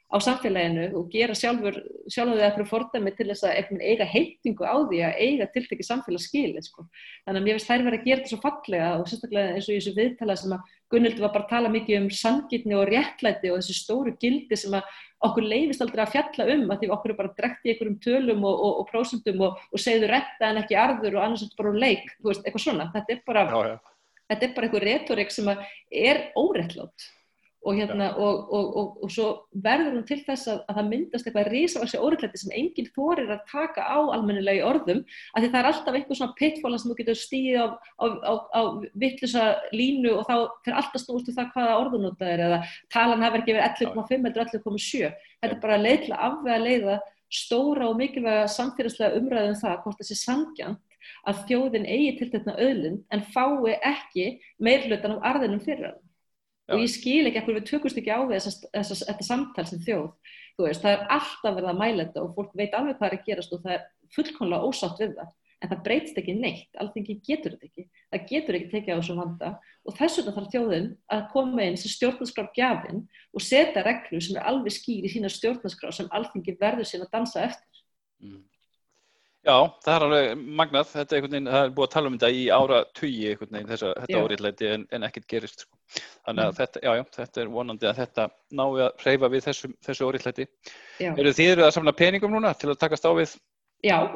á 0.08 0.16
samfélaginu 0.24 0.86
og 0.96 1.10
gera 1.12 1.36
sjálfur 1.36 1.82
sjálfur 2.08 2.40
það 2.40 2.54
fyrir 2.56 2.70
fordæmi 2.70 3.12
til 3.16 3.28
þess 3.28 3.44
að 3.44 3.74
eiga 3.84 4.06
heitingu 4.08 4.64
á 4.64 4.76
því 4.88 5.02
að 5.04 5.18
eiga 5.20 5.48
tiltekki 5.52 5.84
samfélagsskil 5.84 6.54
sko. 6.64 6.86
þannig 7.26 7.42
að 7.42 7.48
mér 7.48 7.58
finnst 7.58 7.72
þær 7.72 7.84
verið 7.88 8.00
að 8.00 8.06
gera 8.08 8.22
þetta 8.22 8.32
svo 8.32 8.40
fallega 8.46 8.92
og 8.96 9.10
sérstaklega 9.12 9.58
eins 9.58 9.68
og 9.68 9.76
í 9.76 9.80
þessu 9.82 9.96
viðtala 9.98 10.38
sem 10.40 10.56
að 10.56 10.72
Gunnildur 10.88 11.26
var 11.26 11.34
bara 11.34 11.44
að 11.44 11.52
tala 11.52 11.74
mikið 11.74 12.00
um 12.00 12.08
sangitni 12.16 12.78
og 12.80 12.88
réttlæti 12.88 13.52
og 13.52 13.60
þessu 13.60 13.76
stóru 13.76 14.16
gildi 14.22 14.56
sem 14.56 14.78
að 14.80 14.88
okkur 15.28 15.44
leifist 15.44 15.84
aldrei 15.84 16.06
að 16.06 16.14
fjalla 16.16 16.48
um 16.54 16.64
að 16.72 16.80
því 16.80 16.92
okkur 16.96 17.12
er 17.12 17.20
bara 17.20 17.36
drekt 17.42 17.68
í 17.68 17.74
einhverjum 17.74 18.00
tölum 18.06 18.48
og, 18.48 18.64
og, 18.64 18.80
og 18.80 18.90
prósundum 18.94 19.44
og, 19.50 19.60
og 19.74 19.84
segðu 19.84 20.08
retta 20.14 20.54
en 20.54 20.62
ekki 20.62 20.80
arður 20.80 21.18
og 21.18 21.26
annars 21.26 21.44
er 21.44 21.50
þetta 21.50 21.64
bara 21.66 21.84
leik, 21.84 22.08
veist, 22.24 22.46
eitthvað 22.46 22.64
svona 22.64 22.88
þetta 22.96 23.16
er 23.18 23.22
bara, 23.28 23.46
já, 23.52 23.74
já. 23.74 23.94
Þetta 24.28 24.46
er 24.46 24.56
bara 24.56 24.68
eitthvað 24.68 24.88
retorik 24.88 25.34
sem 25.34 25.52
er 25.52 26.24
órettlátt 26.40 27.12
og, 27.66 27.76
hérna, 27.76 28.12
og, 28.16 28.54
og, 28.54 28.92
og 29.04 29.12
svo 29.12 29.28
verður 29.64 29.98
hún 29.98 30.06
til 30.08 30.20
þess 30.24 30.48
að, 30.52 30.60
að 30.70 30.78
það 30.78 30.90
myndast 30.92 31.28
eitthvað 31.28 31.50
risavaksi 31.52 32.00
óreiklætti 32.00 32.42
sem 32.42 32.54
enginn 32.56 32.90
þorir 32.96 33.34
að 33.34 33.44
taka 33.50 33.84
á 33.84 33.98
almennilega 34.14 34.62
í 34.62 34.68
orðum 34.68 35.02
af 35.04 35.42
því 35.42 35.50
það 35.50 35.60
er 35.60 35.70
alltaf 35.72 35.98
eitthvað 35.98 36.20
svona 36.22 36.38
pittfóla 36.38 36.80
sem 36.80 36.92
þú 36.92 36.98
getur 37.02 37.20
stíðið 37.20 37.60
á, 37.60 37.68
á, 37.76 38.06
á, 38.06 38.34
á 38.56 38.62
vittlusa 39.04 39.46
línu 39.76 40.16
og 40.20 40.24
þá 40.30 40.36
fyrir 40.64 40.80
alltaf 40.84 41.04
snústu 41.04 41.34
um 41.34 41.40
það 41.40 41.52
hvaða 41.58 41.78
orðunóta 41.82 42.32
er 42.32 42.46
eða 42.48 42.64
talan 42.94 43.26
hefur 43.26 43.44
ekki 43.44 43.58
verið 43.58 43.86
11,5 43.90 44.32
eller 44.32 44.44
11,7 44.46 45.14
þetta 45.42 45.54
er 45.54 45.62
bara 45.64 45.80
að 45.82 46.12
afvega 46.18 46.64
leiða 46.64 47.00
stóra 47.28 47.90
og 47.90 47.98
mikilvæga 48.00 48.48
samfélagslega 48.52 49.20
umræðum 49.20 49.56
um 49.56 49.60
það 49.60 49.80
hvort 49.84 50.02
þessi 50.02 50.20
sangjant 50.22 50.84
að 51.28 51.42
þjóðin 51.50 51.88
eigi 51.88 52.12
til 52.20 52.30
þetta 52.32 52.56
öðlund 52.64 53.04
en 53.12 53.24
fái 53.34 53.76
ekki 53.76 54.28
meirlutan 54.64 55.18
á 55.20 55.26
arðinum 55.34 55.64
fyrir 55.64 55.90
hann 55.92 56.04
og 56.68 56.84
ég 56.84 56.92
skil 56.92 57.24
ekki 57.28 57.42
ekkur 57.42 57.58
við 57.58 57.68
tökumst 57.70 58.00
ekki 58.00 58.14
á 58.14 58.20
við 58.28 58.48
þetta 58.74 59.26
samtal 59.26 59.66
sem 59.68 59.82
þjóð. 59.86 60.10
Veist, 60.58 60.82
það 60.82 60.94
er 60.96 61.04
alltaf 61.14 61.54
verið 61.54 61.70
að 61.70 61.82
mæla 61.82 62.06
þetta 62.08 62.24
og 62.24 62.32
fólk 62.38 62.56
veit 62.58 62.74
alveg 62.74 62.98
hvað 62.98 63.12
er 63.12 63.18
að 63.18 63.28
gerast 63.28 63.54
og 63.54 63.62
það 63.66 63.76
er 63.76 63.84
fullkonlega 64.16 64.70
ósátt 64.72 65.04
við 65.04 65.14
það. 65.20 65.36
En 65.58 65.72
það 65.72 65.84
breytst 65.88 66.18
ekki 66.22 66.34
neitt, 66.38 66.70
alltingi 66.78 67.16
getur 67.26 67.56
þetta 67.56 67.70
ekki. 67.70 67.86
Það 68.14 68.26
getur 68.32 68.58
ekki 68.58 68.72
tekið 68.74 68.94
á 68.94 69.00
þessum 69.00 69.22
vanda. 69.22 69.52
Og 69.88 69.96
þess 69.98 70.20
vegna 70.20 70.34
þarf 70.36 70.52
þjóðin 70.54 70.90
að 71.16 71.24
koma 71.32 71.66
inn 71.66 71.80
sem 71.82 71.94
stjórnarskraf 71.94 72.52
gjafin 72.58 73.00
og 73.34 73.46
setja 73.46 73.86
reglur 73.86 74.26
sem 74.26 74.38
er 74.38 74.50
alveg 74.52 74.76
skýr 74.76 75.08
í 75.08 75.14
sína 75.14 75.32
stjórnarskraf 75.34 75.98
sem 75.98 76.12
alltingi 76.14 76.58
verður 76.62 76.90
sín 76.90 77.06
að 77.06 77.14
dansa 77.16 77.48
eftir. 77.48 77.82
Mm. 78.22 78.44
Já, 79.48 79.56
það 79.86 79.94
er 79.94 80.04
alveg 80.06 80.40
magnað, 80.60 80.90
þetta 80.92 81.14
er 81.14 81.18
einhvern 81.18 81.34
veginn, 81.34 81.50
það 81.54 81.66
er 81.66 81.70
búið 81.76 81.86
að 81.86 81.92
tala 81.94 82.10
um 82.10 82.16
þetta 82.18 82.30
í 82.36 82.42
ára 82.52 82.80
tugi 82.98 83.28
einhvern 83.30 83.54
veginn 83.56 83.70
þessa, 83.72 83.92
þetta 84.02 84.24
áriðleiti 84.26 84.72
en, 84.74 84.82
en 84.98 85.06
ekkert 85.08 85.28
gerist 85.32 85.64
sko. 85.64 85.80
Þannig 86.28 86.44
að 86.44 86.50
mm. 86.50 86.58
þetta, 86.58 86.82
já, 86.84 86.90
já, 86.98 87.04
þetta 87.16 87.42
er 87.44 87.54
vonandi 87.54 87.88
að 87.88 88.02
þetta 88.02 88.26
nái 88.60 88.66
að 88.74 89.06
hreyfa 89.06 89.30
við 89.32 89.46
þessu, 89.46 89.70
þessu 89.88 90.10
áriðleiti. 90.10 90.48
Eru 91.14 91.34
þið 91.40 91.64
að 91.64 91.72
samla 91.78 91.96
peningum 92.02 92.36
núna 92.36 92.52
til 92.60 92.74
að 92.74 92.82
takast 92.84 93.08
á 93.08 93.12
við 93.16 93.38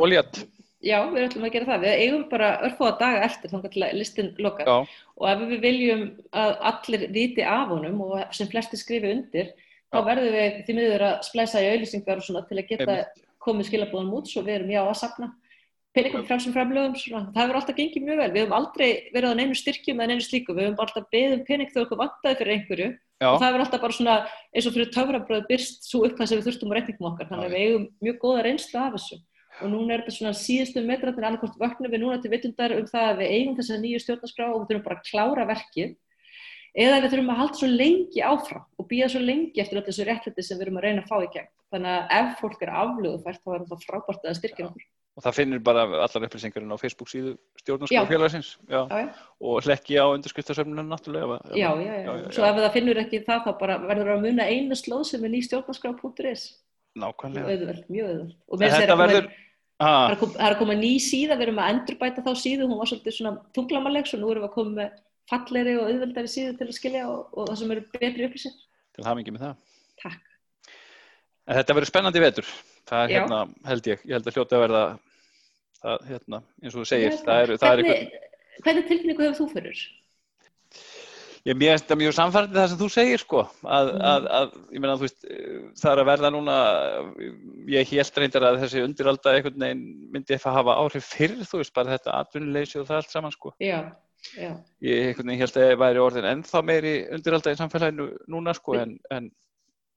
oljat? 0.04 0.42
Já, 0.82 0.98
við 1.14 1.30
ætlum 1.30 1.48
að 1.48 1.56
gera 1.56 1.72
það. 1.72 1.88
Við 1.88 2.04
eigum 2.04 2.28
bara 2.28 2.52
örfóða 2.68 2.94
daga 3.00 3.26
eftir 3.30 3.56
þannig 3.56 3.80
að 3.80 3.98
listin 4.02 4.32
lokar 4.42 4.68
já. 4.68 4.78
og 5.16 5.28
ef 5.32 5.44
við 5.48 5.66
viljum 5.70 6.06
að 6.44 6.56
allir 6.74 7.10
viti 7.16 7.48
af 7.48 7.72
honum 7.72 8.00
og 8.04 8.36
sem 8.36 8.52
flesti 8.52 8.80
skrifi 8.82 9.16
undir, 9.16 9.54
já. 9.56 9.94
þá 9.94 10.00
verðum 10.12 10.40
við 10.42 10.64
því 10.66 10.80
miður 10.82 11.10
að 11.14 11.20
splæsa 11.30 11.64
í 11.64 11.70
auðlýsingar 11.72 12.20
og 12.20 12.28
svona 12.28 12.48
til 12.50 12.60
að 12.60 12.74
geta 12.74 12.96
Einmitt 12.98 13.28
komið 13.44 13.70
skilabóðan 13.72 14.14
út 14.18 14.32
svo 14.32 14.44
við 14.46 14.60
erum 14.60 14.74
já 14.74 14.82
að 14.84 15.00
sapna 15.02 15.32
peningum 15.96 16.24
frálsum 16.28 16.54
framlögum, 16.56 16.94
það 16.96 17.40
hefur 17.42 17.58
alltaf 17.60 17.76
gengið 17.76 18.06
mjög 18.06 18.20
vel, 18.22 18.28
við 18.32 18.42
hefum 18.46 18.54
aldrei 18.56 18.90
verið 19.12 19.34
á 19.36 19.40
neinu 19.40 19.56
styrkjum 19.60 20.00
eða 20.00 20.14
neinu 20.14 20.24
slíku, 20.24 20.54
við 20.56 20.70
hefum 20.70 20.84
alltaf 20.86 21.08
beðum 21.12 21.42
pening 21.48 21.72
þegar 21.72 21.88
okkur 21.88 22.00
vantaði 22.00 22.38
fyrir 22.40 22.56
einhverju. 22.56 22.92
Já. 23.22 23.28
og 23.30 23.36
það 23.38 23.52
hefur 23.52 23.62
alltaf 23.62 23.82
bara 23.84 23.94
svona 23.94 24.14
eins 24.50 24.68
og 24.68 24.74
fyrir 24.74 24.88
töfrabröð 24.96 25.44
byrst 25.50 25.84
svo 25.86 26.00
upp 26.08 26.16
hvað 26.18 26.30
sem 26.30 26.40
við 26.40 26.48
þurftum 26.48 26.72
á 26.72 26.76
reyningum 26.78 27.10
okkar, 27.12 27.28
þannig 27.30 27.50
að 27.50 27.54
við 27.54 27.66
eigum 27.68 27.84
mjög 28.08 28.16
góða 28.24 28.46
reynslu 28.48 28.80
af 28.82 28.96
þessu. 28.96 29.20
Og 29.62 29.70
núna 29.70 29.94
er 29.94 30.02
þetta 30.02 30.16
svona 30.16 30.32
síðustu 30.40 30.82
metratin 30.88 31.28
annarkort 31.28 31.60
vöknum 31.62 31.92
við 31.92 32.02
núna 32.02 32.18
til 32.24 32.32
vittundar 32.32 32.74
um 32.80 32.88
það 32.90 33.10
að 33.12 33.22
við 33.22 33.34
eigum 33.36 33.58
þessa 33.60 33.78
nýju 33.84 34.00
stjórnarskrá 34.02 34.48
og 34.48 34.64
við 34.64 34.72
þurfum 34.72 34.86
bara 34.88 34.98
að 34.98 35.10
klára 35.12 35.46
verkið. 35.52 35.92
Eða 36.72 37.02
við 37.04 37.12
þurfum 37.12 37.34
að 37.36 37.42
halda 37.44 37.60
svo 37.60 37.70
lengi 37.70 38.24
áfram 38.26 38.66
og 38.80 38.88
býja 38.90 39.12
svo 39.12 39.22
lengi 39.22 39.62
eftir 39.62 39.84
þessu 39.86 40.08
réttlæti 40.08 40.46
sem 40.48 40.58
við 40.58 40.66
erum 40.66 40.80
að 40.80 40.88
reyna 40.88 41.04
að 41.04 41.12
fá 41.12 41.18
í 41.20 41.30
gegn. 41.36 41.52
Þannig 41.72 41.92
að 41.98 42.16
ef 42.18 42.34
fólk 42.42 42.66
er 42.66 42.74
aflöðufært 42.82 43.44
þá 43.44 43.54
er 43.56 43.62
þetta 43.64 43.86
frábært 43.86 44.26
að 44.28 44.40
styrkja 44.40 44.68
okkur. 44.68 44.88
Og 45.12 45.24
það 45.26 45.36
finnir 45.36 45.60
bara 45.64 45.84
allar 45.84 46.26
upplýsingarinn 46.28 46.72
á 46.72 46.80
Facebook 46.80 47.10
síðu 47.12 47.34
stjórnarskófélagsins 47.60 48.52
og 48.72 49.66
hlekki 49.66 49.98
á 50.00 50.08
undirskriftasöfnunum 50.08 50.88
náttúrulega. 50.88 51.40
Já, 51.52 51.68
já, 51.84 51.94
já. 52.00 52.12
Svo 52.32 52.48
ef 52.48 52.60
það 52.62 52.76
finnur 52.78 53.02
ekki 53.04 53.20
það 53.28 53.44
þá 53.48 53.52
bara 53.60 53.78
verður 53.84 54.08
það 54.08 54.16
að 54.16 54.26
muna 54.28 54.48
einu 54.48 54.78
slóð 54.80 55.04
sem 55.12 55.28
er 55.28 55.34
ný 55.34 55.44
stjórnarskrá.is. 55.48 56.46
Nákvæmlega. 57.02 57.44
Mjög 57.44 57.58
öðvöld, 57.58 57.84
mjög 57.92 58.10
öðvöld. 58.14 58.34
Og 58.48 58.64
með 58.64 58.76
þess 58.76 58.88
að 58.88 59.04
það 59.82 60.42
er 60.48 60.48
að 60.50 60.58
koma 60.62 60.80
ný 60.80 60.92
síða, 61.04 61.36
við 61.36 61.48
erum 61.48 61.62
að 61.64 61.72
endurbæta 61.76 62.26
þá 62.26 62.34
síðu, 62.38 62.68
hún 62.72 62.82
var 62.82 62.92
svolítið 62.92 63.18
svona 63.18 63.36
tunglamaleg, 63.56 64.08
svo 64.08 64.20
nú 64.22 64.32
erum 64.32 64.46
við 64.46 64.52
að 64.52 64.58
koma 64.58 64.76
með 64.80 65.00
falleri 65.32 65.78
og 65.80 65.88
auðveldari 65.88 66.32
síðu 66.32 66.58
til 66.60 66.68
að 66.68 66.76
skilja 66.78 67.06
og, 67.10 67.32
og 67.36 67.52
það 67.52 67.62
sem 67.62 67.74
eru 67.76 67.88
betri 67.96 68.28
upplýsing. 68.28 68.60
Til 68.96 69.08
hafingi 69.08 69.34
með 69.36 69.48
það. 69.48 69.64
Takk. 70.04 70.31
En 71.52 71.58
þetta 71.58 71.76
verður 71.76 71.92
spennandi 71.92 72.22
vetur, 72.24 72.52
það 72.88 73.02
er 73.04 73.14
hérna 73.18 73.40
held 73.68 73.88
ég, 73.90 74.04
ég 74.08 74.14
held 74.16 74.28
að 74.30 74.38
hljóta 74.38 74.56
að 74.56 74.62
verða 74.64 74.84
það, 75.82 76.06
hérna, 76.08 76.38
eins 76.62 76.76
og 76.76 76.78
þú 76.78 76.86
segir, 76.88 77.18
það 77.26 77.42
er, 77.42 77.52
það 77.60 77.74
er 77.74 77.82
eitthvað... 77.82 78.30
Hvernig 78.62 78.86
tilfinningu 78.88 79.26
hefur 79.26 79.40
þú 79.42 79.48
fyrir? 79.52 79.82
Ég 81.50 81.58
mér 81.58 81.74
finnst 81.74 81.90
það 81.90 82.00
mjög 82.04 82.16
samfærið 82.16 82.58
það 82.60 82.68
sem 82.72 82.80
þú 82.80 82.88
segir 82.94 83.22
sko, 83.24 83.44
að, 83.66 83.92
mm. 83.92 84.06
að, 84.12 84.30
að 84.38 84.56
ég 84.78 84.84
meina 84.84 84.96
þú 85.02 85.08
veist, 85.08 85.28
það 85.82 85.92
er 85.92 86.02
að 86.04 86.10
verða 86.12 86.32
núna, 86.38 86.58
ég 87.74 87.92
held 87.92 88.22
reyndar 88.22 88.48
að 88.48 88.60
þessi 88.62 88.86
undiralda 88.86 89.36
einhvern 89.36 89.66
veginn 89.66 89.84
myndi 90.14 90.38
eitthvað 90.38 90.58
hafa 90.60 90.78
áhrif 90.86 91.12
fyrir, 91.18 91.44
þú 91.50 91.64
veist, 91.64 91.76
bara 91.76 91.98
þetta 91.98 92.16
atvinnuleysi 92.22 92.80
og 92.80 92.88
það 92.88 93.02
allt 93.02 93.16
saman 93.18 93.36
sko. 93.36 93.56
Já. 93.60 93.80
Já. 94.38 94.52
Ég 94.86 95.18
held 95.18 95.50
að 95.50 95.56
það 95.58 95.78
væri 95.82 96.04
orðin 96.06 96.30
ennþá 96.30 96.62
meiri 96.64 96.94
undiralda 97.18 97.56
í 97.56 97.58
samfélaginu 97.58 98.12
núna 98.30 98.54
sko 98.54 98.78
en, 98.78 99.00
en 99.10 99.32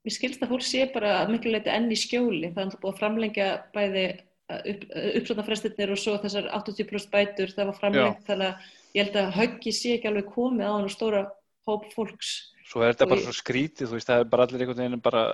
Mér 0.04 0.12
skilst 0.12 0.42
að 0.44 0.50
fólk 0.52 0.64
sé 0.66 0.84
bara 0.92 1.12
mikilvægt 1.30 1.70
enn 1.72 1.88
í 1.92 1.96
skjóli, 1.96 2.50
það 2.52 2.66
er 2.66 2.80
búið 2.82 2.90
að 2.90 2.98
framlengja 3.00 3.46
bæði 3.72 4.04
upp, 4.52 4.82
uppsöndafrestirnir 5.20 5.94
og 5.94 6.00
svo 6.00 6.18
þessar 6.20 6.50
80% 6.58 7.12
bætur 7.12 7.54
það 7.54 7.70
var 7.70 7.78
framlengt 7.78 8.26
þannig 8.28 8.50
að 8.50 8.74
ég 8.94 9.06
held 9.06 9.16
að 9.22 9.32
höggi 9.38 9.72
sé 9.74 9.94
ekki 9.96 10.10
alveg 10.10 10.28
komið 10.34 10.68
á 10.68 10.72
hann 10.74 10.90
og 10.90 10.92
stóra 10.92 11.24
hóp 11.64 11.88
fólks. 11.94 12.34
Svo 12.68 12.84
er 12.84 12.92
þetta 12.92 13.08
bara 13.08 13.22
ég... 13.22 13.26
svo 13.28 13.36
skrítið, 13.38 13.88
þú 13.88 13.98
veist, 13.98 14.10
það 14.10 14.20
er 14.20 14.30
bara 14.34 14.46
allir 14.46 14.64
einhvern 14.64 14.82
veginn 14.82 15.04
bara 15.04 15.24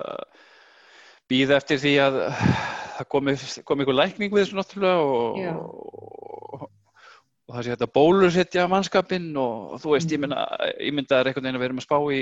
býða 1.31 1.59
eftir 1.59 1.83
því 1.83 1.95
að 2.07 2.19
það 3.01 3.09
komi, 3.15 3.37
komi 3.67 3.85
einhver 3.85 3.99
lækning 3.99 4.35
við 4.35 4.45
þessu 4.45 4.59
náttúrulega 4.59 5.03
og, 5.03 6.65
og 7.51 7.55
það 7.57 7.67
sé 7.67 7.75
þetta 7.75 7.93
bólusetja 7.99 8.71
mannskapinn 8.71 9.31
og, 9.35 9.75
og 9.75 9.83
þú 9.83 9.95
veist, 9.97 10.11
mm. 10.11 10.15
ég 10.15 10.23
mynda 10.25 10.73
ég 10.79 10.97
mynda 10.97 11.19
að 11.19 11.31
einhvern 11.31 11.49
veginn 11.49 11.59
að 11.59 11.65
við 11.65 11.71
erum 11.73 11.83
að 11.83 11.89
spá 11.89 11.99
í 12.15 12.21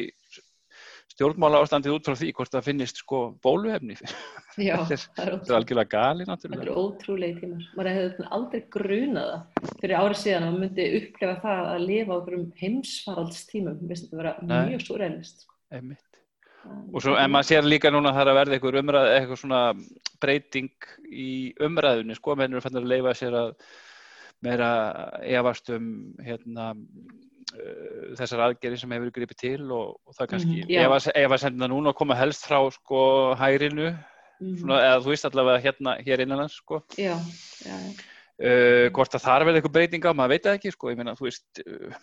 stjórnmála 1.19 1.65
ástandið 1.65 1.97
út 1.97 2.07
frá 2.07 2.15
því 2.15 2.29
hvort 2.39 2.53
það 2.55 2.67
finnist 2.69 3.01
sko 3.03 3.21
bóluhefni 3.43 3.97
Já, 4.69 4.77
það 4.87 4.93
er, 4.95 5.05
er 5.19 5.55
algjörlega 5.57 5.91
gali 5.93 6.27
náttúrulega. 6.27 6.63
Þetta 6.63 6.73
er 6.73 6.79
ótrúlega 6.83 7.39
tímar. 7.43 7.67
Maður 7.79 7.97
hefði 7.97 8.27
aldrei 8.37 8.61
grunaða 8.75 9.39
fyrir 9.79 9.95
árið 9.99 10.21
síðan 10.23 10.47
að 10.47 10.49
maður 10.49 10.63
myndi 10.65 10.87
upplefa 10.99 11.37
það 11.45 11.71
að 11.73 11.85
lifa 11.85 12.11
á 12.11 12.17
einhverjum 12.19 12.47
heimsfaraldstímum. 12.63 13.81
Við 13.81 13.93
veistum 13.93 14.09
þetta 14.09 14.23
vera 14.23 14.63
mjög 14.71 14.85
svo 14.87 14.99
reynist 15.03 15.45
sko. 15.45 15.59
og 16.93 17.05
svo 17.05 17.15
en 17.19 17.35
maður 17.35 17.51
sér 17.53 17.71
líka 17.71 17.93
núna 17.95 18.11
að 18.11 18.19
það 18.19 18.25
er 18.25 18.33
að 18.33 18.39
verða 18.41 18.57
eitthvað 18.57 18.81
umræð 18.83 19.11
eitthvað 19.13 19.43
svona 19.43 19.63
breyting 20.19 20.89
í 21.07 21.29
umræðunni 21.69 22.19
sko, 22.19 22.35
mennur 22.39 22.65
fannir 22.65 22.83
að 22.83 22.93
leifa 22.95 23.15
sér 23.19 23.39
að 23.45 23.53
meira 24.43 24.71
efast 25.27 25.71
um 25.75 25.87
hérna, 26.23 26.73
þessar 28.19 28.45
aðgerið 28.45 28.83
sem 28.83 28.93
hefur 28.93 29.15
gripið 29.15 29.41
til 29.41 29.63
og, 29.73 29.97
og 30.05 30.17
það 30.17 30.31
kannski 30.33 30.53
mm 30.53 30.69
-hmm, 30.69 31.09
ef 31.23 31.33
að 31.33 31.43
senda 31.45 31.69
núna 31.71 31.93
að 31.93 31.99
koma 32.01 32.19
helst 32.19 32.47
frá 32.47 32.61
sko 32.75 33.01
hærinu 33.41 33.89
mm 33.89 33.97
-hmm. 33.97 34.61
svona, 34.61 34.79
eða 34.85 35.03
þú 35.03 35.13
veist 35.15 35.25
allavega 35.25 35.65
hérna 35.65 35.97
hér 36.05 36.21
innanlands 36.21 36.57
sko 36.61 36.83
já, 36.99 37.17
já, 37.65 37.75
já. 37.75 37.93
Uh, 38.39 38.87
hvort 38.95 39.15
að 39.15 39.25
það 39.25 39.41
er 39.41 39.45
vel 39.45 39.55
eitthvað 39.57 39.77
breytinga 39.77 40.13
maður 40.15 40.29
veit 40.29 40.47
ekki 40.47 40.71
sko, 40.71 40.91
ég 40.91 40.97
meina 40.97 41.17
þú 41.19 41.25
veist 41.27 41.63
uh, 41.67 41.95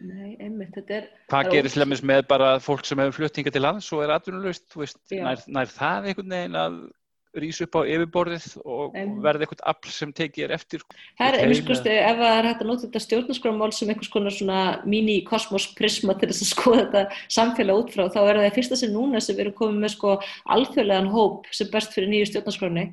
Nei, 0.00 0.36
einmitt, 0.40 0.72
þetta 0.74 0.94
er 0.96 1.08
Hvað 1.28 1.50
gerir 1.52 1.70
slemmis 1.70 2.02
með 2.02 2.22
bara 2.28 2.58
fólk 2.58 2.86
sem 2.88 2.98
hefur 2.98 3.12
fluttinga 3.12 3.50
til 3.52 3.62
lands 3.62 3.92
og 3.92 4.02
er 4.02 4.14
atvinnulegst, 4.14 4.64
þú 4.72 4.80
veist, 4.80 5.00
nær, 5.12 5.42
nær 5.46 5.66
það 5.66 6.08
einhvern 6.08 6.34
veginn 6.34 6.56
að 6.56 6.78
rýs 7.38 7.60
upp 7.62 7.76
á 7.78 7.80
yfirborðið 7.86 8.46
og 8.64 8.96
um, 8.98 9.12
verði 9.24 9.46
eitthvað 9.46 9.64
afl 9.72 9.92
sem 9.94 10.14
tekið 10.16 10.46
er 10.46 10.54
eftir 10.56 10.82
sko, 10.82 10.96
Það 11.18 11.28
er 11.28 11.38
einhverskosti, 11.44 11.92
ef 11.94 12.22
það 12.22 12.38
er 12.38 12.48
hægt 12.50 12.64
að 12.64 12.70
nota 12.70 12.86
þetta 12.86 13.02
stjórnarskramál 13.04 13.70
sem 13.76 13.92
einhvers 13.92 14.12
konar 14.12 14.34
svona 14.34 14.62
mini-kosmos 14.90 15.68
prisma 15.78 16.16
til 16.18 16.30
þess 16.32 16.46
að 16.46 16.52
skoða 16.54 16.80
þetta 16.80 17.20
samfélag 17.38 17.84
út 17.84 17.94
frá, 17.94 18.06
þá 18.10 18.20
er 18.24 18.40
það 18.40 18.56
fyrsta 18.58 18.80
sem 18.80 18.94
núna 18.94 19.22
sem 19.22 19.38
við 19.38 19.46
erum 19.46 19.58
komið 19.60 19.84
með 19.84 19.94
sko 19.94 20.16
alþjóðlegan 20.56 21.12
hóp 21.14 21.46
sem 21.54 21.70
best 21.70 21.94
fyrir 21.94 22.12
nýju 22.14 22.32
stjórnarskramni 22.32 22.90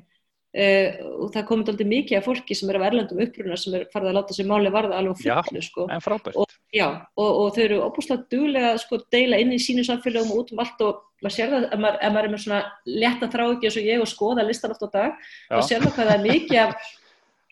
Uh, 0.56 0.94
og 1.20 1.28
það 1.34 1.42
komið 1.50 1.70
aldrei 1.70 1.86
mikið 1.90 2.16
af 2.18 2.24
fólki 2.24 2.54
sem 2.56 2.70
er 2.72 2.78
af 2.78 2.86
erlendum 2.86 3.18
uppruna 3.20 3.56
sem 3.60 3.74
er 3.76 3.82
farið 3.92 4.08
að 4.08 4.14
láta 4.16 4.32
sér 4.34 4.46
máli 4.48 4.70
varða 4.72 4.96
alveg 4.96 5.20
fullu 5.20 5.60
sko. 5.60 5.84
og, 5.84 6.54
já, 6.74 6.86
og, 7.16 7.28
og 7.28 7.52
þau 7.56 7.62
eru 7.64 7.80
óbúslega 7.86 8.26
duglega 8.32 8.72
að 8.74 8.80
sko, 8.84 9.00
deila 9.12 9.38
inn 9.40 9.54
í 9.56 9.60
sínu 9.62 9.84
samfélagum 9.86 10.34
út 10.36 10.52
um 10.52 10.62
allt 10.64 10.82
og 10.84 11.04
maður 11.22 11.34
sér 11.34 11.52
það, 11.52 11.66
ef 11.72 11.82
maður, 11.82 11.98
ef 12.00 12.14
maður 12.14 12.28
er 12.28 12.34
með 12.34 12.42
svona 12.44 12.60
leta 13.04 13.28
þrá 13.32 13.44
ekki 13.46 13.68
eins 13.68 13.78
og 13.80 13.88
ég 13.88 14.02
og 14.04 14.10
skoða 14.10 14.46
listan 14.46 14.74
oft 14.74 14.84
á 14.84 14.88
dag, 14.92 15.28
þá 15.48 15.60
sér 15.66 15.84
það 15.84 15.94
hvað 15.96 16.10
það 16.10 16.14
er 16.14 16.26
mikið 16.26 16.60
af 16.64 16.90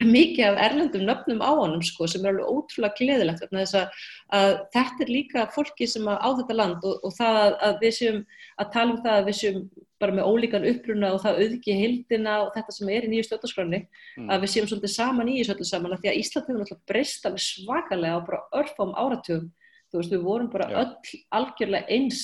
mikið 0.05 0.45
af 0.51 0.59
erlendum 0.61 1.07
nöfnum 1.09 1.41
á 1.41 1.51
honum 1.57 1.83
sko, 1.85 2.07
sem 2.11 2.25
er 2.25 2.35
alveg 2.35 2.51
ótrúlega 2.53 2.99
gleðilegt 2.99 3.47
að, 3.49 3.95
að 4.37 4.51
þetta 4.75 5.05
er 5.05 5.13
líka 5.13 5.47
fólki 5.55 5.89
sem 5.89 6.05
á 6.05 6.29
þetta 6.29 6.57
land 6.57 6.85
og, 6.85 6.99
og 7.01 7.15
það 7.17 7.57
að 7.65 7.79
við 7.81 7.95
séum 7.97 8.19
að 8.61 8.73
tala 8.75 8.93
um 8.93 9.03
það 9.07 9.21
að 9.21 9.29
við 9.31 9.39
séum 9.41 9.63
bara 9.97 10.13
með 10.13 10.29
ólíkan 10.29 10.67
uppruna 10.69 11.13
og 11.17 11.23
það 11.23 11.41
auðviki 11.41 11.77
hildina 11.79 12.35
og 12.45 12.51
þetta 12.53 12.75
sem 12.77 12.91
er 12.93 13.07
í 13.07 13.13
nýju 13.13 13.29
stjórnarskráni 13.31 13.81
mm. 13.87 14.27
að 14.29 14.45
við 14.45 14.53
séum 14.53 14.69
svolítið 14.69 14.93
saman 14.93 15.31
í 15.33 15.39
þessu 15.39 15.55
öllu 15.55 15.69
saman 15.71 15.97
að 15.97 16.03
því 16.03 16.11
að 16.11 16.19
Ísland 16.21 16.51
hefur 16.51 16.61
náttúrulega 16.61 16.91
breyst 16.93 17.29
alveg 17.31 17.47
svakalega 17.47 18.19
og 18.19 18.27
bara 18.29 18.43
örfám 18.61 18.93
áratugum 18.93 19.49
þú 19.89 20.03
veist 20.03 20.13
við 20.13 20.27
vorum 20.27 20.53
bara 20.53 20.69
Já. 20.69 20.77
öll 20.83 21.23
algjörlega 21.39 21.97
eins 21.97 22.23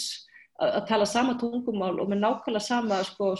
að, 0.60 0.68
að 0.68 0.86
tala 0.90 1.08
sama 1.08 1.38
tungumál 1.40 1.94
og 1.96 2.12
með 2.12 2.22
nákvæmlega 2.26 2.66
sama 2.66 3.00
sko, 3.08 3.32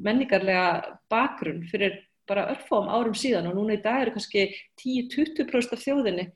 menningarlega 0.00 0.96
bakgrunn 1.12 1.66
fyrir 1.68 2.00
bara 2.28 2.48
örfám 2.52 2.90
árum 2.92 3.16
síðan 3.16 3.48
og 3.50 3.56
núna 3.58 3.76
í 3.78 3.82
dag 3.82 4.04
eru 4.04 4.14
kannski 4.16 4.48
10-20% 4.82 5.74
af 5.76 5.84
þjóðinni 5.84 6.28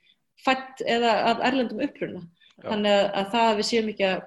fætt 0.42 0.82
eða 0.88 1.12
af 1.30 1.42
erlendum 1.48 1.82
uppruna. 1.84 2.22
Já. 2.62 2.68
Þannig 2.70 2.96
að, 2.96 3.06
að 3.20 3.30
það 3.34 3.52
við 3.58 3.68
séum 3.68 3.92
ekki 3.92 4.08
að, 4.08 4.24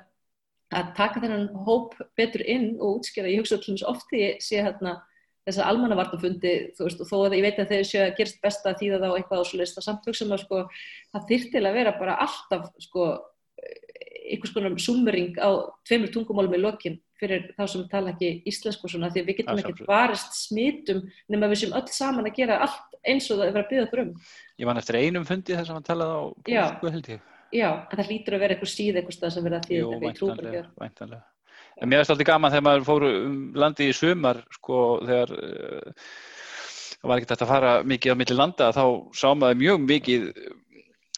að 0.79 0.93
taka 0.99 1.23
þennan 1.23 1.49
hóp 1.67 1.97
betur 2.17 2.45
inn 2.45 2.69
og 2.79 3.01
útskjara. 3.01 3.31
Ég 3.31 3.43
hugsa 3.43 3.59
alltaf 3.59 3.85
ofti 3.91 4.23
sé 4.43 4.63
hérna 4.63 4.97
þess 5.45 5.61
að 5.61 5.69
almannavartafundi, 5.71 6.53
þú 6.73 6.87
veist, 6.87 7.01
og 7.03 7.09
þó 7.09 7.15
að 7.27 7.35
ég 7.37 7.45
veit 7.45 7.59
að 7.61 7.71
þeir 7.71 7.83
séu 7.85 8.01
að 8.01 8.15
gerst 8.17 8.39
besta 8.41 8.71
að 8.71 8.79
þýða 8.81 9.01
þá 9.03 9.09
eitthvað 9.11 9.41
á 9.41 9.45
svo 9.45 9.59
list 9.59 9.77
að 9.77 9.85
samt 9.85 10.07
hugsa 10.09 10.25
maður, 10.25 10.41
sko, 10.41 10.61
það 11.13 11.27
þyrtilega 11.31 11.69
að 11.69 11.77
vera 11.77 11.93
bara 11.99 12.15
alltaf, 12.25 12.63
sko, 12.81 13.09
einhvers 14.25 14.55
konar 14.55 14.77
summering 14.81 15.37
á 15.37 15.49
tveimur 15.85 16.13
tungumálum 16.15 16.57
í 16.57 16.61
lokin 16.63 16.97
fyrir 17.19 17.45
þá 17.55 17.63
sem 17.71 17.85
tala 17.91 18.11
ekki 18.13 18.31
íslensku 18.51 18.89
svona 18.91 19.11
því 19.13 19.21
að 19.21 19.29
við 19.29 19.39
getum 19.39 19.53
Að 19.53 19.61
ekki 19.63 19.87
varist 19.89 20.35
smitum 20.39 21.03
nema 21.31 21.49
við 21.51 21.61
séum 21.63 21.77
öll 21.79 21.87
saman 21.93 22.29
að 22.29 22.39
gera 22.41 22.59
allt 22.65 22.99
eins 23.05 23.29
og 23.29 23.39
það 23.39 23.45
er 23.45 23.55
verið 23.55 23.63
að 23.63 23.71
byggja 23.71 23.85
okkur 23.85 24.03
um. 24.03 24.11
Ég 24.59 24.69
man 24.69 24.81
eftir 24.81 24.99
einum 24.99 25.27
fundi 25.27 25.55
þess 25.55 25.71
að 25.71 25.77
hann 25.77 25.87
talaði 25.87 26.17
á 26.17 26.23
pólsku 26.49 26.93
held 26.95 27.09
ég. 27.13 27.23
Já, 27.55 27.69
en 27.71 27.99
það 27.99 28.11
lítur 28.11 28.35
að 28.35 28.43
vera 28.43 28.55
eitthvað 28.55 28.73
síð 28.73 28.99
eitthvað 28.99 29.17
stað 29.19 29.33
sem 29.35 29.45
verða 29.45 29.61
að 29.61 29.67
því 29.69 29.79
þetta 29.81 30.01
við 30.01 30.15
trúum 30.19 30.39
ekki. 30.41 30.63
væntanlega. 30.81 31.23
En 31.75 31.91
mér 31.91 32.01
er 32.01 32.05
alltaf 32.05 32.27
gaman 32.27 32.53
þegar 32.53 32.65
maður 32.65 32.85
fór 32.87 33.05
um 33.09 33.39
landi 33.59 33.89
í 33.89 33.95
sumar, 33.95 34.41
sko, 34.55 34.81
þegar 35.03 35.33
uh, 35.35 36.05
það 37.01 37.09
var 37.11 37.21
ekkert 37.21 37.43
að 37.45 37.51
fara 37.51 37.73
mikið 37.91 38.15
á 38.15 38.19
milli 38.19 38.37
landa, 38.37 38.69
þá 38.75 38.85
sá 39.15 39.27
maður 39.35 39.59
mjög 39.61 39.83
mikið 39.85 40.29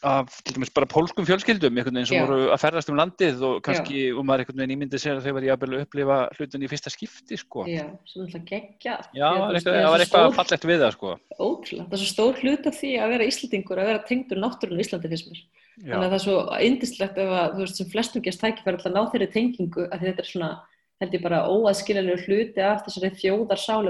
af, 0.06 0.30
til 0.46 0.56
dæmis 0.56 0.72
bara 0.74 0.88
pólskum 0.90 1.26
fjölskyldum, 1.28 1.74
einhvern 1.78 1.96
veginn 1.96 2.10
sem 2.10 2.18
Já. 2.18 2.24
voru 2.26 2.50
að 2.54 2.62
ferðast 2.62 2.92
um 2.92 2.98
landið 3.00 3.42
og 3.48 3.56
kannski, 3.66 4.04
og 4.14 4.26
maður 4.28 4.44
einhvern 4.44 4.62
veginn 4.62 4.76
ímyndið 4.76 5.02
sér 5.04 5.18
að 5.18 5.26
þau 5.26 5.34
var 5.38 5.48
jafnvel 5.48 5.72
að 5.74 5.84
upplifa 5.86 6.18
hlutin 6.38 6.66
í 6.66 6.70
fyrsta 6.72 6.94
skipti, 6.94 7.36
sko. 7.42 7.66
Já, 7.70 7.86
sem 8.10 8.24
alltaf 8.26 8.44
geggja. 8.50 8.96
Já, 9.16 9.28
það 9.28 9.42
var 9.42 9.58
eitthvað, 9.60 9.78
það 9.78 9.92
var 9.94 10.06
eitthvað 10.06 10.38
fallegt 10.38 10.68
við 10.70 10.80
það, 10.84 10.92
sko. 10.98 11.08
Ótrúlega, 11.38 11.88
það 11.88 11.98
er 11.98 12.04
svo 12.04 12.10
stór 12.14 12.42
hlut 12.44 12.64
af 12.72 12.76
því 12.78 12.92
að 13.02 13.14
vera 13.16 13.30
Íslandingur, 13.32 13.82
að 13.82 13.90
vera 13.92 14.06
tengdur 14.12 14.42
náttúrun 14.44 14.78
í 14.78 14.86
Íslandi 14.86 15.12
fyrst 15.14 15.30
mér. 15.32 15.42
Já, 15.78 15.92
Þannig 15.92 16.06
að 16.06 16.12
það 16.12 16.18
er 16.18 16.26
svo 16.26 16.38
indislegt 16.68 17.18
ef 17.22 17.30
að, 17.38 17.48
þú 17.54 17.62
veist, 17.62 17.78
sem 17.78 17.92
flestum 17.92 18.24
gerst 18.26 18.42
tækifæri 18.42 18.76
alltaf 18.78 18.90
að 18.90 18.96
ná 18.98 19.04
þeirri 19.14 19.30
tengingu 19.36 19.84
að 19.94 20.06
þetta 20.08 20.24
er 20.24 20.30
svona, 20.32 20.52
held 20.98 21.14
ég 21.14 21.22
bara 21.22 21.46
óaðskiljanlega 21.54 22.24
hluti 22.26 22.62
af 22.66 22.82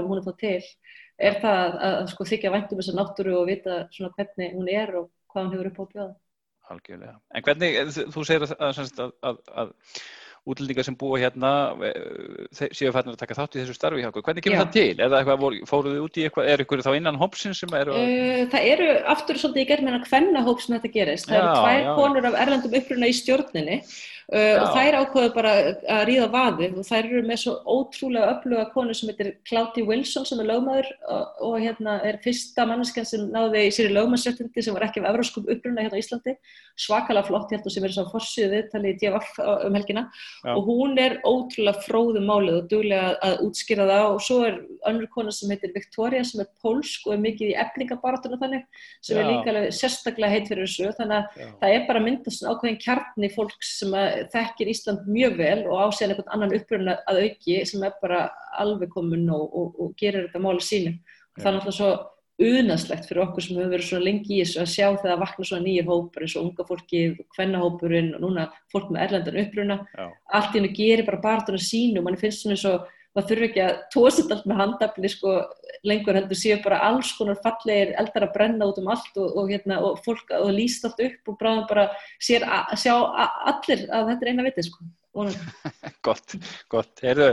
hún 0.08 0.20
er 1.18 1.38
það 1.42 1.56
að, 1.58 1.76
að, 1.82 1.94
að 1.98 2.10
sko 2.12 2.26
þykja 2.30 2.50
væntum 2.54 2.80
þessa 2.80 2.96
náttúru 2.96 3.32
og 3.40 3.48
vita 3.48 3.78
svona 3.94 4.12
hvernig 4.14 4.52
hún 4.54 4.68
er 4.70 4.92
og 5.00 5.08
hvað 5.38 5.44
hún 5.46 5.52
hefur 5.56 5.70
upp 5.72 5.78
á 5.78 5.84
bjóða. 5.94 6.14
algjörlega. 6.68 7.14
En 7.32 7.44
hvernig, 7.46 7.76
þú 8.12 8.24
segir 8.28 8.44
að, 8.44 8.56
að, 8.60 9.12
að, 9.30 9.38
að, 9.62 9.70
útlendingar 10.48 10.86
sem 10.86 10.96
búa 10.96 11.18
hérna 11.20 11.50
eh, 11.84 12.68
séu 12.72 12.92
færnir 12.94 13.16
að 13.16 13.22
taka 13.22 13.36
þátt 13.36 13.56
í 13.56 13.62
þessu 13.62 13.76
starfi 13.76 14.02
hjá 14.02 14.10
okkur. 14.10 14.24
Hvernig 14.26 14.44
kemur 14.44 14.58
Já. 14.58 14.62
það 14.64 14.74
til? 14.76 14.92
Er 14.96 15.10
það 15.10 15.18
eitthvað, 15.18 15.40
voru- 15.42 15.64
fóruð 15.68 15.96
þið 15.96 16.04
út 16.04 16.18
í 16.20 16.24
eitthvað, 16.28 16.50
er 16.52 16.62
ykkur 16.64 16.84
þá 16.86 16.90
innan 16.98 17.20
hópsins 17.20 17.62
sem 17.62 17.74
eru 17.78 17.96
að... 17.96 18.04
Uh, 18.04 18.44
það 18.52 18.68
eru 18.74 18.88
aftur 19.14 19.40
svolítið 19.42 19.64
í 19.64 19.68
gerð 19.72 19.88
meina 19.88 20.00
kvennahóp 20.04 20.62
sem 20.64 20.76
þetta 20.76 20.92
gerist. 20.94 21.28
Það 21.28 21.40
eru 21.40 21.48
Já, 21.48 21.58
tvær 21.58 21.82
já. 21.84 21.90
konur 21.98 22.28
af 22.30 22.38
erlendum 22.44 22.78
uppruna 22.80 23.10
í 23.10 23.16
stjórninni 23.18 23.80
Já. 24.28 24.60
og 24.60 24.74
þær 24.76 24.96
ákveðu 25.00 25.28
bara 25.32 25.50
að 25.88 26.02
ríða 26.04 26.26
vaðið 26.28 26.74
og 26.76 26.84
þær 26.84 26.98
eru 26.98 27.20
með 27.24 27.38
svo 27.40 27.52
ótrúlega 27.64 28.32
öfluga 28.34 28.64
konu 28.74 28.92
sem 28.96 29.08
heitir 29.08 29.30
Cloudy 29.48 29.84
Wilson 29.88 30.26
sem 30.28 30.42
er 30.42 30.50
lögmaður 30.50 30.90
og, 31.08 31.38
og 31.48 31.54
hérna 31.62 31.94
er 32.04 32.18
fyrsta 32.20 32.66
manneskjan 32.68 33.08
sem 33.08 33.22
náði 33.32 33.62
í 33.64 33.70
sér 33.72 33.88
í 33.88 33.94
lögmaðsréttindi 33.96 34.64
sem 34.66 34.76
var 34.76 34.84
ekki 34.84 35.00
af 35.00 35.08
evróskum 35.14 35.48
uppruna 35.48 35.86
hérna 35.86 35.96
á 35.96 36.02
Íslandi. 36.02 36.34
Svakalega 36.76 37.24
flott, 37.24 37.54
að 37.56 37.70
sem 37.72 37.86
er 37.88 37.94
svo 37.94 38.04
forsýðu 38.12 38.50
viðtali 38.52 38.92
í 38.92 38.98
DFF 39.00 39.40
um 39.40 39.80
helgina 39.80 40.04
Já. 40.12 40.52
og 40.52 40.68
hún 40.68 41.00
er 41.00 41.16
ótrúlega 41.24 41.86
fróðum 41.86 42.28
málið 42.28 42.60
og 42.60 42.68
duglega 42.68 43.16
að 43.24 43.40
útskýra 43.48 43.88
það 43.88 44.10
og 44.10 44.20
svo 44.28 44.38
er 44.44 44.60
önnur 44.92 45.08
kona 45.16 45.32
sem 45.32 45.56
heitir 45.56 45.72
Victoria 45.72 46.20
sem 46.28 46.44
er 46.44 46.52
pólsk 46.60 47.08
og 47.08 47.16
er 47.16 47.24
mikið 47.24 47.54
í 47.54 47.58
eflingabarátunum 47.64 48.44
þannig 48.44 48.68
sem 49.00 49.16
er 49.16 49.24
Já. 49.24 49.30
líka 49.32 49.54
alveg 49.54 49.74
sérstaklega 49.80 50.32
heit 50.36 50.52
fyrir 50.52 50.68
þessu 50.68 50.92
þannig 51.00 51.16
að 51.16 51.50
það 51.64 51.76
þekkir 54.34 54.70
Ísland 54.72 55.08
mjög 55.08 55.38
vel 55.38 55.58
og 55.66 55.88
ásíðan 55.88 56.14
einhvern 56.14 56.34
annan 56.36 56.54
uppruna 56.58 56.98
að 57.08 57.22
auki 57.24 57.58
sem 57.68 57.84
er 57.86 57.96
bara 58.02 58.28
alveg 58.58 58.92
komin 58.92 59.26
og, 59.34 59.44
og, 59.48 59.74
og 59.78 59.96
gerir 60.00 60.26
þetta 60.26 60.44
máli 60.44 60.64
sínu 60.64 60.94
og 60.94 61.42
það 61.42 61.50
er 61.50 61.58
náttúrulega 61.58 61.78
svo 61.80 61.90
unaðslegt 62.38 63.08
fyrir 63.08 63.24
okkur 63.24 63.42
sem 63.42 63.56
hefur 63.58 63.72
verið 63.72 63.88
svona 63.88 64.06
lengi 64.06 64.36
í 64.36 64.42
þessu 64.44 64.60
að 64.62 64.68
sjá 64.70 64.84
þegar 64.86 65.08
það 65.08 65.22
vakna 65.24 65.46
svona 65.48 65.64
nýjir 65.64 65.88
hópur 65.88 66.24
eins 66.24 66.36
og 66.38 66.44
unga 66.46 66.66
fólki, 66.68 67.00
kvennahópurinn 67.34 68.12
og 68.14 68.22
núna 68.22 68.44
fólk 68.70 68.92
með 68.94 69.04
erlendan 69.06 69.40
uppruna. 69.42 69.78
Já. 69.90 70.06
allt 70.38 70.54
í 70.54 70.60
hennu 70.60 70.70
gerir 70.76 71.08
bara 71.08 71.22
barðuna 71.24 71.58
sínu 71.58 71.98
og 71.98 72.06
mann 72.06 72.20
finnst 72.20 72.44
svona 72.44 72.54
eins 72.54 72.66
og 72.70 72.86
maður 73.18 73.30
þurfi 73.32 73.48
ekki 73.48 73.62
að 73.64 73.80
tósið 73.94 74.34
allt 74.34 74.46
með 74.48 74.60
handafli 74.62 75.10
sko 75.12 75.32
lengur 75.86 76.18
heldur 76.18 76.38
séu 76.38 76.58
bara 76.62 76.78
alls 76.88 77.10
konar 77.18 77.40
fallegir 77.42 77.94
eldar 78.00 78.28
að 78.28 78.34
brenna 78.36 78.68
út 78.70 78.78
um 78.80 78.92
allt 78.94 79.18
og, 79.18 79.34
og, 79.34 79.50
hérna, 79.50 79.80
og 79.84 79.98
fólk 80.04 80.30
og 80.38 80.52
líst 80.54 80.86
allt 80.86 81.02
upp 81.04 81.32
og 81.32 81.40
bráðum 81.40 81.66
bara 81.70 81.88
sér 82.22 82.46
að 82.46 82.78
sjá 82.84 82.94
allir 82.94 83.84
að 83.90 84.12
þetta 84.12 84.24
er 84.24 84.32
eina 84.32 84.46
vitið 84.48 84.70
sko. 84.70 84.88
Gott, 86.06 86.36
gott. 86.70 87.00
Heyrðu, 87.02 87.32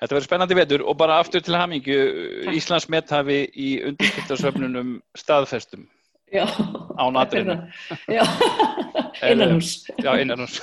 þetta 0.00 0.14
verður 0.16 0.26
spennandi 0.26 0.56
vetur 0.58 0.82
og 0.82 0.96
bara 0.98 1.20
aftur 1.22 1.44
til 1.46 1.54
hamingju, 1.54 1.98
Takk. 2.46 2.56
Íslands 2.58 2.88
methafi 2.90 3.44
í 3.54 3.68
undirskiptarsöfnunum 3.86 4.96
staðfestum 5.14 5.86
Já, 6.30 6.44
Án 6.98 7.18
það. 7.30 7.52
Já, 8.10 8.22
innan 9.30 9.56
hús 9.58 9.70
Já, 9.98 10.10
innan 10.22 10.42
hús. 10.42 10.58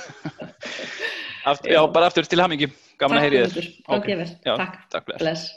Aft, 1.48 1.64
já, 1.64 1.80
bara 1.88 2.08
aftur 2.10 2.26
til 2.28 2.40
hamingju. 2.42 2.68
Gaman 2.98 3.18
að 3.18 3.26
heyri 3.28 3.38
þér. 3.38 3.48
Takk, 3.48 3.54
Guðmundur. 3.54 3.68
Gangi 3.88 3.98
Ok. 3.98 4.08
yfir. 4.14 4.34
Já, 4.44 4.56
Takk, 4.56 4.78
takk 4.90 5.12
bless 5.18 5.48